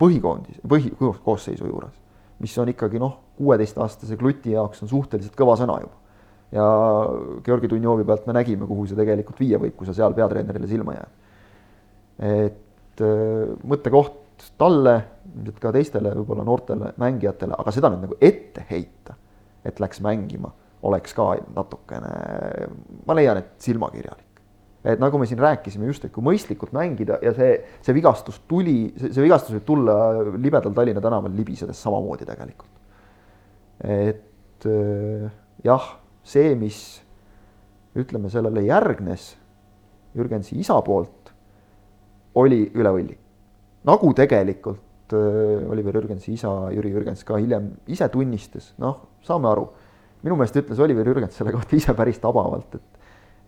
põhikoondis, 0.00 0.58
põhikoosseisu 0.66 1.68
juures. 1.68 1.94
Mis 2.42 2.58
on 2.58 2.68
ikkagi 2.72 3.00
noh, 3.00 3.14
kuueteistaastase 3.38 4.16
kluti 4.20 4.52
jaoks 4.56 4.82
on 4.84 4.90
suhteliselt 4.90 5.36
kõva 5.38 5.56
sõna 5.60 5.78
juba. 5.82 5.96
ja 6.52 6.66
Georgi 7.44 7.68
Dunjovi 7.70 8.04
pealt 8.04 8.26
me 8.26 8.36
nägime, 8.36 8.66
kuhu 8.66 8.86
see 8.86 8.98
tegelikult 8.98 9.40
viia 9.40 9.58
võib, 9.62 9.74
kui 9.76 9.88
sa 9.88 9.94
seal 9.96 10.14
peatreenerile 10.14 10.68
silma 10.70 10.94
jääd. 10.96 11.16
et 12.32 13.04
mõttekoht 13.66 14.50
talle, 14.58 14.94
ilmselt 15.36 15.60
ka 15.60 15.72
teistele 15.72 16.12
võib-olla 16.16 16.44
noortele 16.44 16.92
mängijatele, 17.00 17.56
aga 17.58 17.72
seda 17.74 17.90
nüüd 17.92 18.06
nagu 18.06 18.18
ette 18.20 18.64
heita, 18.70 19.16
et 19.64 19.80
läks 19.80 20.00
mängima, 20.04 20.52
oleks 20.86 21.16
ka 21.16 21.32
natukene, 21.56 22.12
ma 23.06 23.16
leian, 23.16 23.40
et 23.40 23.56
silmakirjalik. 23.64 24.25
Et 24.86 25.02
nagu 25.02 25.18
me 25.18 25.26
siin 25.26 25.40
rääkisime 25.42 25.88
just, 25.88 26.04
et 26.06 26.14
kui 26.14 26.24
mõistlikult 26.24 26.74
mängida 26.76 27.18
ja 27.24 27.32
see, 27.36 27.56
see 27.82 27.96
vigastus 27.96 28.38
tuli, 28.48 28.92
see 29.00 29.24
vigastus 29.24 29.56
võib 29.56 29.66
tulla 29.66 29.96
libedal 30.38 30.74
Tallinna 30.76 31.02
tänaval 31.04 31.34
libisedes 31.34 31.80
samamoodi 31.82 32.28
tegelikult. 32.28 32.70
et 33.82 34.68
jah, 35.66 35.90
see, 36.24 36.54
mis 36.58 36.80
ütleme, 37.96 38.30
sellele 38.32 38.64
järgnes 38.66 39.34
Jürgensi 40.16 40.56
isa 40.62 40.78
poolt, 40.84 41.32
oli 42.40 42.64
üle 42.76 42.92
võlli 42.92 43.16
nagu 43.86 44.12
tegelikult 44.18 45.14
äh, 45.14 45.70
Oliver 45.70 45.94
Jürgensi 46.00 46.34
isa 46.34 46.50
Jüri 46.74 46.92
Jürgens 46.94 47.22
ka 47.26 47.38
hiljem 47.40 47.70
ise 47.92 48.08
tunnistas, 48.12 48.72
noh, 48.82 49.18
saame 49.26 49.50
aru. 49.50 49.68
minu 50.26 50.38
meelest 50.38 50.58
ütles 50.58 50.80
Oliver 50.82 51.06
Jürgens 51.06 51.36
selle 51.38 51.52
kohta 51.54 51.76
ise 51.78 51.94
päris 51.94 52.18
tabavalt, 52.22 52.74
et 52.74 52.95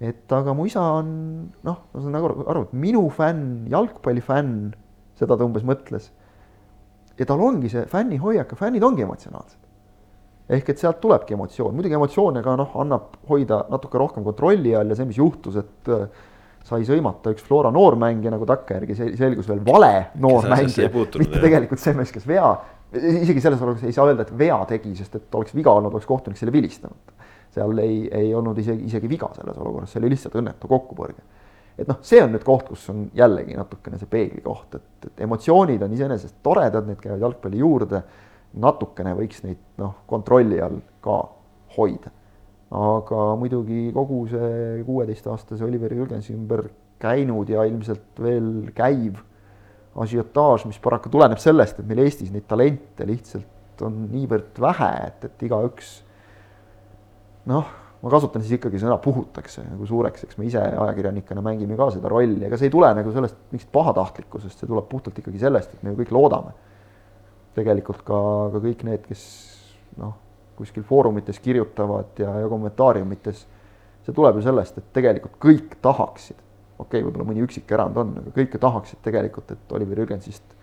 et 0.01 0.33
aga 0.33 0.55
mu 0.55 0.67
isa 0.69 0.83
on 1.01 1.09
noh, 1.67 1.79
ma 1.93 2.03
saan 2.03 2.15
nagu 2.15 2.31
aru, 2.47 2.67
et 2.69 2.75
minu 2.79 3.05
fänn, 3.15 3.67
jalgpallifänn, 3.71 4.71
seda 5.19 5.37
ta 5.37 5.47
umbes 5.47 5.67
mõtles. 5.67 6.13
ja 7.19 7.27
tal 7.27 7.41
ongi 7.43 7.67
see 7.73 7.83
fännihoiak 7.91 8.53
ja 8.55 8.57
fännid 8.59 8.85
ongi 8.87 9.03
emotsionaalsed. 9.03 9.59
ehk 10.49 10.69
et 10.71 10.79
sealt 10.79 11.01
tulebki 11.03 11.35
emotsioon, 11.35 11.75
muidugi 11.75 11.99
emotsioone 11.99 12.43
ka 12.43 12.57
noh, 12.57 12.73
annab 12.81 13.19
hoida 13.29 13.65
natuke 13.71 13.99
rohkem 13.99 14.25
kontrolli 14.25 14.75
all 14.75 14.89
ja 14.89 14.97
see, 14.97 15.09
mis 15.11 15.19
juhtus, 15.19 15.59
et 15.61 15.93
sai 16.69 16.85
sõimata 16.87 17.33
üks 17.35 17.45
Flora 17.47 17.71
noormängija 17.75 18.33
nagu 18.33 18.47
takkajärgi 18.49 18.97
selgus 19.19 19.49
veel 19.49 19.61
vale 19.67 20.11
noormängija, 20.21 20.91
mitte 21.19 21.43
tegelikult 21.43 21.83
see 21.83 21.95
mees, 21.97 22.13
kes 22.15 22.27
vea, 22.29 22.49
isegi 22.93 23.43
selles 23.43 23.61
olukorras 23.61 23.87
ei 23.89 23.97
saa 23.97 24.09
öelda, 24.09 24.27
et 24.27 24.35
vea 24.39 24.59
tegi, 24.69 24.95
sest 24.99 25.19
et 25.19 25.39
oleks 25.39 25.57
viga 25.57 25.75
olnud, 25.75 25.93
oleks 25.93 26.09
kohtunik 26.09 26.41
selle 26.41 26.55
vilistanud. 26.55 27.18
Seal 27.55 27.83
ei, 27.83 27.99
ei 28.15 28.35
olnud 28.35 28.59
isegi, 28.59 28.87
isegi 28.91 29.11
viga 29.11 29.31
selles 29.37 29.57
olukorras, 29.59 29.93
see 29.93 30.03
oli 30.03 30.13
lihtsalt 30.15 30.39
õnnetu 30.41 30.71
kokkupõrge. 30.71 31.25
et 31.79 31.89
noh, 31.89 31.99
see 32.03 32.23
on 32.23 32.33
nüüd 32.35 32.45
koht, 32.47 32.69
kus 32.69 32.89
on 32.93 33.09
jällegi 33.15 33.57
natukene 33.57 33.99
see 33.99 34.11
peegli 34.11 34.43
koht, 34.45 34.75
et, 34.75 35.11
et 35.11 35.25
emotsioonid 35.27 35.83
on 35.83 35.93
iseenesest 35.95 36.41
toredad, 36.43 36.87
need 36.87 37.01
käivad 37.03 37.23
jalgpalli 37.23 37.63
juurde, 37.63 38.03
natukene 38.59 39.15
võiks 39.15 39.45
neid 39.45 39.61
noh, 39.79 40.01
kontrolli 40.11 40.61
all 40.65 40.81
ka 41.05 41.21
hoida 41.77 42.11
aga 42.75 43.21
muidugi 43.41 43.89
kogu 43.97 44.27
see 44.29 44.83
kuueteistaastase 44.85 45.65
Oliver 45.65 45.93
Jürgensi 45.95 46.35
ümber 46.35 46.67
käinud 47.01 47.49
ja 47.49 47.65
ilmselt 47.65 48.21
veel 48.21 48.69
käiv 48.77 49.23
asiotaaž, 49.99 50.67
mis 50.69 50.81
paraku 50.83 51.11
tuleneb 51.11 51.41
sellest, 51.41 51.81
et 51.81 51.89
meil 51.89 52.05
Eestis 52.05 52.31
neid 52.35 52.45
talente 52.51 53.07
lihtsalt 53.09 53.83
on 53.87 54.05
niivõrd 54.13 54.59
vähe, 54.61 54.91
et, 55.07 55.25
et 55.31 55.47
igaüks 55.49 56.03
noh, 57.49 57.73
ma 58.03 58.13
kasutan 58.13 58.45
siis 58.45 58.59
ikkagi 58.59 58.81
sõna 58.83 59.01
puhutakse 59.03 59.65
nagu 59.67 59.89
suureks, 59.89 60.29
eks 60.29 60.39
me 60.39 60.47
ise 60.47 60.63
ajakirjanikena 60.63 61.43
mängime 61.45 61.77
ka 61.79 61.91
seda 61.97 62.13
rolli, 62.13 62.45
ega 62.47 62.61
see 62.61 62.71
ei 62.71 62.75
tule 62.75 62.93
nagu 62.95 63.13
sellest 63.15 63.41
mingist 63.51 63.73
pahatahtlikkusest, 63.75 64.61
see 64.61 64.71
tuleb 64.71 64.87
puhtalt 64.91 65.19
ikkagi 65.19 65.43
sellest, 65.43 65.75
et 65.75 65.83
me 65.83 65.95
ju 65.95 66.03
kõik 66.03 66.15
loodame. 66.15 66.55
tegelikult 67.59 68.05
ka, 68.07 68.19
ka 68.53 68.61
kõik 68.63 68.85
need, 68.87 69.07
kes 69.09 69.23
noh 69.99 70.15
kuskil 70.59 70.83
foorumites 70.83 71.39
kirjutavad 71.39 72.19
ja, 72.19 72.33
ja 72.43 72.49
kommentaariumites, 72.51 73.45
see 74.03 74.15
tuleb 74.15 74.41
ju 74.41 74.47
sellest, 74.49 74.79
et 74.81 74.93
tegelikult 74.97 75.37
kõik 75.43 75.77
tahaksid, 75.85 76.39
okei 76.79 76.85
okay,, 76.85 77.05
võib-olla 77.05 77.27
mõni 77.29 77.45
üksik 77.47 77.71
erand 77.75 77.99
on, 78.01 78.17
aga 78.23 78.33
kõik 78.35 78.57
ju 78.57 78.63
tahaksid 78.63 79.03
tegelikult, 79.05 79.53
et 79.55 79.77
Oliver 79.79 80.03
Jürgensist 80.03 80.57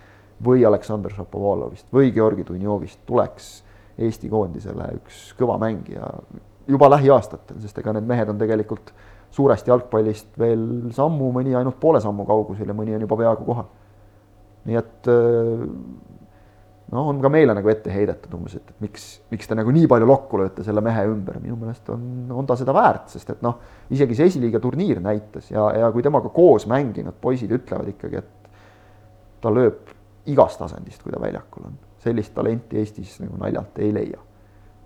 või 0.43 0.65
Aleksandr 0.67 1.15
Šapovalovist 1.15 1.87
või 1.95 2.11
Georgi 2.15 2.43
Dunjovist 2.47 2.99
tuleks 3.07 3.53
Eesti 3.95 4.27
koondisele 4.27 4.89
üks 4.97 5.29
kõva 5.39 5.55
mängija 5.61 6.09
juba 6.67 6.89
lähiaastatel, 6.89 7.59
sest 7.61 7.77
ega 7.81 7.93
need 7.95 8.07
mehed 8.09 8.31
on 8.31 8.39
tegelikult 8.41 8.91
suurest 9.35 9.67
jalgpallist 9.67 10.37
veel 10.39 10.91
sammu, 10.95 11.31
mõni 11.35 11.55
ainult 11.57 11.79
poole 11.81 12.01
sammu 12.01 12.25
kaugusel 12.27 12.69
ja 12.71 12.77
mõni 12.77 12.95
on 12.95 13.03
juba 13.05 13.17
peaaegu 13.19 13.47
kohal. 13.47 13.71
nii 14.65 14.77
et 14.79 15.09
noh, 16.93 17.07
on 17.09 17.19
ka 17.21 17.29
meile 17.33 17.55
nagu 17.57 17.69
ette 17.71 17.91
heidetud 17.93 18.33
umbes, 18.37 18.55
et 18.59 18.73
miks, 18.83 19.05
miks 19.33 19.49
te 19.49 19.57
nagu 19.57 19.73
nii 19.73 19.87
palju 19.89 20.07
lokku 20.09 20.39
lööte 20.41 20.65
selle 20.65 20.83
mehe 20.85 21.05
ümber, 21.09 21.39
minu 21.43 21.57
meelest 21.59 21.89
on, 21.93 22.05
on 22.33 22.47
ta 22.49 22.57
seda 22.59 22.75
väärt, 22.75 23.09
sest 23.13 23.33
et 23.33 23.43
noh, 23.45 23.57
isegi 23.93 24.17
see 24.17 24.29
esiliiga 24.31 24.61
turniir 24.63 25.01
näitas 25.03 25.49
ja, 25.51 25.67
ja 25.79 25.91
kui 25.93 26.05
temaga 26.05 26.31
koos 26.33 26.67
mänginud 26.69 27.17
poisid 27.21 27.53
ütlevad 27.55 27.89
ikkagi, 27.95 28.21
et 28.21 29.41
ta 29.41 29.53
lööb 29.53 29.91
igast 30.31 30.61
asendist, 30.65 31.01
kui 31.03 31.13
ta 31.13 31.21
väljakul 31.21 31.67
on. 31.69 31.81
sellist 32.05 32.35
talenti 32.37 32.77
Eestis 32.77 33.15
nagu 33.21 33.37
naljalt 33.41 33.79
ei 33.81 33.93
leia. 33.93 34.19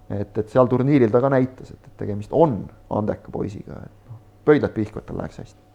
Et, 0.10 0.38
et 0.42 0.52
seal 0.52 0.70
turniiril 0.72 1.12
ta 1.14 1.22
ka 1.24 1.32
näitas, 1.34 1.74
et, 1.76 1.82
et 1.90 1.98
tegemist 2.04 2.34
on 2.36 2.62
andeka 3.00 3.34
poisiga, 3.34 3.84
et 3.86 4.12
noh, 4.12 4.22
pöidlad 4.48 4.76
pihku, 4.76 5.02
et 5.02 5.10
tal 5.10 5.20
läheks 5.22 5.44
hästi 5.44 5.68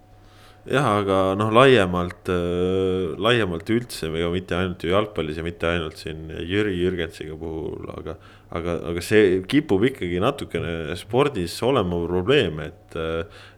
jah, 0.71 0.87
aga 1.01 1.19
noh, 1.39 1.51
laiemalt 1.53 2.31
äh,, 2.33 3.13
laiemalt 3.21 3.69
üldse, 3.73 4.09
ega 4.09 4.31
mitte 4.33 4.57
ainult 4.57 4.85
ju 4.85 4.93
jalgpallis 4.95 5.41
ja 5.41 5.45
mitte 5.45 5.69
ainult 5.69 6.01
siin 6.01 6.31
Jüri 6.41 6.79
Jürgensiga 6.81 7.37
puhul, 7.41 7.85
aga. 7.99 8.17
aga, 8.55 8.77
aga 8.91 9.03
see 9.03 9.41
kipub 9.51 9.85
ikkagi 9.91 10.21
natukene 10.23 10.95
spordis 10.99 11.57
olema 11.67 11.99
probleem, 12.07 12.61
et, 12.65 12.97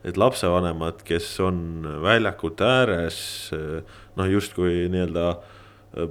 et 0.06 0.16
lapsevanemad, 0.18 1.02
kes 1.06 1.28
on 1.44 1.58
väljakute 2.04 2.64
ääres 2.64 3.18
noh, 3.52 4.30
justkui 4.32 4.86
nii-öelda 4.92 5.28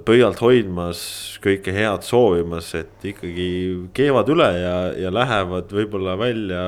pöialt 0.06 0.40
hoidmas, 0.42 1.00
kõike 1.44 1.70
head 1.74 2.02
soovimas, 2.02 2.72
et 2.74 3.04
ikkagi 3.06 3.48
keevad 3.94 4.30
üle 4.34 4.48
ja, 4.58 4.76
ja 4.98 5.12
lähevad 5.14 5.70
võib-olla 5.76 6.16
välja 6.18 6.64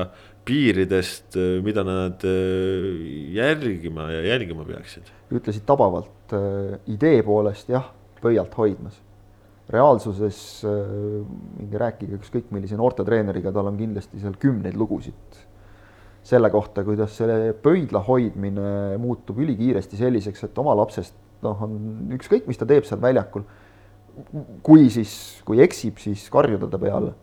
piiridest, 0.49 1.35
äh, 1.37 1.59
mida 1.65 1.83
nad 1.85 2.23
äh, 2.25 3.33
jälgima 3.35 4.09
ja 4.11 4.23
jälgima 4.31 4.65
peaksid? 4.65 5.11
ütlesid 5.31 5.65
tabavalt 5.67 6.33
äh, 6.33 6.79
idee 6.89 7.21
poolest 7.23 7.69
jah, 7.69 7.91
pöialt 8.23 8.55
hoidmas. 8.57 8.97
reaalsuses 9.69 10.37
minge 10.65 11.77
rääkige 11.77 12.15
ükskõik 12.17 12.47
millise 12.49 12.77
noortetreeneriga, 12.79 13.51
tal 13.53 13.67
on 13.69 13.75
kindlasti 13.77 14.17
seal 14.17 14.33
kümneid 14.41 14.73
lugusid 14.79 15.43
selle 16.25 16.49
kohta, 16.49 16.81
kuidas 16.83 17.13
selle 17.19 17.53
pöidla 17.53 18.01
hoidmine 18.07 18.97
muutub 18.97 19.37
ülikiiresti 19.43 19.99
selliseks, 19.99 20.47
et 20.47 20.57
oma 20.57 20.73
lapsest 20.77 21.13
noh, 21.45 21.63
on 21.65 22.13
ükskõik, 22.17 22.47
mis 22.49 22.59
ta 22.59 22.67
teeb 22.69 22.87
seal 22.87 23.01
väljakul. 23.01 23.45
kui 24.63 24.89
siis, 24.91 25.11
kui 25.47 25.61
eksib, 25.63 25.99
siis 26.01 26.25
karjuda 26.33 26.67
ta 26.67 26.79
peale, 26.81 27.13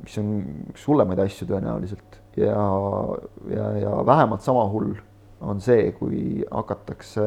mis 0.00 0.14
on 0.22 0.30
üks 0.72 0.86
hullemaid 0.88 1.20
asju 1.20 1.48
tõenäoliselt 1.50 2.20
ja, 2.40 2.60
ja, 3.52 3.66
ja 3.82 3.96
vähemalt 4.06 4.40
sama 4.46 4.64
hull 4.70 4.94
on 5.40 5.60
see, 5.60 5.90
kui 5.96 6.44
hakatakse, 6.50 7.26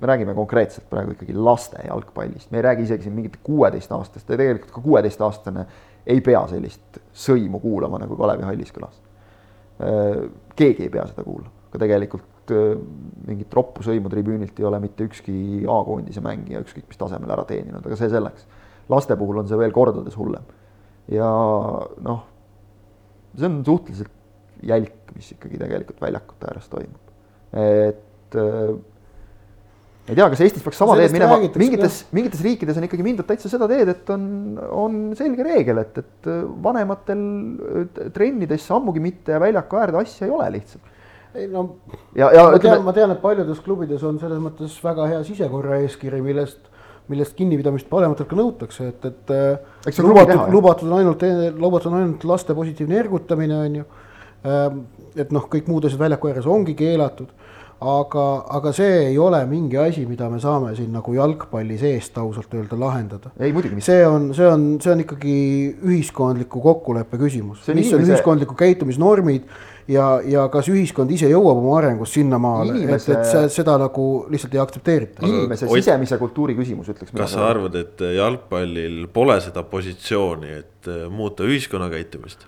me 0.00 0.08
räägime 0.08 0.34
konkreetselt 0.36 0.88
praegu 0.90 1.14
ikkagi 1.14 1.36
laste 1.36 1.80
jalgpallist, 1.86 2.50
me 2.50 2.60
ei 2.60 2.66
räägi 2.68 2.86
isegi 2.88 3.06
siin 3.06 3.16
mingit 3.16 3.38
kuueteistaastast 3.44 4.28
ja 4.28 4.36
tegelikult 4.40 4.74
ka 4.74 4.84
kuueteistaastane 4.84 5.66
ei 6.06 6.20
pea 6.24 6.42
sellist 6.48 7.00
sõimu 7.12 7.60
kuulama, 7.60 8.00
nagu 8.00 8.16
Kalevi 8.16 8.48
hallis 8.48 8.72
kõlas. 8.76 9.00
keegi 10.56 10.88
ei 10.88 10.92
pea 10.92 11.06
seda 11.08 11.24
kuulama, 11.24 11.52
ka 11.72 11.80
tegelikult 11.80 12.29
mingit 12.50 13.54
roppu 13.54 13.84
sõimu 13.86 14.10
tribüünilt 14.12 14.58
ei 14.60 14.66
ole 14.68 14.80
mitte 14.82 15.06
ükski 15.08 15.34
A-koondise 15.70 16.22
mängija 16.24 16.62
ükskõik 16.64 16.88
mis 16.90 17.00
tasemel 17.00 17.32
ära 17.34 17.44
teeninud, 17.48 17.84
aga 17.84 17.98
see 17.98 18.10
selleks. 18.12 18.46
laste 18.90 19.16
puhul 19.16 19.42
on 19.42 19.48
see 19.50 19.58
veel 19.60 19.74
kordades 19.74 20.16
hullem. 20.18 20.46
ja 21.10 21.30
noh, 22.06 22.24
see 23.36 23.50
on 23.50 23.60
suhteliselt 23.66 24.16
jälk, 24.66 25.14
mis 25.16 25.32
ikkagi 25.34 25.58
tegelikult 25.60 26.00
väljakute 26.02 26.50
ääres 26.50 26.68
toimub. 26.72 27.14
et 27.56 28.38
äh, 28.38 28.74
ei 30.10 30.16
tea, 30.16 30.26
kas 30.32 30.40
Eestis 30.42 30.64
peaks 30.64 30.78
sama 30.80 30.96
teed 30.98 31.12
minema, 31.14 31.36
mingites, 31.60 32.00
mingites 32.16 32.40
riikides 32.42 32.78
on 32.80 32.86
ikkagi 32.86 33.04
mindud 33.06 33.28
täitsa 33.28 33.50
seda 33.52 33.68
teed, 33.70 33.92
et 33.92 34.08
on, 34.10 34.22
on 34.74 34.96
selge 35.18 35.44
reegel, 35.46 35.82
et, 35.84 36.00
et 36.02 36.30
vanematel 36.64 37.20
trennidesse 38.16 38.74
ammugi 38.74 39.02
mitte 39.04 39.36
ja 39.36 39.42
väljaku 39.42 39.78
äärde 39.78 40.00
asja 40.00 40.26
ei 40.26 40.34
ole 40.34 40.48
lihtsalt. 40.56 40.96
Ei 41.34 41.46
no 41.50 41.64
ja, 42.16 42.30
ja 42.34 42.44
ma 42.44 42.58
tean, 42.58 42.58
ütleme, 42.58 42.84
ma 42.88 42.94
tean, 42.96 43.14
et 43.14 43.22
paljudes 43.22 43.62
klubides 43.64 44.04
on 44.06 44.18
selles 44.22 44.40
mõttes 44.42 44.76
väga 44.84 45.08
hea 45.12 45.22
sisekorra 45.26 45.80
eeskiri, 45.84 46.20
millest, 46.24 46.70
millest 47.10 47.36
kinnipidamist 47.38 47.90
vanematelt 47.92 48.30
ka 48.30 48.38
nõutakse, 48.38 48.90
et, 48.92 49.10
et 49.10 49.34
Eks 49.86 49.98
see 49.98 50.04
on 50.04 50.10
klubi 50.10 50.24
lubatud, 50.24 50.54
lubatud 50.54 50.90
on 50.90 50.98
ainult, 51.00 51.26
lubatud 51.58 51.92
on 51.92 52.00
ainult 52.02 52.26
laste 52.28 52.56
positiivne 52.56 52.98
ergutamine, 53.04 53.60
on 53.66 53.80
ju. 53.80 53.86
et 55.20 55.32
noh, 55.34 55.46
kõik 55.52 55.68
muud 55.68 55.86
asjad 55.86 56.00
väljaku 56.00 56.30
ääres 56.30 56.48
ongi 56.48 56.74
keelatud, 56.78 57.30
aga, 57.80 58.24
aga 58.58 58.72
see 58.76 59.06
ei 59.08 59.18
ole 59.18 59.40
mingi 59.48 59.78
asi, 59.80 60.04
mida 60.08 60.28
me 60.32 60.40
saame 60.40 60.74
siin 60.76 60.90
nagu 60.92 61.14
jalgpalli 61.16 61.78
seest 61.80 62.18
ausalt 62.20 62.52
öelda 62.58 62.76
lahendada. 62.80 63.32
ei 63.40 63.54
muidugi 63.56 63.78
mitte. 63.78 63.88
see 63.88 64.06
on, 64.06 64.30
see 64.36 64.46
on, 64.48 64.66
see 64.84 64.92
on 64.92 65.02
ikkagi 65.06 65.36
ühiskondliku 65.88 66.60
kokkuleppe 66.64 67.20
küsimus, 67.20 67.64
See 67.64 67.74
mis 67.74 67.92
on 67.92 68.02
inimese- 68.02 68.18
ühiskondliku 68.18 68.56
käitumisnormid 68.58 69.48
ja, 69.90 70.06
ja 70.24 70.44
kas 70.52 70.68
ühiskond 70.72 71.10
ise 71.14 71.28
jõuab 71.30 71.58
oma 71.60 71.74
arengus 71.80 72.12
sinnamaale, 72.16 72.76
Inimese- 72.78 73.10
et, 73.12 73.18
et 73.18 73.30
see, 73.32 73.48
seda 73.60 73.74
nagu 73.80 74.06
lihtsalt 74.30 74.54
ei 74.54 74.62
aktsepteerita. 74.62 75.26
inimese 75.26 75.66
Ott- 75.66 75.80
sisemise 75.82 76.18
kultuuri 76.20 76.54
küsimus, 76.58 76.88
ütleks 76.92 77.12
kas 77.16 77.34
sa 77.36 77.48
arvad, 77.50 77.74
et 77.80 78.00
jalgpallil 78.16 79.04
pole 79.12 79.40
seda 79.42 79.62
positsiooni, 79.66 80.54
et 80.62 80.88
äh, 80.90 81.04
muuta 81.10 81.44
ühiskonna 81.48 81.90
käitumist? 81.92 82.46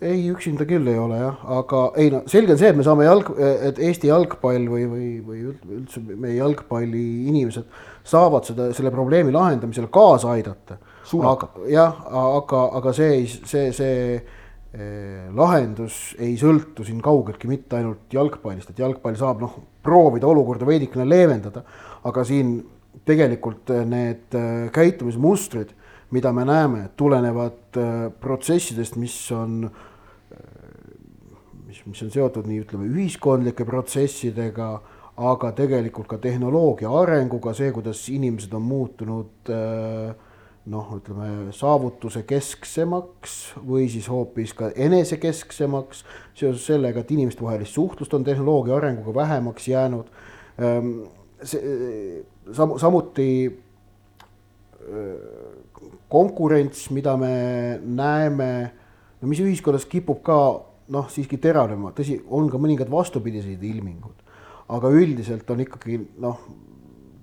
ei, 0.00 0.30
üksinda 0.32 0.64
küll 0.64 0.86
ei 0.88 0.96
ole 0.96 1.18
jah, 1.20 1.42
aga 1.60 1.80
ei 2.00 2.08
no 2.08 2.22
selge 2.30 2.54
on 2.54 2.58
see, 2.62 2.70
et 2.72 2.76
me 2.78 2.84
saame 2.86 3.04
jalg, 3.04 3.26
et 3.68 3.76
Eesti 3.84 4.08
jalgpall 4.08 4.64
või, 4.72 4.86
või, 4.88 5.08
või 5.26 5.42
üld- 5.50 5.66
üldse 5.76 6.00
meie 6.08 6.38
jalgpalli 6.38 7.02
inimesed 7.28 7.66
saavad 8.08 8.48
seda, 8.48 8.70
selle 8.72 8.88
probleemi 8.94 9.32
lahendamisele 9.36 9.90
kaasa 9.92 10.32
aidata. 10.38 10.78
Jah, 11.68 11.96
aga, 12.06 12.62
aga 12.78 12.92
see 12.96 13.10
ei, 13.18 13.26
see, 13.28 13.72
see 13.76 14.22
lahendus 14.70 16.12
ei 16.22 16.36
sõltu 16.38 16.84
siin 16.86 17.00
kaugeltki 17.02 17.48
mitte 17.50 17.80
ainult 17.80 18.12
jalgpallist, 18.14 18.70
et 18.70 18.78
jalgpall 18.78 19.16
saab 19.18 19.40
noh, 19.42 19.56
proovida 19.82 20.28
olukorda 20.30 20.68
veidikene 20.68 21.08
leevendada, 21.08 21.64
aga 22.06 22.22
siin 22.22 22.52
tegelikult 23.06 23.72
need 23.90 24.36
käitumismustrid, 24.70 25.72
mida 26.14 26.30
me 26.34 26.44
näeme, 26.46 26.84
tulenevad 26.98 27.80
protsessidest, 28.22 28.94
mis 29.02 29.16
on 29.34 29.64
mis, 31.70 31.82
mis 31.86 32.02
on 32.04 32.10
seotud 32.12 32.48
nii 32.50 32.64
ütleme 32.64 32.88
ühiskondlike 32.90 33.66
protsessidega, 33.68 34.70
aga 35.20 35.52
tegelikult 35.56 36.08
ka 36.10 36.18
tehnoloogia 36.22 36.90
arenguga, 37.02 37.52
see, 37.56 37.70
kuidas 37.74 38.02
inimesed 38.12 38.54
on 38.56 38.64
muutunud 38.66 39.52
äh, 39.52 40.14
noh, 40.68 40.90
ütleme 40.98 41.52
saavutuse 41.56 42.22
kesksemaks 42.28 43.36
või 43.64 43.86
siis 43.92 44.08
hoopis 44.12 44.52
ka 44.56 44.70
enesekesksemaks 44.76 46.02
seoses 46.36 46.66
sellega, 46.68 47.00
et 47.00 47.12
inimestevahelist 47.14 47.78
suhtlust 47.78 48.14
on 48.14 48.26
tehnoloogia 48.26 48.76
arenguga 48.76 49.14
vähemaks 49.22 49.68
jäänud. 49.68 50.10
see 51.42 52.24
samu, 52.52 52.78
samuti 52.78 53.60
konkurents, 56.08 56.90
mida 56.90 57.16
me 57.16 57.80
näeme, 57.84 58.72
no 59.20 59.28
mis 59.28 59.40
ühiskonnas 59.40 59.86
kipub 59.88 60.22
ka 60.22 60.36
noh, 60.90 61.08
siiski 61.08 61.38
teravnema, 61.38 61.94
tõsi, 61.96 62.18
on 62.28 62.50
ka 62.50 62.58
mõningad 62.58 62.90
vastupidiseid 62.90 63.62
ilmingud, 63.62 64.20
aga 64.68 64.90
üldiselt 64.92 65.48
on 65.50 65.62
ikkagi 65.64 66.00
noh, 66.20 66.40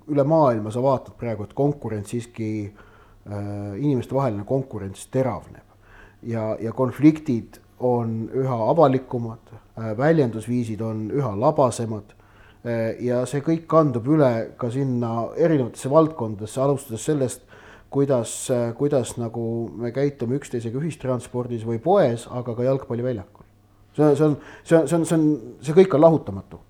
üle 0.08 0.24
maailma 0.24 0.72
sa 0.72 0.82
vaatad 0.82 1.14
praegu, 1.20 1.44
et 1.44 1.54
konkurents 1.54 2.10
siiski 2.10 2.48
äh,, 2.66 2.84
inimestevaheline 3.28 4.44
konkurents 4.48 5.06
teravneb 5.12 5.64
ja, 6.22 6.56
ja 6.60 6.72
konfliktid 6.72 7.58
on 7.78 8.30
üha 8.34 8.58
avalikumad 8.70 9.52
äh,, 9.52 9.92
väljendusviisid 9.98 10.80
on 10.80 11.10
üha 11.14 11.34
labasemad 11.38 12.14
äh, 12.14 12.96
ja 13.04 13.24
see 13.28 13.42
kõik 13.44 13.66
kandub 13.70 14.08
üle 14.08 14.32
ka 14.58 14.70
sinna 14.72 15.28
erinevatesse 15.36 15.90
valdkondadesse, 15.92 16.60
alustades 16.64 17.04
sellest, 17.04 17.44
kuidas, 17.90 18.32
kuidas 18.76 19.14
nagu 19.16 19.42
me 19.80 19.92
käitume 19.96 20.36
üksteisega 20.38 20.80
ühistranspordis 20.80 21.64
või 21.64 21.78
poes, 21.80 22.26
aga 22.30 22.54
ka 22.54 22.66
jalgpalliväljakul. 22.66 23.46
see, 23.96 24.16
see 24.16 24.24
on, 24.24 24.36
see 24.64 24.76
on, 24.76 24.88
see 24.88 24.96
on, 24.96 25.06
see 25.06 25.16
on, 25.16 25.28
see 25.64 25.76
kõik 25.78 25.94
on 25.96 26.04
lahutamatu. 26.04 26.60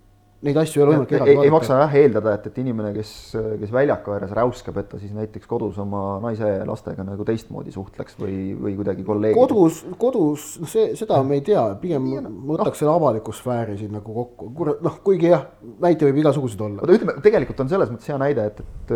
Neid 0.47 0.55
asju 0.61 0.78
ei 0.78 0.84
ole 0.84 0.93
võimalik 0.95 1.12
ei, 1.18 1.36
ei 1.49 1.51
maksa 1.51 1.80
jah 1.80 1.95
eeldada, 1.99 2.36
et, 2.39 2.45
et 2.47 2.59
inimene, 2.62 2.93
kes, 2.95 3.09
kes 3.59 3.72
väljaku 3.74 4.12
ääres 4.14 4.30
räuskab, 4.39 4.76
et 4.78 4.86
ta 4.93 5.01
siis 5.01 5.11
näiteks 5.16 5.49
kodus 5.51 5.80
oma 5.82 6.03
naise 6.22 6.47
ja 6.47 6.66
lastega 6.68 7.03
nagu 7.03 7.24
teistmoodi 7.26 7.72
suhtleks 7.74 8.14
või, 8.20 8.36
või 8.55 8.76
kuidagi 8.78 9.03
kolleegidega. 9.07 9.41
kodus, 9.41 9.80
kodus, 9.99 10.45
noh, 10.62 10.70
see, 10.70 10.93
seda 11.01 11.18
me 11.26 11.41
ei 11.41 11.43
tea, 11.49 11.64
pigem 11.82 12.07
võtaks 12.53 12.78
selle 12.78 12.95
avaliku 12.95 13.34
sfääri 13.34 13.74
siin 13.80 13.91
nagu 13.99 14.14
kokku, 14.14 14.53
kurat, 14.61 14.84
noh, 14.86 15.01
kuigi 15.03 15.32
jah, 15.32 15.43
näiteid 15.82 16.07
võib 16.12 16.20
igasuguseid 16.22 16.62
olla. 16.68 16.84
oota, 16.84 16.99
ütleme, 17.01 17.16
tegelikult 17.24 17.64
on 17.64 17.72
selles 17.72 17.91
mõttes 17.91 18.12
hea 18.12 18.18
näide, 18.22 18.45
et, 18.53 18.62
et 18.62 18.95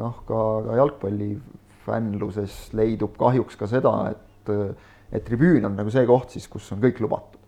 noh, 0.00 0.22
ka, 0.24 0.46
ka 0.64 0.78
jalgpallifännluses 0.80 2.56
leidub 2.80 3.20
kahjuks 3.20 3.60
ka 3.60 3.68
seda, 3.68 3.92
et, 4.14 4.54
et 5.12 5.28
tribüün 5.28 5.68
on 5.68 5.76
nagu 5.76 5.92
see 5.92 6.08
koht 6.08 6.32
siis, 6.38 6.48
kus 6.48 6.72
on 6.72 6.80
kõik 6.88 7.04
lubatud. 7.04 7.39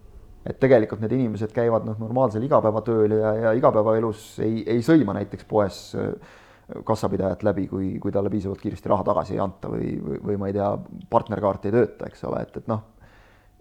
Et 0.47 0.59
tegelikult 0.63 1.03
need 1.03 1.15
inimesed 1.17 1.53
käivad 1.55 1.87
noh, 1.87 1.99
normaalsel 2.03 2.45
igapäevatööl 2.47 3.17
ja, 3.19 3.35
ja 3.47 3.53
igapäevaelus 3.59 4.41
ei, 4.43 4.63
ei 4.67 4.83
sõima 4.87 5.15
näiteks 5.17 5.47
poes 5.49 5.83
äh, 5.99 6.39
kassapidajat 6.87 7.45
läbi, 7.47 7.67
kui, 7.71 7.93
kui 8.03 8.15
talle 8.15 8.31
piisavalt 8.33 8.63
kiiresti 8.63 8.91
raha 8.91 9.07
tagasi 9.07 9.37
ei 9.37 9.43
anta 9.45 9.71
või, 9.71 9.93
või, 10.03 10.19
või 10.31 10.41
ma 10.41 10.51
ei 10.51 10.57
tea, 10.57 10.71
partnerkaart 11.13 11.69
ei 11.69 11.77
tööta, 11.77 12.09
eks 12.09 12.25
ole, 12.31 12.43
et, 12.47 12.59
et 12.63 12.71
noh, 12.71 12.83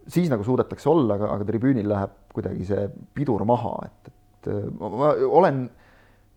siis 0.08 0.30
nagu 0.32 0.46
suudetakse 0.48 0.90
olla, 0.90 1.18
aga, 1.20 1.34
aga 1.36 1.48
tribüünil 1.50 1.90
läheb 1.92 2.18
kuidagi 2.34 2.66
see 2.70 2.88
pidur 3.18 3.44
maha, 3.48 3.76
et, 3.90 4.14
et 4.14 4.52
ma, 4.80 4.92
ma 4.96 5.12
olen 5.42 5.66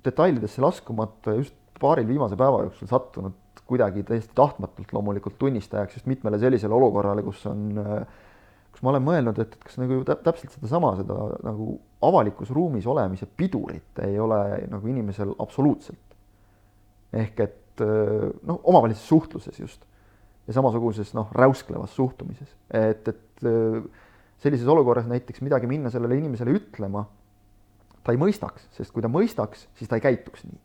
detailidesse 0.04 0.60
laskumata 0.64 1.36
just 1.38 1.56
paaril 1.80 2.06
viimase 2.08 2.36
päeva 2.38 2.64
jooksul 2.66 2.90
sattunud 2.90 3.40
kuidagi 3.66 4.02
täiesti 4.04 4.34
tahtmatult 4.36 4.92
loomulikult 4.92 5.38
tunnistajaks 5.38 5.98
just 5.98 6.06
mitmele 6.10 6.38
sellisele 6.38 6.74
olukorrale, 6.74 7.22
kus 7.24 7.46
on, 7.48 7.62
kus 7.78 8.04
ma 8.84 8.92
olen 8.92 9.04
mõelnud, 9.06 9.38
et, 9.40 9.56
et 9.56 9.64
kas 9.64 9.78
nagu 9.80 10.02
täpselt 10.04 10.52
sedasama, 10.52 10.92
seda 11.00 11.16
nagu 11.46 11.78
avalikus 12.04 12.52
ruumis 12.52 12.86
olemise 12.90 13.26
pidurit 13.26 14.02
ei 14.04 14.18
ole 14.20 14.40
nagu 14.70 14.90
inimesel 14.92 15.32
absoluutselt. 15.42 16.18
ehk 17.14 17.40
et 17.40 17.82
noh, 17.82 18.60
omavahelises 18.62 19.06
suhtluses 19.08 19.58
just 19.58 19.86
ja 20.46 20.54
samasuguses 20.54 21.14
noh, 21.16 21.30
räusklevas 21.34 21.94
suhtumises, 21.96 22.50
et, 22.74 23.08
et 23.08 23.46
sellises 24.42 24.68
olukorras 24.68 25.08
näiteks 25.08 25.40
midagi 25.44 25.68
minna 25.70 25.90
sellele 25.92 26.18
inimesele 26.20 26.54
ütlema, 26.58 27.06
ta 28.04 28.12
ei 28.12 28.20
mõistaks, 28.20 28.68
sest 28.76 28.92
kui 28.92 29.02
ta 29.04 29.08
mõistaks, 29.08 29.66
siis 29.78 29.88
ta 29.88 29.96
ei 29.96 30.04
käituks 30.04 30.44
nii. 30.44 30.58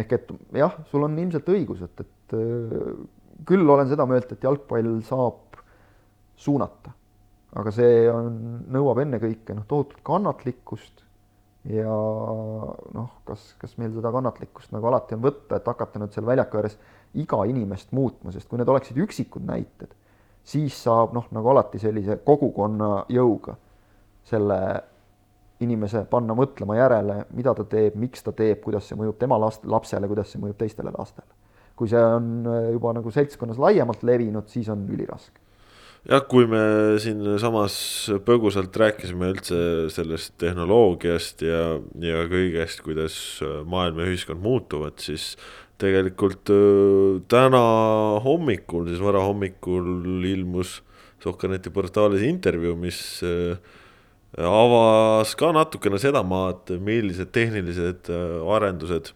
ehk 0.00 0.14
et 0.16 0.32
jah, 0.56 0.78
sul 0.88 1.04
on 1.04 1.18
ilmselt 1.18 1.50
õigus, 1.52 1.84
et, 1.84 2.00
et 2.06 2.36
küll 3.46 3.74
olen 3.74 3.88
seda 3.90 4.06
meelt, 4.08 4.32
et 4.32 4.48
jalgpall 4.48 5.00
saab 5.06 5.60
suunata, 6.40 6.94
aga 7.58 7.72
see 7.74 8.02
on, 8.10 8.34
nõuab 8.70 9.00
ennekõike 9.02 9.56
noh, 9.56 9.66
tohutut 9.70 10.02
kannatlikkust 10.06 11.02
ja 11.70 11.90
noh, 11.90 13.08
kas, 13.26 13.50
kas 13.60 13.74
meil 13.80 13.92
seda 13.96 14.12
kannatlikkust 14.14 14.72
nagu 14.74 14.88
alati 14.90 15.16
on 15.16 15.24
võtta, 15.24 15.58
et 15.58 15.66
hakata 15.66 16.00
nüüd 16.00 16.14
seal 16.14 16.28
väljaku 16.28 16.60
ääres 16.60 16.78
iga 17.20 17.42
inimest 17.50 17.90
muutma, 17.96 18.32
sest 18.32 18.48
kui 18.48 18.60
need 18.60 18.70
oleksid 18.70 19.00
üksikud 19.02 19.44
näited, 19.48 19.90
siis 20.46 20.78
saab 20.86 21.12
noh, 21.16 21.26
nagu 21.34 21.52
alati 21.52 21.82
sellise 21.82 22.20
kogukonna 22.24 23.04
jõuga 23.12 23.58
selle 24.30 24.60
inimese 25.60 26.06
panna 26.08 26.32
mõtlema 26.38 26.78
järele, 26.78 27.18
mida 27.36 27.52
ta 27.56 27.66
teeb, 27.68 27.98
miks 28.00 28.22
ta 28.24 28.32
teeb, 28.32 28.62
kuidas 28.64 28.86
see 28.88 28.96
mõjub 28.96 29.18
tema 29.20 29.36
last, 29.42 29.66
lapsele, 29.68 30.08
kuidas 30.08 30.30
see 30.32 30.40
mõjub 30.40 30.56
teistele 30.60 30.94
lastele. 30.94 31.28
kui 31.76 31.88
see 31.88 32.00
on 32.00 32.44
juba 32.74 32.90
nagu 32.92 33.10
seltskonnas 33.10 33.58
laiemalt 33.60 34.02
levinud, 34.04 34.48
siis 34.52 34.68
on 34.68 34.82
üliraske 34.92 35.40
jah, 36.08 36.22
kui 36.30 36.46
me 36.48 36.62
siinsamas 37.02 37.74
põgusalt 38.26 38.76
rääkisime 38.82 39.32
üldse 39.34 39.58
sellest 39.92 40.36
tehnoloogiast 40.40 41.44
ja, 41.44 41.64
ja 42.00 42.22
kõigest, 42.30 42.84
kuidas 42.86 43.16
maailm 43.68 44.00
ja 44.00 44.08
ühiskond 44.12 44.40
muutuvad, 44.44 44.96
siis 45.02 45.34
tegelikult 45.80 46.50
öö, 46.52 47.20
täna 47.30 47.62
hommikul, 48.24 48.86
siis 48.90 49.02
varahommikul 49.02 50.24
ilmus 50.28 50.80
Sohkaneti 51.20 51.68
portaalis 51.68 52.22
intervjuu, 52.24 52.78
mis 52.80 52.98
öö, 53.26 53.56
avas 54.40 55.34
ka 55.36 55.50
natukene 55.52 56.00
seda 56.00 56.22
maad, 56.24 56.70
millised 56.80 57.32
tehnilised 57.34 58.08
öö, 58.08 58.40
arendused 58.56 59.12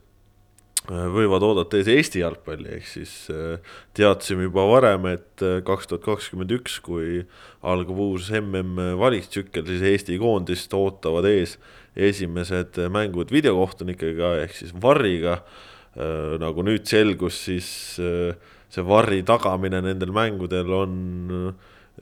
võivad 0.89 1.45
oodata 1.47 1.79
ees 1.79 1.89
Eesti 1.89 2.21
jalgpalli, 2.21 2.75
ehk 2.77 2.89
siis 2.89 3.13
teadsime 3.97 4.45
juba 4.49 4.67
varem, 4.69 5.07
et 5.15 5.45
kaks 5.65 5.89
tuhat 5.89 6.05
kakskümmend 6.05 6.53
üks, 6.59 6.77
kui 6.85 7.23
algab 7.65 8.03
uus 8.05 8.29
mm 8.35 8.99
valikstsükkel, 9.01 9.65
siis 9.71 9.87
Eesti 9.95 10.19
koondist 10.21 10.75
ootavad 10.77 11.25
ees 11.31 11.57
esimesed 11.97 12.77
mängud 12.93 13.33
videokohtunikega 13.33 14.35
ehk 14.43 14.59
siis 14.59 14.75
VAR-iga. 14.77 15.41
nagu 16.43 16.63
nüüd 16.67 16.89
selgus, 16.91 17.37
siis 17.47 17.69
see 17.95 18.83
VAR-i 18.83 19.23
tagamine 19.23 19.81
nendel 19.81 20.11
mängudel 20.11 20.73
on 20.75 20.95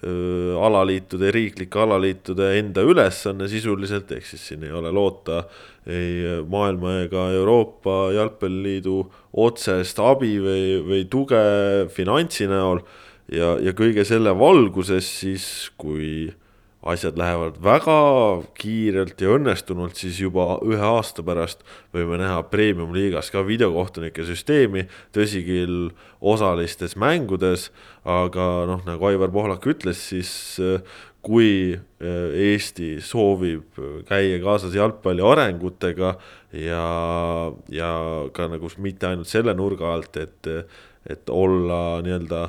alaliitude, 0.03 1.31
riiklike 1.31 1.79
alaliitude 1.79 2.49
enda 2.59 2.83
ülesanne 2.83 3.47
sisuliselt, 3.49 4.11
ehk 4.17 4.27
siis 4.27 4.49
siin 4.49 4.65
ei 4.67 4.73
ole 4.75 4.91
loota 4.91 5.45
ei 5.87 6.43
maailma 6.51 6.97
ega 7.05 7.29
Euroopa 7.35 8.13
Jalgpalliliidu 8.15 8.99
otsest 9.43 9.99
abi 10.03 10.37
või, 10.43 10.67
või 10.87 11.07
tuge 11.11 11.43
finantsi 11.95 12.47
näol. 12.51 12.83
ja, 13.33 13.57
ja 13.63 13.73
kõige 13.73 14.05
selle 14.05 14.35
valguses 14.39 15.07
siis, 15.23 15.47
kui 15.79 16.33
asjad 16.83 17.18
lähevad 17.18 17.59
väga 17.62 17.99
kiirelt 18.59 19.20
ja 19.22 19.37
õnnestunult, 19.37 19.95
siis 19.99 20.18
juba 20.22 20.57
ühe 20.66 20.83
aasta 20.83 21.22
pärast 21.26 21.62
võime 21.95 22.18
näha 22.20 22.41
premium-liigas 22.51 23.30
ka 23.35 23.45
videokohtunike 23.47 24.26
süsteemi, 24.26 24.89
tõsi 25.14 25.45
küll, 25.47 25.93
osalistes 26.18 26.97
mängudes, 26.99 27.70
aga 28.03 28.51
noh, 28.70 28.85
nagu 28.87 29.09
Aivar 29.09 29.30
Pohlak 29.35 29.66
ütles, 29.70 30.03
siis 30.11 30.33
äh, 30.62 30.83
kui 31.22 31.74
äh, 31.74 32.47
Eesti 32.51 32.97
soovib 33.05 33.78
käia 34.09 34.41
kaasas 34.43 34.74
jalgpalli 34.74 35.22
arengutega 35.22 36.16
ja, 36.59 36.87
ja 37.70 37.93
ka 38.35 38.49
nagu 38.51 38.70
mitte 38.83 39.12
ainult 39.12 39.30
selle 39.30 39.55
nurga 39.55 39.95
alt, 39.95 40.18
et 40.18 40.51
et 41.11 41.31
olla 41.31 42.01
nii-öelda 42.05 42.43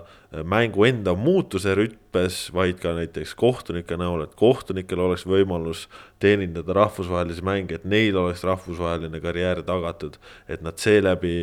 mängu 0.45 0.86
enda 0.86 1.16
muutuse 1.18 1.74
rütmes, 1.78 2.47
vaid 2.54 2.80
ka 2.82 2.93
näiteks 2.97 3.34
kohtunike 3.38 3.97
näol, 3.97 4.26
et 4.26 4.36
kohtunikel 4.38 5.01
oleks 5.01 5.26
võimalus 5.30 5.88
teenindada 6.22 6.76
rahvusvahelisi 6.78 7.45
mänge, 7.45 7.80
et 7.80 7.86
neil 7.89 8.18
oleks 8.18 8.45
rahvusvaheline 8.45 9.22
karjäär 9.24 9.64
tagatud, 9.66 10.18
et 10.47 10.62
nad 10.66 10.78
seeläbi 10.82 11.34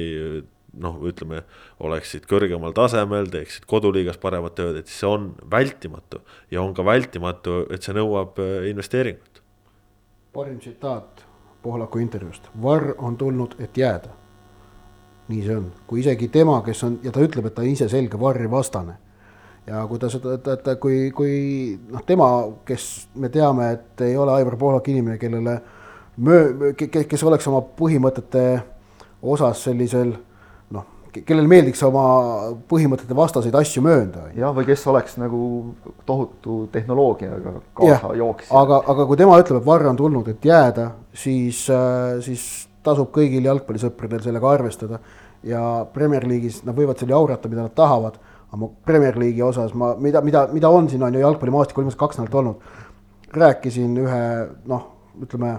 noh, 0.79 1.01
ütleme, 1.07 1.43
oleksid 1.83 2.27
kõrgemal 2.31 2.75
tasemel, 2.77 3.27
teeksid 3.33 3.67
koduliigas 3.71 4.21
paremat 4.23 4.55
tööd, 4.59 4.79
et 4.81 4.91
see 4.91 5.09
on 5.09 5.33
vältimatu. 5.51 6.23
Ja 6.51 6.63
on 6.63 6.75
ka 6.77 6.85
vältimatu, 6.87 7.65
et 7.75 7.87
see 7.87 7.97
nõuab 7.97 8.39
äh, 8.43 8.71
investeeringut. 8.71 9.43
parim 10.33 10.59
tsitaat 10.63 11.27
Pohlaku 11.61 11.99
intervjuust, 12.01 12.47
varr 12.63 12.95
on 12.99 13.17
tulnud, 13.21 13.59
et 13.61 13.77
jääda 13.77 14.15
nii 15.31 15.45
see 15.47 15.57
on, 15.57 15.69
kui 15.87 16.03
isegi 16.03 16.29
tema, 16.33 16.61
kes 16.67 16.83
on 16.87 16.99
ja 17.05 17.13
ta 17.15 17.23
ütleb, 17.25 17.51
et 17.51 17.57
ta 17.57 17.67
ise 17.67 17.89
selge 17.91 18.19
varrivastane. 18.21 18.97
ja 19.67 19.85
kui 19.87 20.01
ta 20.03 20.09
seda, 20.11 20.35
et, 20.39 20.49
et 20.51 20.71
kui, 20.83 21.11
kui 21.15 21.35
noh, 21.91 22.03
tema, 22.07 22.31
kes 22.67 22.87
me 23.15 23.29
teame, 23.31 23.71
et 23.77 24.07
ei 24.09 24.17
ole 24.19 24.33
Aivar 24.35 24.57
Pohlak 24.59 24.89
inimene, 24.91 25.19
kellele 25.21 25.61
möö-, 26.19 26.73
kes 26.75 27.23
oleks 27.29 27.47
oma 27.51 27.61
põhimõtete 27.79 28.45
osas 29.23 29.65
sellisel 29.69 30.15
noh, 30.75 30.87
kellel 31.13 31.49
meeldiks 31.51 31.83
oma 31.87 32.07
põhimõtete 32.71 33.17
vastaseid 33.17 33.55
asju 33.61 33.85
möönda. 33.85 34.31
jah, 34.37 34.55
või 34.57 34.67
kes 34.69 34.87
oleks 34.91 35.19
nagu 35.21 35.43
tohutu 36.09 36.63
tehnoloogiaga 36.73 37.55
kaasa 37.75 38.15
jooksja. 38.17 38.51
aga, 38.63 38.83
aga 38.95 39.07
kui 39.07 39.21
tema 39.21 39.39
ütleb, 39.43 39.61
et 39.61 39.71
varr 39.71 39.93
on 39.93 40.01
tulnud, 40.01 40.29
et 40.33 40.51
jääda, 40.51 40.91
siis, 41.13 41.67
äh, 41.71 42.19
siis 42.25 42.49
tasub 42.87 43.11
kõigil 43.15 43.45
jalgpallisõpradel 43.45 44.23
sellega 44.25 44.55
arvestada 44.57 45.01
ja 45.43 45.87
Premier 45.93 46.27
League'is 46.29 46.63
nad 46.67 46.77
võivad 46.77 47.01
seal 47.01 47.15
jaurata, 47.15 47.49
mida 47.49 47.65
nad 47.65 47.75
tahavad, 47.77 48.19
aga 48.51 48.69
Premier 48.87 49.19
League'i 49.19 49.43
osas 49.47 49.75
ma, 49.75 49.95
mida, 49.97 50.23
mida, 50.25 50.47
mida 50.53 50.71
on 50.71 50.89
siin 50.91 51.03
on 51.07 51.15
ju 51.15 51.23
jalgpallimaastikul 51.23 51.85
viimased 51.85 52.01
kaks 52.01 52.19
nädalat 52.19 52.39
olnud. 52.43 52.71
rääkisin 53.31 53.99
ühe 54.03 54.23
noh, 54.67 54.87
ütleme 55.23 55.53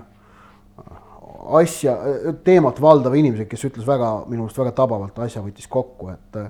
asja, 1.62 1.96
teemat 2.44 2.82
valdava 2.82 3.16
inimesega, 3.16 3.50
kes 3.50 3.64
ütles 3.70 3.88
väga, 3.88 4.26
minu 4.28 4.44
meelest 4.44 4.60
väga 4.60 4.74
tabavalt 4.76 5.20
asja 5.20 5.42
võttis 5.42 5.70
kokku, 5.72 6.10
et 6.12 6.42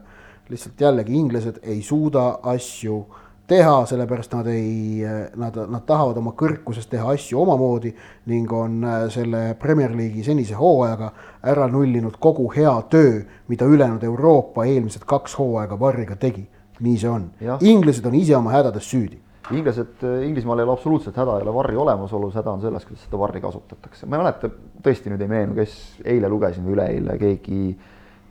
lihtsalt 0.49 0.82
jällegi 0.82 1.13
inglased 1.15 1.61
ei 1.63 1.82
suuda 1.86 2.39
asju 2.51 2.97
äh, 3.05 3.21
teha, 3.51 3.86
sellepärast 3.86 4.34
nad 4.36 4.47
ei, 4.47 5.03
nad, 5.36 5.57
nad 5.71 5.84
tahavad 5.88 6.19
oma 6.21 6.32
kõrkuses 6.38 6.88
teha 6.91 7.11
asju 7.15 7.41
omamoodi 7.41 7.91
ning 8.32 8.51
on 8.55 8.79
äh, 8.88 9.05
selle 9.11 9.41
Premier 9.59 9.91
League'i 9.95 10.23
senise 10.23 10.55
hooajaga 10.59 11.11
ära 11.43 11.67
nullinud 11.67 12.19
kogu 12.19 12.51
hea 12.55 12.73
töö, 12.89 13.21
mida 13.47 13.65
ülejäänud 13.65 14.03
Euroopa 14.03 14.65
eelmised 14.65 15.05
kaks 15.05 15.37
hooaega 15.39 15.79
Varriga 15.79 16.15
tegi. 16.15 16.47
nii 16.81 16.97
see 16.97 17.09
on. 17.09 17.27
inglased 17.61 18.05
on 18.05 18.15
ise 18.15 18.35
oma 18.35 18.51
hädades 18.51 18.87
süüdi 18.89 19.19
inglased, 19.51 20.03
Inglismaal 20.25 20.59
ei 20.59 20.63
ole 20.63 20.73
absoluutselt 20.73 21.17
häda 21.17 21.37
ei 21.37 21.45
ole 21.45 21.53
varri 21.53 21.77
olemasolus, 21.77 22.35
häda 22.35 22.51
on 22.51 22.61
selles, 22.61 22.85
kuidas 22.85 23.05
seda 23.05 23.19
varri 23.19 23.41
kasutatakse. 23.41 24.05
ma 24.05 24.17
ei 24.17 24.23
mäleta, 24.23 24.49
tõesti 24.83 25.11
nüüd 25.11 25.23
ei 25.23 25.31
meenu, 25.31 25.55
kes 25.57 25.73
eile 26.05 26.29
lugesin 26.29 26.65
või 26.65 26.77
üleeile 26.77 27.17
keegi 27.19 27.61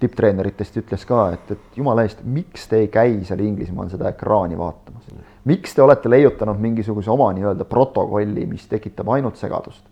tipptreeneritest 0.00 0.78
ütles 0.80 1.04
ka, 1.08 1.24
et, 1.36 1.50
et 1.56 1.76
jumala 1.76 2.06
eest, 2.06 2.22
miks 2.24 2.68
te 2.70 2.80
ei 2.84 2.88
käi 2.92 3.18
seal 3.28 3.42
Inglismaal 3.44 3.90
seda 3.92 4.08
ekraani 4.14 4.58
vaatamas? 4.58 5.10
miks 5.44 5.74
te 5.74 5.82
olete 5.82 6.10
leiutanud 6.10 6.60
mingisuguse 6.60 7.10
oma 7.10 7.30
nii-öelda 7.36 7.64
protokolli, 7.68 8.46
mis 8.46 8.66
tekitab 8.68 9.08
ainult 9.12 9.40
segadust? 9.40 9.84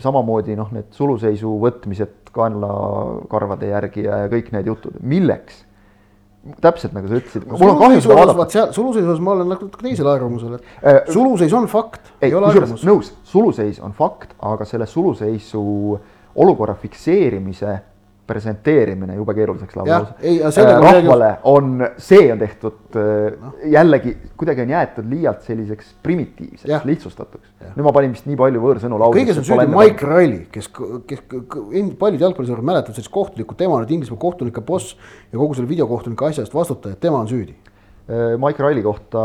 Samamoodi 0.00 0.56
noh, 0.56 0.70
need 0.72 0.88
suluseisu 0.96 1.50
võtmised 1.60 2.32
kaenlakarvade 2.32 3.68
järgi 3.68 4.06
ja, 4.06 4.22
ja 4.24 4.32
kõik 4.32 4.48
need 4.54 4.70
jutud, 4.72 4.96
milleks? 5.04 5.66
täpselt 6.58 6.94
nagu 6.96 7.06
sa 7.06 7.20
ütlesid. 7.20 7.44
mul 7.46 7.70
on 7.70 7.78
kahju 7.78 8.00
seda 8.02 8.16
vaadata. 8.18 8.64
suluseisus 8.74 9.20
ma 9.22 9.36
olen 9.36 9.52
natuke 9.52 9.78
teisel 9.78 10.08
arvamusel, 10.10 10.56
et 10.56 10.64
äh, 10.82 10.98
suluseis 11.12 11.52
on 11.54 11.68
fakt, 11.70 12.10
ei 12.22 12.34
ole 12.34 12.48
arvamus. 12.50 12.82
nõus, 12.88 13.12
suluseis 13.28 13.78
on 13.80 13.94
fakt, 13.94 14.34
aga 14.42 14.66
selle 14.66 14.88
suluseisu 14.90 15.62
olukorra 16.42 16.74
fikseerimise 16.80 17.76
presenteerimine 18.32 19.16
jube 19.18 19.34
keeruliseks 19.36 19.76
lausa. 19.78 20.14
Äh, 20.18 20.70
rahvale 20.82 21.30
on, 21.48 21.86
see 22.00 22.26
on 22.32 22.40
tehtud 22.40 22.96
no. 22.96 23.52
Äh, 23.52 23.70
jällegi 23.72 24.14
kuidagi 24.40 24.64
on 24.64 24.72
jäetud 24.74 25.08
liialt 25.10 25.42
selliseks 25.46 25.94
primitiivseks, 26.02 26.86
lihtsustatuks. 26.88 27.52
nüüd 27.76 27.86
ma 27.86 27.92
panin 27.94 28.14
vist 28.16 28.28
nii 28.28 28.38
palju 28.40 28.62
võõrsõnu 28.62 29.00
lausa. 29.00 29.18
kõiges 29.18 29.42
on 29.42 29.48
süüdi 29.48 29.68
Mike 29.72 30.08
Riley, 30.08 30.46
kes, 30.54 30.70
kes 31.08 31.24
paljud 32.00 32.24
jalgpallisõbrad 32.26 32.70
mäletavad 32.72 32.98
sellist 32.98 33.14
kohtunikku, 33.14 33.58
tema 33.58 33.76
on 33.76 33.84
nüüd 33.84 33.96
Inglismaa 33.98 34.20
kohtunike 34.22 34.64
boss 34.66 34.96
ja 35.32 35.38
kogu 35.38 35.58
selle 35.58 35.70
videokohtunike 35.70 36.30
asja 36.30 36.46
eest 36.46 36.56
vastutaja, 36.56 36.98
tema 37.00 37.22
on 37.22 37.30
süüdi. 37.30 37.54
Äh, 38.08 38.34
Mike 38.40 38.64
Riley 38.64 38.82
kohta 38.82 39.20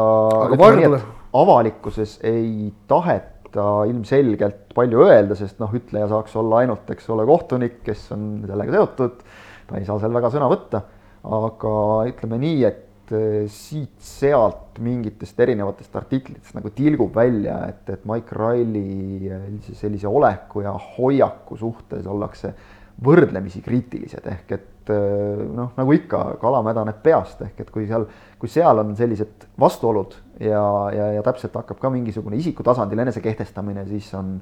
avalikkuses 1.37 2.19
ei 2.23 2.73
taheta 2.87 3.36
ta 3.53 3.67
ilmselgelt 3.89 4.73
palju 4.75 5.05
öelda, 5.07 5.37
sest 5.37 5.61
noh, 5.61 5.71
ütleja 5.75 6.09
saaks 6.11 6.35
olla 6.39 6.63
ainult, 6.63 6.89
eks 6.93 7.09
ole, 7.13 7.25
kohtunik, 7.27 7.79
kes 7.85 8.09
on 8.15 8.27
sellega 8.47 8.75
seotud, 8.75 9.23
ta 9.69 9.79
ei 9.79 9.87
saa 9.87 9.99
seal 10.01 10.15
väga 10.15 10.31
sõna 10.33 10.49
võtta, 10.51 10.83
aga 11.37 11.73
ütleme 12.11 12.39
nii, 12.43 12.61
et 12.67 13.13
eh, 13.15 13.43
siit-sealt 13.51 14.79
mingitest 14.83 15.39
erinevatest 15.47 15.95
artiklitest 15.99 16.57
nagu 16.57 16.71
tilgub 16.75 17.15
välja, 17.17 17.59
et, 17.71 17.83
et 17.95 18.07
Mike 18.09 18.37
Riley 18.37 19.31
eh, 19.31 19.45
sellise 19.73 20.09
oleku 20.11 20.65
ja 20.65 20.75
hoiaku 20.97 21.59
suhtes 21.59 22.07
ollakse 22.07 22.53
võrdlemisi 23.03 23.61
kriitilised, 23.65 24.25
ehk 24.33 24.57
et 24.57 24.73
eh, 24.93 25.41
noh, 25.53 25.71
nagu 25.77 25.95
ikka, 25.95 26.21
kala 26.41 26.61
mädaneb 26.65 27.01
peast, 27.03 27.41
ehk 27.45 27.63
et 27.63 27.71
kui 27.73 27.87
seal, 27.89 28.07
kui 28.41 28.51
seal 28.51 28.83
on 28.83 28.93
sellised 28.97 29.47
vastuolud 29.59 30.15
ja, 30.43 30.63
ja, 30.93 31.09
ja 31.17 31.25
täpselt 31.25 31.55
hakkab 31.57 31.81
ka 31.81 31.91
mingisugune 31.93 32.39
isiku 32.39 32.65
tasandil 32.67 33.03
enesekehtestamine, 33.05 33.85
siis 33.89 34.09
on, 34.17 34.35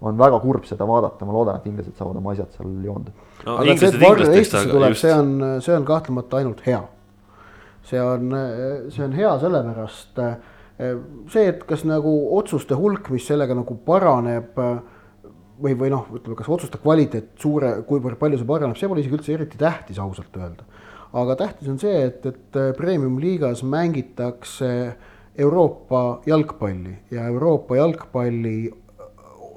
on 0.00 0.18
väga 0.18 0.40
kurb 0.42 0.66
seda 0.68 0.88
vaadata, 0.88 1.28
ma 1.28 1.36
loodan, 1.36 1.60
et 1.60 1.70
inglased 1.70 1.96
saavad 1.98 2.20
oma 2.20 2.34
asjad 2.34 2.56
seal 2.56 2.74
joonda 2.86 3.14
no,. 3.14 3.56
aga 3.56 3.76
see, 3.76 3.92
et 3.92 4.00
Varro 4.02 4.26
Eestisse 4.30 4.66
tuleb, 4.72 4.98
see 4.98 5.14
on, 5.14 5.32
see 5.64 5.76
on 5.76 5.86
kahtlemata 5.88 6.42
ainult 6.42 6.64
hea. 6.66 6.82
see 7.86 8.02
on, 8.02 8.36
see 8.90 9.06
on 9.06 9.14
hea 9.16 9.32
sellepärast, 9.44 10.20
see, 11.32 11.46
et 11.46 11.64
kas 11.68 11.86
nagu 11.88 12.18
otsuste 12.36 12.76
hulk, 12.78 13.12
mis 13.14 13.26
sellega 13.28 13.56
nagu 13.56 13.78
paraneb 13.86 14.58
või, 15.62 15.74
või 15.78 15.90
noh, 15.92 16.06
ütleme, 16.14 16.36
kas 16.38 16.48
otsuste 16.52 16.78
kvaliteet 16.82 17.34
suure, 17.40 17.82
kuivõrd 17.88 18.18
palju 18.20 18.40
see 18.40 18.48
paraneb, 18.48 18.78
see 18.78 18.88
pole 18.90 19.04
isegi 19.04 19.18
üldse 19.18 19.34
eriti 19.34 19.60
tähtis 19.60 19.98
ausalt 20.02 20.36
öelda. 20.36 20.64
aga 21.16 21.36
tähtis 21.36 21.68
on 21.72 21.78
see, 21.80 22.00
et, 22.10 22.26
et 22.26 22.58
premium-liigas 22.76 23.62
mängitakse 23.64 24.72
äh, 24.86 25.14
Euroopa 25.38 26.20
jalgpalli 26.26 26.98
ja 27.10 27.26
Euroopa 27.26 27.76
jalgpalli 27.76 28.74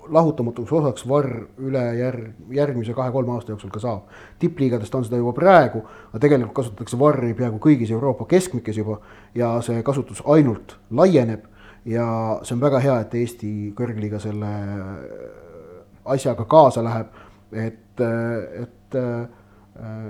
lahutamatuks 0.09 0.71
osaks 0.73 1.07
Varr 1.07 1.45
üle 1.57 1.83
järg, 1.95 2.33
järgmise 2.51 2.93
kahe-kolme 2.93 3.31
aasta 3.31 3.51
jooksul 3.51 3.69
ka 3.69 3.79
saab. 3.79 4.09
tippliigadest 4.39 4.95
on 4.95 5.05
seda 5.05 5.17
juba 5.17 5.33
praegu, 5.33 5.83
aga 6.09 6.19
tegelikult 6.19 6.55
kasutatakse 6.55 6.99
Varri 6.99 7.33
peaaegu 7.33 7.61
kõigis 7.63 7.93
Euroopa 7.95 8.25
keskmikes 8.25 8.77
juba 8.77 8.97
ja 9.35 9.53
see 9.61 9.83
kasutus 9.83 10.23
ainult 10.25 10.75
laieneb 10.91 11.45
ja 11.85 12.07
see 12.43 12.57
on 12.57 12.61
väga 12.61 12.79
hea, 12.83 12.99
et 12.99 13.15
Eesti 13.15 13.51
kõrgliiga 13.77 14.19
selle 14.19 14.51
asjaga 16.15 16.45
kaasa 16.49 16.83
läheb, 16.85 17.23
et, 17.53 18.03
et 18.63 18.99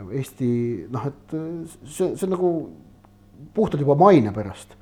Eesti 0.09 0.51
noh, 0.89 1.03
et 1.05 1.33
see, 1.85 2.15
see 2.15 2.25
on 2.25 2.31
nagu 2.33 2.51
puhtalt 3.53 3.83
juba 3.83 3.93
maine 3.99 4.31
pärast 4.33 4.73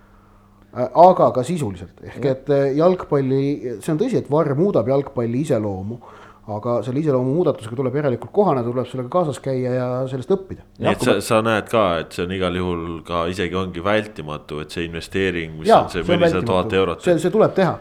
aga 0.78 1.32
ka 1.36 1.43
sisuliselt 1.43 1.99
ehk 2.05 2.28
et 2.30 2.53
jalgpalli, 2.78 3.41
see 3.82 3.91
on 3.91 3.99
tõsi, 3.99 4.22
et 4.22 4.32
VAR 4.32 4.53
muudab 4.55 4.88
jalgpalli 4.88 5.41
iseloomu 5.43 5.99
aga 6.47 6.78
selle 6.86 7.01
iseloomu 7.03 7.34
muudatusega 7.36 7.76
tuleb 7.76 7.97
järelikult 7.99 8.32
kohaneda, 8.36 8.70
tuleb 8.70 8.88
sellega 8.88 9.11
kaasas 9.11 9.39
käia 9.43 9.74
ja 9.74 9.88
sellest 10.07 10.32
õppida. 10.32 10.63
nii 10.80 10.93
et 10.93 11.03
sa, 11.03 11.18
sa 11.24 11.41
näed 11.43 11.68
ka, 11.72 11.84
et 12.03 12.15
see 12.15 12.24
on 12.24 12.36
igal 12.38 12.55
juhul 12.55 12.86
ka 13.07 13.26
isegi 13.32 13.57
ongi 13.59 13.84
vältimatu, 13.84 14.61
et 14.63 14.76
see 14.76 14.86
investeering, 14.88 15.57
mis 15.59 15.72
ja, 15.72 15.82
on 15.84 15.91
see 15.91 16.05
mõnisada 16.07 16.45
tuhat 16.47 16.78
eurot. 16.80 17.03
see, 17.03 17.18
see 17.20 17.34
tuleb 17.34 17.51
teha 17.57 17.74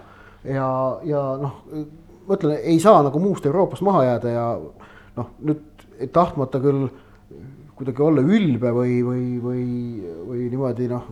ja, 0.56 0.70
ja 1.06 1.22
noh, 1.42 1.60
ma 2.26 2.38
ütlen, 2.38 2.56
ei 2.62 2.78
saa 2.82 3.02
nagu 3.06 3.20
muust 3.22 3.46
Euroopast 3.46 3.84
maha 3.86 4.04
jääda 4.10 4.32
ja 4.34 4.46
noh, 5.16 5.34
nüüd 5.46 5.86
tahtmata 6.12 6.60
küll 6.62 6.88
kuidagi 7.76 8.02
olla 8.02 8.24
ülbe 8.24 8.72
või, 8.72 8.98
või, 9.04 9.22
või, 9.42 9.64
või 10.26 10.48
niimoodi 10.50 10.88
noh 10.90 11.06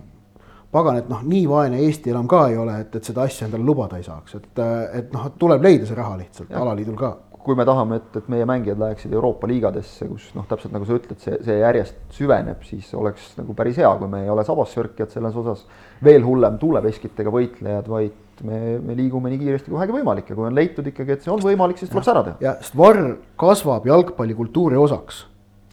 pagan, 0.74 0.98
et 0.98 1.10
noh, 1.10 1.20
nii 1.22 1.44
vaene 1.46 1.78
Eesti 1.84 2.10
enam 2.10 2.26
ka 2.30 2.48
ei 2.50 2.56
ole, 2.58 2.80
et, 2.82 2.96
et 2.98 3.06
seda 3.06 3.28
asja 3.28 3.46
endale 3.46 3.66
lubada 3.66 4.00
ei 4.00 4.06
saaks, 4.06 4.40
et, 4.40 4.64
et 4.98 5.14
noh, 5.14 5.28
tuleb 5.38 5.62
leida 5.62 5.86
see 5.86 5.98
raha 5.98 6.18
lihtsalt 6.18 6.50
ja. 6.50 6.62
alaliidul 6.64 6.98
ka 6.98 7.12
kui 7.44 7.56
me 7.58 7.66
tahame, 7.68 7.98
et, 8.00 8.14
et 8.16 8.28
meie 8.32 8.46
mängijad 8.48 8.78
läheksid 8.80 9.12
Euroopa 9.12 9.48
liigadesse, 9.50 10.06
kus 10.08 10.30
noh, 10.32 10.46
täpselt 10.48 10.72
nagu 10.72 10.86
sa 10.88 10.96
ütled, 10.96 11.18
see, 11.20 11.36
see 11.44 11.58
järjest 11.60 11.98
süveneb, 12.16 12.62
siis 12.64 12.88
oleks 12.96 13.34
nagu 13.36 13.52
päris 13.58 13.76
hea, 13.82 13.90
kui 14.00 14.08
me 14.08 14.22
ei 14.24 14.30
ole 14.32 14.46
sabassörkijad 14.48 15.12
selles 15.12 15.36
osas, 15.42 15.66
veel 16.04 16.24
hullem 16.24 16.56
tuuleveskitega 16.62 17.34
võitlejad, 17.34 17.90
vaid 17.92 18.16
me, 18.42 18.78
me 18.82 18.96
liigume 18.98 19.30
nii 19.30 19.40
kiiresti 19.42 19.70
kui 19.70 19.78
vähegi 19.78 19.94
võimalik 19.94 20.30
ja 20.30 20.36
kui 20.36 20.48
on 20.48 20.56
leitud 20.56 20.86
ikkagi, 20.90 21.16
et 21.16 21.24
see 21.24 21.32
on 21.32 21.42
võimalik, 21.44 21.78
siis 21.78 21.92
tuleb 21.92 22.06
see 22.06 22.14
ära 22.14 22.24
teha. 22.26 22.36
ja 22.42 22.56
sest 22.60 22.76
VAR 22.78 23.00
kasvab 23.40 23.86
jalgpallikultuuri 23.86 24.80
osaks. 24.80 25.24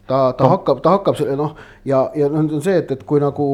ta, 0.06 0.32
ta 0.38 0.44
no. 0.44 0.52
hakkab, 0.56 0.82
ta 0.84 0.96
hakkab 0.98 1.18
selle 1.18 1.36
noh, 1.38 1.56
ja, 1.88 2.04
ja 2.18 2.30
noh, 2.30 2.46
on 2.46 2.64
see, 2.64 2.78
et, 2.84 2.90
et 2.94 3.04
kui 3.08 3.22
nagu 3.22 3.46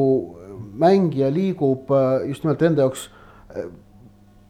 mängija 0.79 1.29
liigub 1.33 1.91
äh, 1.95 2.27
just 2.29 2.45
nimelt 2.45 2.61
enda 2.67 2.85
jaoks 2.85 3.09
äh, 3.55 3.69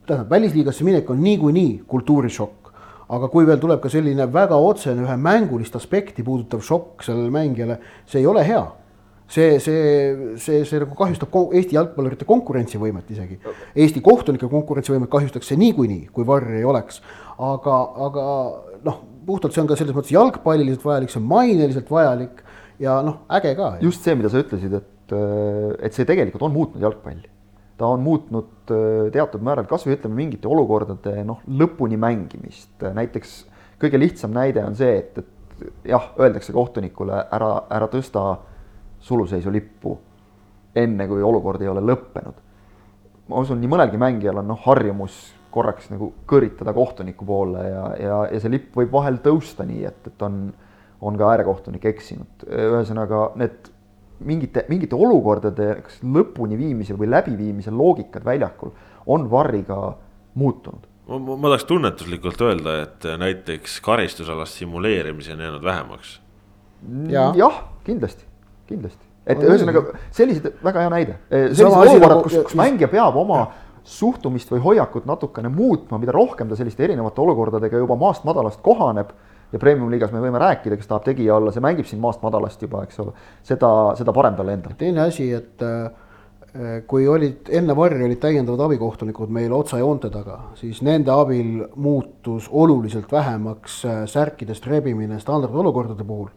tähendab, 0.07 0.29
välisliigasse 0.29 0.87
minek 0.87 1.09
on 1.13 1.21
niikuinii 1.23 1.83
kultuurishokk 1.87 2.59
aga 3.09 3.29
kui 3.31 3.47
veel 3.47 3.59
tuleb 3.61 3.81
ka 3.81 3.89
selline 3.89 4.27
väga 4.29 4.57
otsene 4.61 5.05
ühe 5.05 5.15
mängulist 5.17 5.75
aspekti 5.79 6.23
puudutav 6.25 6.61
šokk 6.65 7.05
sellele 7.07 7.31
mängijale, 7.33 7.79
see 8.05 8.21
ei 8.21 8.27
ole 8.29 8.43
hea. 8.45 8.61
See, 9.29 9.59
see, 9.63 10.35
see, 10.41 10.63
see 10.65 10.81
nagu 10.83 10.97
kahjustab 10.97 11.35
Eesti 11.59 11.77
jalgpallurite 11.77 12.27
konkurentsivõimet 12.29 13.13
isegi. 13.13 13.39
Eesti 13.77 14.03
kohtunike 14.05 14.49
konkurentsivõimet 14.51 15.11
kahjustaks 15.11 15.51
see 15.51 15.59
niikuinii, 15.61 16.09
kui 16.13 16.27
varri 16.27 16.59
ei 16.61 16.67
oleks. 16.67 17.01
aga, 17.39 17.75
aga 18.09 18.27
noh, 18.83 19.01
puhtalt 19.25 19.55
see 19.55 19.63
on 19.63 19.69
ka 19.69 19.77
selles 19.79 19.95
mõttes 19.95 20.13
jalgpalliliselt 20.15 20.85
vajalik, 20.85 21.11
see 21.13 21.21
on 21.21 21.27
maineliselt 21.29 21.91
vajalik 21.93 22.43
ja 22.81 22.99
noh, 23.05 23.21
äge 23.39 23.53
ka. 23.59 23.75
just 23.83 24.03
see, 24.03 24.15
mida 24.17 24.31
sa 24.31 24.41
ütlesid, 24.43 24.73
et, 24.79 25.17
et 25.85 25.95
see 25.95 26.07
tegelikult 26.09 26.47
on 26.47 26.55
muutnud 26.55 26.83
jalgpalli 26.83 27.29
ta 27.79 27.87
on 27.87 28.01
muutnud 28.03 28.71
äh, 28.75 29.07
teatud 29.13 29.43
määral 29.45 29.67
kasvõi 29.69 29.95
ütleme 29.95 30.17
mingite 30.17 30.49
olukordade 30.51 31.21
noh, 31.23 31.39
lõpuni 31.47 31.95
mängimist, 31.99 32.73
näiteks 32.83 33.37
kõige 33.79 34.01
lihtsam 34.01 34.33
näide 34.35 34.65
on 34.67 34.75
see, 34.75 34.97
et, 34.99 35.21
et 35.21 35.87
jah, 35.93 36.11
öeldakse 36.19 36.55
kohtunikule 36.55 37.21
ära, 37.31 37.53
ära 37.71 37.87
tõsta 37.91 38.25
suluseisu 38.99 39.51
lippu 39.51 39.97
enne, 40.75 41.07
kui 41.07 41.23
olukord 41.23 41.61
ei 41.61 41.71
ole 41.71 41.81
lõppenud. 41.83 42.45
ma 43.29 43.43
usun, 43.43 43.59
nii 43.61 43.69
mõnelgi 43.69 43.99
mängijal 44.01 44.41
on 44.41 44.47
noh, 44.49 44.61
harjumus 44.65 45.19
korraks 45.53 45.89
nagu 45.89 46.11
kõritada 46.29 46.73
kohtuniku 46.73 47.25
poole 47.25 47.63
ja, 47.65 47.83
ja, 47.99 48.17
ja 48.33 48.41
see 48.41 48.53
lipp 48.53 48.77
võib 48.77 48.91
vahel 48.93 49.19
tõusta 49.23 49.65
nii, 49.65 49.83
et, 49.89 50.07
et 50.11 50.25
on, 50.25 50.47
on 51.01 51.17
ka 51.17 51.31
äärekohtunik 51.33 51.85
eksinud. 51.89 52.45
ühesõnaga 52.49 53.31
need 53.39 53.71
mingite, 54.25 54.65
mingite 54.69 54.97
olukordade 54.97 55.71
kas 55.85 55.99
lõpuni 56.03 56.57
viimise 56.59 56.97
või 56.97 57.09
läbiviimise 57.13 57.73
loogikad 57.73 58.25
väljakul 58.25 58.73
on 59.09 59.29
varriga 59.31 59.79
muutunud. 60.39 60.85
ma, 61.07 61.19
ma 61.19 61.51
tahaks 61.51 61.67
tunnetuslikult 61.69 62.41
öelda, 62.45 62.81
et 62.85 63.09
näiteks 63.17 63.79
karistusalast 63.85 64.59
simuleerimisi 64.61 65.33
on 65.33 65.45
jäänud 65.45 65.63
vähemaks 65.65 66.19
ja.. 67.09 67.31
jah, 67.35 67.63
kindlasti, 67.83 68.28
kindlasti, 68.69 69.09
et 69.29 69.41
ühesõnaga 69.43 69.83
sellised, 70.15 70.51
väga 70.65 70.85
hea 70.85 70.93
näide, 70.93 71.17
sellised 71.29 71.81
olukorrad, 71.81 72.21
kus, 72.27 72.37
kus 72.49 72.59
mängija 72.59 72.91
peab 72.91 73.17
oma 73.19 73.41
ja 73.41 73.49
suhtumist 73.89 74.51
või 74.51 74.61
hoiakut 74.63 75.07
natukene 75.09 75.49
muutma, 75.49 75.97
mida 75.97 76.13
rohkem 76.15 76.49
ta 76.49 76.57
selliste 76.57 76.83
erinevate 76.85 77.21
olukordadega 77.21 77.81
juba 77.81 77.97
maast 77.99 78.27
madalast 78.27 78.61
kohaneb. 78.65 79.15
Ja 79.49 79.57
premium-liigas 79.57 80.11
me 80.13 80.19
võime 80.21 80.37
rääkida, 80.37 80.77
kes 80.77 80.85
tahab 80.85 81.07
tegija 81.07 81.39
olla, 81.39 81.49
see 81.49 81.63
mängib 81.65 81.87
siin 81.89 82.01
maast 82.03 82.21
madalast 82.21 82.61
juba, 82.61 82.83
eks 82.85 82.99
ole, 83.01 83.15
seda, 83.41 83.71
seda 83.97 84.13
parem 84.13 84.35
talle 84.37 84.53
endale. 84.53 84.75
teine 84.77 85.01
asi, 85.07 85.25
et 85.33 85.63
äh, 85.65 86.83
kui 86.85 87.07
olid 87.09 87.49
enne 87.57 87.73
varri 87.77 88.03
olid 88.05 88.21
täiendavad 88.21 88.61
abikohtunikud 88.67 89.33
meil 89.33 89.55
otsajoonte 89.57 90.11
taga, 90.13 90.37
siis 90.59 90.83
nende 90.85 91.09
abil 91.15 91.63
muutus 91.81 92.45
oluliselt 92.51 93.09
vähemaks 93.11 93.79
äh, 93.89 94.03
särkidest 94.05 94.69
rebimine 94.69 95.17
standardolukordade 95.19 96.05
puhul 96.05 96.29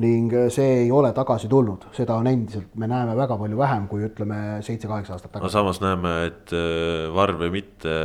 ning 0.00 0.32
äh, 0.32 0.48
see 0.48 0.84
ei 0.84 0.90
ole 0.94 1.10
tagasi 1.12 1.50
tulnud, 1.52 1.84
seda 1.92 2.14
on 2.16 2.28
endiselt, 2.30 2.70
me 2.80 2.88
näeme 2.88 3.12
väga 3.16 3.36
palju 3.36 3.58
vähem 3.58 3.84
kui 3.90 4.06
ütleme 4.06 4.38
seitse-kaheksa 4.64 5.16
aastat 5.16 5.34
tagasi. 5.34 5.44
no 5.44 5.52
samas 5.52 5.80
näeme, 5.82 6.12
et 6.30 6.54
äh, 6.56 7.10
var 7.12 7.34
või 7.36 7.50
mitte, 7.58 7.96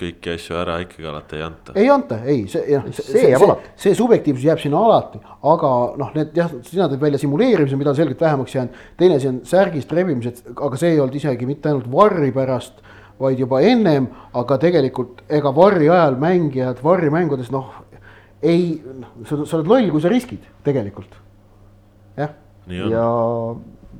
kõiki 0.00 0.34
asju 0.34 0.58
ära 0.60 0.76
ikkagi 0.84 1.08
alati 1.08 1.38
ei 1.38 1.46
anta. 1.46 1.76
ei 1.80 1.90
anta, 1.94 2.18
ei, 2.28 2.42
see, 2.52 2.66
jah, 2.74 2.84
see, 2.90 3.06
see, 3.06 3.22
see, 3.24 3.38
see, 3.40 3.56
see 3.86 3.96
subjektiivsus 3.96 4.44
jääb 4.50 4.60
sinna 4.60 4.82
alati, 4.84 5.22
aga 5.54 5.72
noh, 6.02 6.12
need 6.18 6.36
jah, 6.36 6.52
sina 6.68 6.90
tõid 6.92 7.06
välja 7.06 7.22
simuleerimise, 7.24 7.80
mida 7.80 7.94
on 7.94 8.00
selgelt 8.02 8.20
vähemaks 8.26 8.58
jäänud. 8.58 8.82
teine 9.00 9.16
asi 9.16 9.30
on 9.32 9.40
särgist 9.48 9.96
rebimised, 9.96 10.44
aga 10.52 10.80
see 10.80 10.92
ei 10.92 11.00
olnud 11.00 11.16
isegi 11.16 11.48
mitte 11.48 11.72
ainult 11.72 11.88
varri 11.92 12.28
pärast 12.36 12.84
vaid 13.22 13.40
juba 13.40 13.62
ennem, 13.64 14.10
aga 14.36 14.58
tegelikult 14.60 15.24
ega 15.32 15.52
varri 15.54 15.88
ajal 15.88 16.20
mängijad 16.20 16.84
varrimängudes 16.84 17.52
noh, 17.54 17.72
ei, 18.42 18.82
noh, 18.84 19.16
sa 19.24 19.38
oled 19.38 19.70
loll, 19.70 19.90
kui 19.94 20.02
sa 20.02 20.10
riskid 20.12 20.44
tegelikult. 20.66 21.21
Ja 22.70 23.02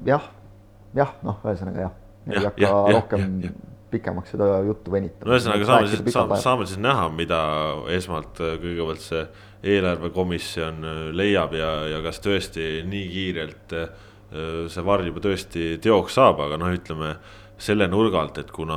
jah, 0.07 0.31
jah, 0.97 1.15
noh, 1.27 1.43
ühesõnaga 1.45 1.87
jah, 1.87 1.95
ei 2.31 2.45
hakka 2.47 2.63
ja, 2.63 2.73
rohkem 2.97 3.27
ja, 3.43 3.51
ja, 3.51 3.71
pikemaks 3.93 4.33
seda 4.35 4.49
juttu 4.67 4.95
venitama. 4.95 5.29
no 5.29 5.37
ühesõnaga 5.37 5.69
saame 5.69 5.91
siis, 5.91 6.05
saame, 6.15 6.39
saame 6.45 6.69
siis 6.69 6.81
näha, 6.83 7.09
mida 7.17 7.43
esmalt 7.97 8.41
äh, 8.41 8.57
kõigepealt 8.63 9.05
see 9.05 9.27
eelarvekomisjon 9.75 10.89
äh, 10.89 11.03
leiab 11.17 11.55
ja, 11.59 11.73
ja 11.93 12.01
kas 12.05 12.23
tõesti 12.25 12.71
nii 12.89 13.05
kiirelt 13.13 13.77
äh, 13.79 13.95
see 14.73 14.87
varr 14.87 15.05
juba 15.11 15.23
tõesti 15.25 15.77
teoks 15.83 16.17
saab, 16.17 16.41
aga 16.47 16.61
noh, 16.61 16.73
ütleme 16.73 17.17
selle 17.63 17.87
nurga 17.87 18.23
alt, 18.23 18.41
et 18.43 18.49
kuna 18.51 18.77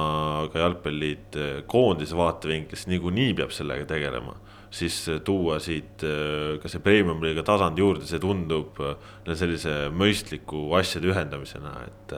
ka 0.53 0.59
jalgpalliliit 0.61 1.37
koondise 1.71 2.17
vaatevinklist 2.17 2.89
niikuinii 2.91 3.31
peab 3.39 3.53
sellega 3.55 3.87
tegelema 3.89 4.35
siis 4.73 4.99
tuua 5.27 5.59
siit 5.63 6.05
äh, 6.05 6.55
ka 6.61 6.71
see 6.71 6.83
premium-liiga 6.83 7.45
tasand 7.47 7.79
juurde, 7.79 8.07
see 8.09 8.21
tundub 8.23 8.79
äh, 8.83 8.95
sellise 9.33 9.89
mõistliku 9.95 10.67
asjade 10.79 11.11
ühendamisena, 11.11 11.75
et, 11.87 12.15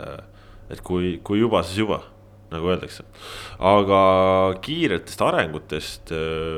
et 0.74 0.86
kui, 0.86 1.18
kui 1.24 1.42
juba, 1.44 1.64
siis 1.66 1.84
juba 1.86 2.04
nagu 2.48 2.70
öeldakse. 2.72 3.04
aga 3.60 3.98
kiiretest 4.64 5.20
arengutest 5.20 6.14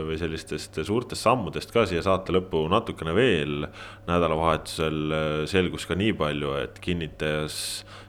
või 0.06 0.20
sellistest 0.22 0.78
suurtest 0.86 1.26
sammudest 1.26 1.74
ka 1.74 1.88
siia 1.90 2.04
saate 2.06 2.36
lõppu 2.36 2.68
natukene 2.70 3.16
veel. 3.18 3.66
nädalavahetusel 4.06 5.48
selgus 5.50 5.88
ka 5.90 5.98
nii 5.98 6.14
palju, 6.20 6.54
et 6.62 6.78
kinnitas 6.84 7.58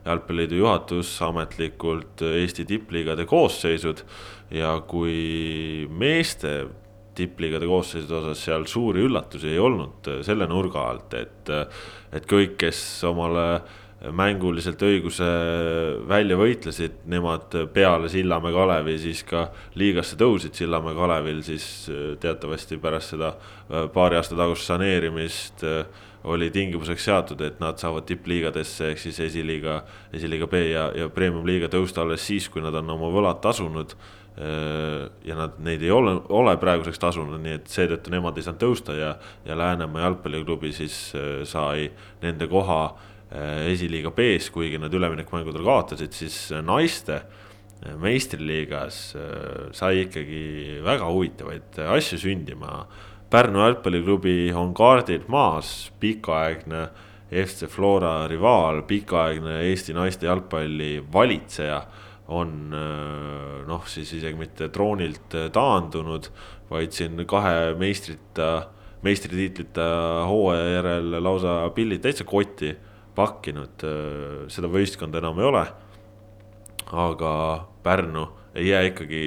jalgpalliliidu 0.05 0.61
juhatus 0.61 1.15
ametlikult 1.25 2.23
Eesti 2.25 2.67
tippliigade 2.69 3.27
koosseisud 3.29 4.05
ja 4.55 4.77
kui 4.89 5.87
meeste 5.91 6.55
tippliigade 7.21 7.69
koosseisude 7.69 8.19
osas 8.23 8.43
seal 8.47 8.67
suuri 8.71 9.05
üllatusi 9.07 9.53
ei 9.53 9.61
olnud 9.63 10.09
äh, 10.11 10.25
selle 10.27 10.49
nurga 10.51 10.87
alt, 10.93 11.15
et, 11.19 11.53
äh, 11.53 11.87
et 12.17 12.27
kõik, 12.31 12.57
kes 12.61 12.83
omale 13.09 13.47
mänguliselt 14.17 14.81
õiguse 14.81 15.27
välja 16.09 16.39
võitlesid, 16.41 17.03
nemad 17.13 17.53
peale 17.75 18.09
Sillamäe 18.09 18.55
Kalevi 18.55 18.95
siis 19.03 19.21
ka 19.29 19.43
liigasse 19.77 20.17
tõusid. 20.17 20.55
Sillamäe 20.57 20.97
Kalevil 20.97 21.43
siis 21.45 21.67
äh, 21.93 22.15
teatavasti 22.21 22.81
pärast 22.81 23.13
seda 23.13 23.35
paari 23.93 24.17
aasta 24.17 24.39
tagust 24.39 24.65
saneerimist 24.71 25.67
oli 26.25 26.51
tingimuseks 26.53 27.05
seatud, 27.05 27.41
et 27.45 27.61
nad 27.61 27.81
saavad 27.81 28.05
tippliigadesse 28.09 28.91
ehk 28.93 29.01
siis 29.01 29.21
esiliiga, 29.25 29.81
esiliiga 30.13 30.49
B 30.51 30.65
ja, 30.69 30.89
ja 30.97 31.09
premium-liiga 31.13 31.71
tõusta 31.73 32.03
alles 32.05 32.27
siis, 32.27 32.49
kui 32.53 32.65
nad 32.65 32.77
on 32.77 32.97
oma 32.97 33.09
võlad 33.13 33.41
tasunud 33.45 33.95
ja 34.41 35.37
nad, 35.37 35.59
neid 35.61 35.83
ei 35.85 35.91
ole, 35.93 36.15
ole 36.33 36.55
praeguseks 36.61 37.01
tasunud, 37.03 37.41
nii 37.43 37.59
et 37.59 37.69
seetõttu 37.69 38.13
nemad 38.15 38.39
ei 38.39 38.47
saanud 38.47 38.63
tõusta 38.63 38.97
ja, 38.97 39.11
ja 39.45 39.57
Läänemaa 39.59 40.07
jalgpalliklubi 40.07 40.73
siis 40.77 40.97
äh, 41.19 41.43
sai 41.49 41.91
nende 42.23 42.49
koha 42.49 42.81
äh, 42.87 43.67
esiliiga 43.73 44.15
B-s, 44.17 44.49
kuigi 44.55 44.81
nad 44.81 44.95
üleminekumängudel 44.97 45.67
kaotasid, 45.67 46.17
siis 46.17 46.41
naiste 46.65 47.23
meistriliigas 47.97 48.97
sai 49.73 50.03
ikkagi 50.03 50.81
väga 50.85 51.07
huvitavaid 51.09 51.79
asju 51.95 52.19
sündima. 52.21 52.83
Pärnu 53.33 53.63
jalgpalliklubi 53.63 54.51
on 54.53 54.75
kaardilt 54.77 55.31
maas, 55.33 55.89
pikaaegne 56.01 56.83
FC 57.31 57.71
Flora 57.73 58.27
rivaal, 58.29 58.83
pikaaegne 58.85 59.63
Eesti 59.71 59.97
naiste 59.97 60.29
jalgpalli 60.29 60.99
valitseja 61.13 61.81
on 62.31 62.71
noh, 62.71 63.87
siis 63.91 64.13
isegi 64.15 64.39
mitte 64.39 64.69
troonilt 64.71 65.35
taandunud, 65.55 66.29
vaid 66.71 66.95
siin 66.95 67.25
kahe 67.27 67.73
meistrita, 67.79 68.69
meistritiitlita 69.03 69.87
hooaja 70.31 70.69
järel 70.77 71.17
lausa 71.19 71.57
pillid 71.75 72.05
täitsa 72.05 72.27
kotti 72.29 72.71
pakkinud, 73.19 73.83
seda 74.53 74.71
võistkonda 74.71 75.19
enam 75.19 75.43
ei 75.43 75.49
ole. 75.51 75.65
aga 76.91 77.33
Pärnu 77.83 78.29
ei 78.55 78.69
jää 78.69 78.83
ikkagi 78.91 79.25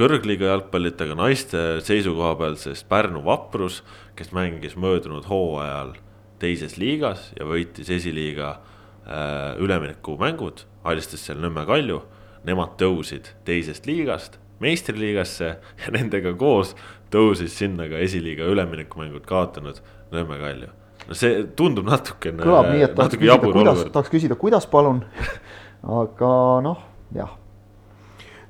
kõrgliiga 0.00 0.48
jalgpallitega 0.48 1.16
naiste 1.18 1.60
seisukoha 1.84 2.34
pealt, 2.40 2.62
sest 2.62 2.86
Pärnu 2.88 3.20
Vaprus, 3.24 3.82
kes 4.16 4.32
mängis 4.36 4.76
möödunud 4.80 5.26
hooajal 5.28 5.94
teises 6.40 6.78
liigas 6.80 7.30
ja 7.36 7.44
võitis 7.48 7.90
esiliiga 7.92 8.54
äh, 8.56 9.60
üleminekumängud, 9.60 10.64
alistas 10.84 11.26
seal 11.26 11.40
Nõmme 11.42 11.66
Kalju. 11.68 12.00
Nemad 12.44 12.78
tõusid 12.80 13.34
teisest 13.44 13.84
liigast 13.86 14.38
meistriliigasse 14.60 15.48
ja 15.80 15.92
nendega 15.94 16.32
koos 16.38 16.74
tõusis 17.12 17.56
sinna 17.56 17.88
ka 17.90 18.00
esiliiga 18.04 18.48
üleminekumängud 18.52 19.26
kaotanud 19.28 19.80
Nõmme 20.12 20.38
Kalju. 20.40 20.70
no 21.08 21.16
see 21.16 21.44
tundub 21.56 21.88
natukene. 21.88 22.44
kõlab 22.44 22.70
nii, 22.72 22.84
et 22.84 22.96
tahaks 22.96 23.16
küsida, 23.16 23.52
kuidas, 23.52 23.84
tahaks 23.92 24.12
küsida, 24.12 24.36
kuidas 24.40 24.66
palun 24.70 25.04
aga 26.00 26.32
noh, 26.64 26.84
jah 27.16 27.32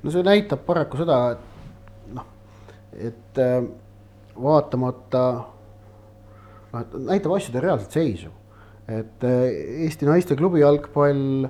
no 0.03 0.11
see 0.13 0.25
näitab 0.25 0.65
paraku 0.67 0.99
seda, 1.01 1.21
et 1.35 2.13
noh, 2.17 2.27
et 2.97 3.41
äh, 3.41 3.63
vaatamata, 4.41 5.25
noh, 6.73 6.99
näitab 7.07 7.37
asjade 7.37 7.63
reaalset 7.63 7.97
seisu. 7.99 8.31
et 8.91 9.23
äh, 9.23 9.47
Eesti 9.85 10.09
naiste 10.09 10.35
klubi 10.35 10.59
jalgpall 10.59 11.47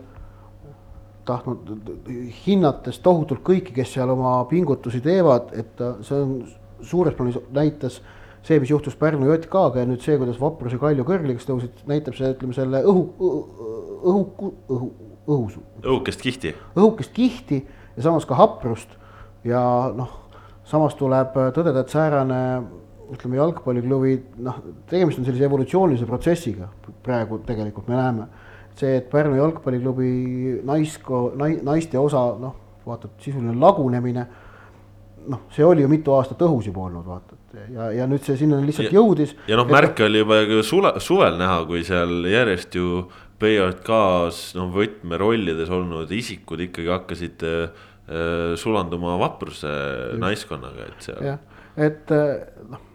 tahtnud, 1.25 1.91
hinnates 2.45 2.99
tohutult 3.03 3.43
kõiki, 3.45 3.75
kes 3.75 3.93
seal 3.95 4.09
oma 4.13 4.39
pingutusi 4.49 5.01
teevad, 5.03 5.53
et 5.57 5.85
see 6.07 6.17
on 6.17 6.33
suures 6.81 7.15
plaanis 7.17 7.37
näitas 7.53 7.99
see, 8.45 8.59
mis 8.59 8.71
juhtus 8.71 8.97
Pärnu 8.97 9.29
JK-ga 9.29 9.83
ja 9.83 9.89
nüüd 9.89 10.01
see, 10.03 10.17
kuidas 10.17 10.39
Vaprus 10.41 10.73
ja 10.73 10.81
Kalju 10.81 11.05
kõrgliigas 11.07 11.45
tõusid, 11.47 11.83
näitab 11.89 12.17
see, 12.17 12.31
ütleme 12.33 12.57
selle 12.57 12.81
õhu, 12.89 13.03
õhu, 13.21 13.41
õhu, 14.01 14.23
õhu, 14.75 14.89
õhus. 15.27 15.59
õhukest 15.83 16.25
kihti. 16.25 16.55
õhukest 16.75 17.13
kihti 17.15 17.61
ja 17.95 18.05
samas 18.07 18.25
ka 18.25 18.37
haprust. 18.39 18.97
ja 19.45 19.61
noh, 19.97 20.09
samas 20.65 20.95
tuleb 20.97 21.35
tõdeda, 21.55 21.81
et 21.83 21.93
säärane 21.93 22.41
ütleme, 23.11 23.37
jalgpalliklubi 23.37 24.15
noh, 24.45 24.61
tegemist 24.89 25.19
on 25.19 25.27
sellise 25.27 25.45
evolutsioonilise 25.45 26.07
protsessiga 26.09 26.69
praegu 27.03 27.41
tegelikult 27.45 27.89
me 27.91 27.97
näeme. 27.97 28.27
See, 28.81 28.97
et 28.99 29.09
Pärnu 29.11 29.37
jalgpalliklubi 29.39 30.61
naisko, 30.67 31.23
naiste 31.37 31.99
osa 32.01 32.23
noh, 32.41 32.55
vaata 32.85 33.11
sisuline 33.21 33.55
lagunemine. 33.61 34.25
noh, 35.31 35.45
see 35.53 35.65
oli 35.65 35.83
ju 35.85 35.89
mitu 35.91 36.15
aastat 36.17 36.41
õhus 36.41 36.65
juba 36.65 36.87
olnud, 36.87 37.05
vaata 37.05 37.37
ja, 37.75 37.89
ja 37.95 38.07
nüüd 38.09 38.23
see 38.25 38.37
sinna 38.39 38.59
lihtsalt 38.63 38.89
ja, 38.89 38.95
jõudis. 38.97 39.35
ja 39.49 39.57
noh, 39.59 39.67
märke 39.69 40.05
oli 40.07 40.23
juba 40.23 40.41
sule, 40.65 40.93
suvel 41.03 41.37
näha, 41.39 41.61
kui 41.69 41.83
seal 41.87 42.25
järjest 42.29 42.75
ju 42.77 43.05
PJK-s 43.41 44.53
noh, 44.57 44.69
võtmerollides 44.75 45.71
olnud 45.73 46.11
isikud 46.15 46.61
ikkagi 46.67 46.91
hakkasid 46.93 47.45
äh, 47.47 47.87
sulanduma 48.59 49.17
vapruse 49.21 49.71
naiskonnaga, 50.21 50.89
et 50.89 51.09
seal. 51.09 51.21
jah, 51.31 51.65
et 51.77 52.13
äh, 52.15 52.63
noh, 52.71 52.85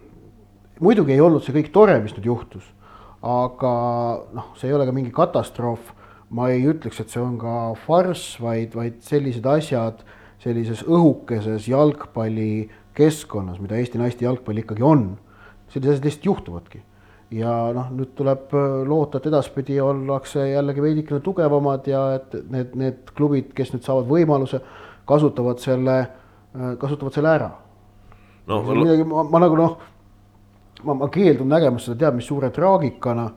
muidugi 0.84 1.16
ei 1.16 1.24
olnud 1.24 1.44
see 1.44 1.56
kõik 1.56 1.72
tore, 1.74 1.98
mis 2.04 2.14
nüüd 2.16 2.30
juhtus, 2.30 2.66
aga 3.22 3.72
noh, 4.36 4.50
see 4.58 4.68
ei 4.70 4.76
ole 4.76 4.86
ka 4.88 4.94
mingi 4.96 5.14
katastroof. 5.14 5.94
ma 6.30 6.48
ei 6.50 6.64
ütleks, 6.66 6.98
et 7.00 7.12
see 7.12 7.20
on 7.22 7.36
ka 7.38 7.74
farss, 7.84 8.40
vaid, 8.42 8.74
vaid 8.74 8.98
sellised 9.06 9.46
asjad 9.46 10.02
sellises 10.42 10.82
õhukeses 10.82 11.68
jalgpallikeskkonnas, 11.70 13.60
mida 13.62 13.78
Eesti 13.78 14.00
naiste 14.00 14.26
jalgpall 14.26 14.58
ikkagi 14.58 14.82
on, 14.82 15.06
sellised 15.70 15.94
asjad 15.94 16.08
lihtsalt 16.08 16.26
juhtuvadki 16.26 16.82
ja 17.34 17.52
noh, 17.74 17.88
nüüd 17.94 18.12
tuleb 18.18 18.52
äh, 18.54 18.66
loota, 18.86 19.18
et 19.18 19.28
edaspidi 19.30 19.80
ollakse 19.82 20.44
jällegi 20.46 20.82
veidikene 20.82 21.22
tugevamad 21.24 21.88
ja 21.90 22.02
et 22.20 22.36
need, 22.52 22.76
need 22.78 23.12
klubid, 23.16 23.50
kes 23.56 23.72
nüüd 23.74 23.86
saavad 23.86 24.06
võimaluse, 24.10 24.60
kasutavad 25.08 25.62
selle, 25.62 25.96
äh, 26.54 26.74
kasutavad 26.80 27.16
selle 27.16 27.32
ära. 27.32 27.50
no 28.46 28.60
ma, 28.62 28.78
midagi, 28.78 29.06
ma, 29.10 29.24
ma 29.26 29.42
nagu 29.42 29.58
noh, 29.58 29.76
ma, 30.84 30.94
ma 30.94 31.08
keeldun 31.08 31.48
nägemast 31.48 31.90
seda 31.90 32.06
teab 32.06 32.18
mis 32.20 32.28
suure 32.28 32.50
traagikana 32.50 33.30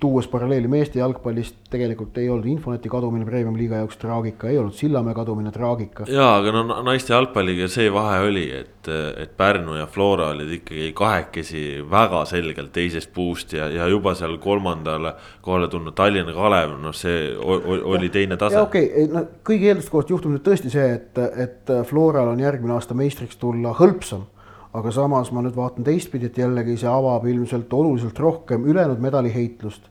tuues 0.00 0.28
paralleeli 0.28 0.68
meeste 0.68 0.98
jalgpallist, 0.98 1.56
tegelikult 1.70 2.16
ei 2.18 2.28
olnud 2.32 2.46
Infoneti 2.48 2.88
kadumine 2.88 3.26
Premium-liiga 3.28 3.82
jaoks 3.82 3.98
traagika, 4.00 4.48
ei 4.48 4.58
olnud 4.58 4.72
Sillamäe 4.72 5.14
kadumine 5.14 5.52
traagika. 5.52 6.06
jaa, 6.08 6.36
aga 6.38 6.52
no 6.56 6.78
naiste 6.86 7.12
jalgpalliga 7.12 7.68
see 7.68 7.90
vahe 7.92 8.22
oli, 8.24 8.46
et, 8.62 8.88
et 9.20 9.36
Pärnu 9.36 9.76
ja 9.76 9.86
Flora 9.86 10.30
olid 10.32 10.54
ikkagi 10.56 10.92
kahekesi 10.96 11.64
väga 11.90 12.24
selgelt 12.24 12.72
teisest 12.72 13.12
puust 13.14 13.52
ja, 13.52 13.68
ja 13.68 13.88
juba 13.92 14.14
seal 14.16 14.38
kolmandale 14.40 15.14
kohale 15.44 15.68
tulnud 15.68 15.94
Tallinna 15.94 16.32
Kalev, 16.32 16.78
noh, 16.80 16.96
see 16.96 17.36
oli 17.36 18.08
teine 18.08 18.40
tase. 18.40 18.60
okei 18.60 18.88
okay,, 18.88 19.08
no 19.12 19.26
kõigi 19.44 19.68
eelduste 19.68 19.92
kohta 19.92 20.16
juhtub 20.16 20.32
nüüd 20.32 20.46
tõesti 20.48 20.72
see, 20.72 20.90
et, 20.96 21.24
et 21.44 21.76
Floral 21.92 22.32
on 22.32 22.40
järgmine 22.40 22.78
aasta 22.78 22.96
meistriks 22.96 23.36
tulla 23.36 23.76
hõlpsam 23.76 24.24
aga 24.76 24.92
samas 24.94 25.30
ma 25.34 25.42
nüüd 25.42 25.56
vaatan 25.58 25.86
teistpidi, 25.86 26.30
et 26.30 26.38
jällegi 26.38 26.76
see 26.78 26.90
avab 26.90 27.26
ilmselt 27.26 27.72
oluliselt 27.74 28.18
rohkem 28.22 28.66
ülejäänud 28.70 29.02
medaliheitlust, 29.02 29.88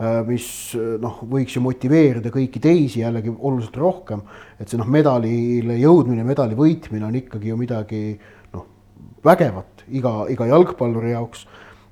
äh, 0.00 0.20
mis 0.28 0.46
äh, 0.78 0.94
noh, 1.02 1.18
võiks 1.28 1.56
ju 1.56 1.62
motiveerida 1.64 2.32
kõiki 2.32 2.62
teisi 2.62 3.02
jällegi 3.02 3.32
oluliselt 3.32 3.76
rohkem. 3.76 4.22
et 4.58 4.72
see 4.72 4.80
noh, 4.80 4.88
medalile 4.88 5.76
jõudmine, 5.80 6.24
medali 6.24 6.56
võitmine 6.56 7.08
on 7.08 7.18
ikkagi 7.20 7.52
ju 7.52 7.58
midagi 7.60 8.02
noh, 8.54 8.66
vägevat 9.24 9.84
iga, 9.90 10.14
iga 10.32 10.48
jalgpalluri 10.48 11.12
jaoks. 11.12 11.46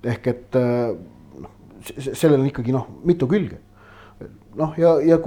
ehk 0.05 0.31
et 0.33 0.57
äh, 0.57 0.95
noh, 1.45 1.53
sellel 1.99 2.41
on 2.41 2.49
ikkagi 2.49 2.73
noh, 2.73 2.89
mitu 3.05 3.29
külge. 3.29 3.61
noh, 4.57 4.73
ja, 4.81 4.97
ja, 5.05 5.21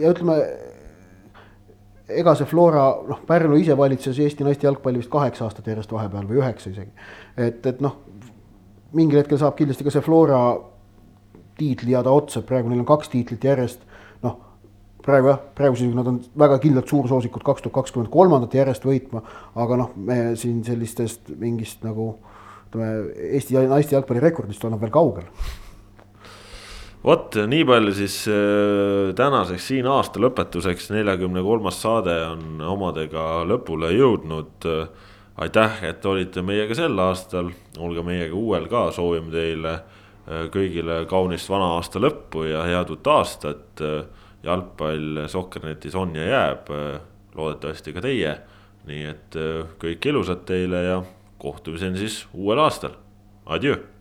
ja 0.00 0.16
ütleme 0.16 0.40
ega 2.08 2.34
see 2.38 2.46
Flora, 2.46 2.86
noh, 3.08 3.20
Pärnu 3.26 3.58
ise 3.58 3.76
valitses 3.78 4.18
Eesti 4.22 4.46
naiste 4.46 4.66
jalgpalli 4.68 5.02
vist 5.02 5.10
kaheksa 5.10 5.46
aastat 5.46 5.66
järjest 5.66 5.92
vahepeal 5.92 6.28
või 6.28 6.40
üheksa 6.42 6.70
isegi. 6.70 6.92
et, 7.36 7.66
et 7.66 7.82
noh, 7.82 7.98
mingil 8.94 9.20
hetkel 9.20 9.40
saab 9.40 9.56
kindlasti 9.58 9.86
ka 9.86 9.94
see 9.94 10.04
Flora 10.06 10.40
tiitli 11.58 11.96
jääda 11.96 12.12
otsa, 12.12 12.44
praegu 12.46 12.70
neil 12.70 12.84
on 12.84 12.88
kaks 12.88 13.10
tiitlit 13.10 13.44
järjest. 13.44 13.82
noh, 14.22 14.38
praegu 15.02 15.32
jah, 15.32 15.42
praegu 15.58 15.78
siis 15.80 15.94
nad 15.94 16.06
on 16.06 16.22
väga 16.38 16.60
kindlalt 16.62 16.88
suursoosikud 16.88 17.42
kaks 17.42 17.66
tuhat 17.66 17.80
kakskümmend 17.80 18.12
kolmandat 18.12 18.54
järjest 18.54 18.86
võitma, 18.86 19.24
aga 19.54 19.82
noh, 19.82 19.92
me 19.96 20.36
siin 20.38 20.62
sellistest 20.64 21.34
mingist 21.34 21.82
nagu 21.86 22.14
ütleme, 22.66 23.14
Eesti 23.34 23.58
naiste 23.66 23.96
jalgpalli 23.96 24.22
rekordist 24.22 24.64
oleme 24.64 24.80
veel 24.80 24.94
kaugel 24.94 25.26
vot 27.04 27.36
nii 27.48 27.64
palju 27.66 27.94
siis 27.96 28.22
äh, 28.30 29.12
tänaseks 29.16 29.68
siin 29.70 29.88
aasta 29.90 30.20
lõpetuseks, 30.22 30.90
neljakümne 30.94 31.42
kolmas 31.44 31.80
saade 31.82 32.16
on 32.30 32.62
omadega 32.64 33.44
lõpule 33.48 33.92
jõudnud. 33.96 34.68
aitäh, 35.36 35.82
et 35.84 36.06
olite 36.06 36.42
meiega 36.42 36.74
sel 36.74 36.98
aastal, 36.98 37.50
olge 37.78 38.02
meiega 38.02 38.34
uuel 38.34 38.68
ka, 38.72 38.90
soovime 38.92 39.30
teile 39.30 39.72
äh, 39.74 40.46
kõigile 40.52 41.04
kaunist 41.08 41.50
vana 41.50 41.74
aasta 41.76 42.00
lõppu 42.00 42.46
ja 42.48 42.64
head 42.64 42.90
uut 42.90 43.06
aastat. 43.06 43.84
jalgpall 44.46 45.26
Soccernetis 45.26 45.94
on 45.94 46.14
ja 46.14 46.26
jääb, 46.28 46.68
loodetavasti 47.34 47.92
ka 47.92 48.00
teie. 48.00 48.36
nii 48.86 49.02
et 49.10 49.36
kõike 49.82 50.12
ilusat 50.12 50.44
teile 50.46 50.82
ja 50.84 51.02
kohtumiseni 51.42 51.98
siis 51.98 52.26
uuel 52.32 52.62
aastal, 52.62 52.94
adjöö 53.46 53.95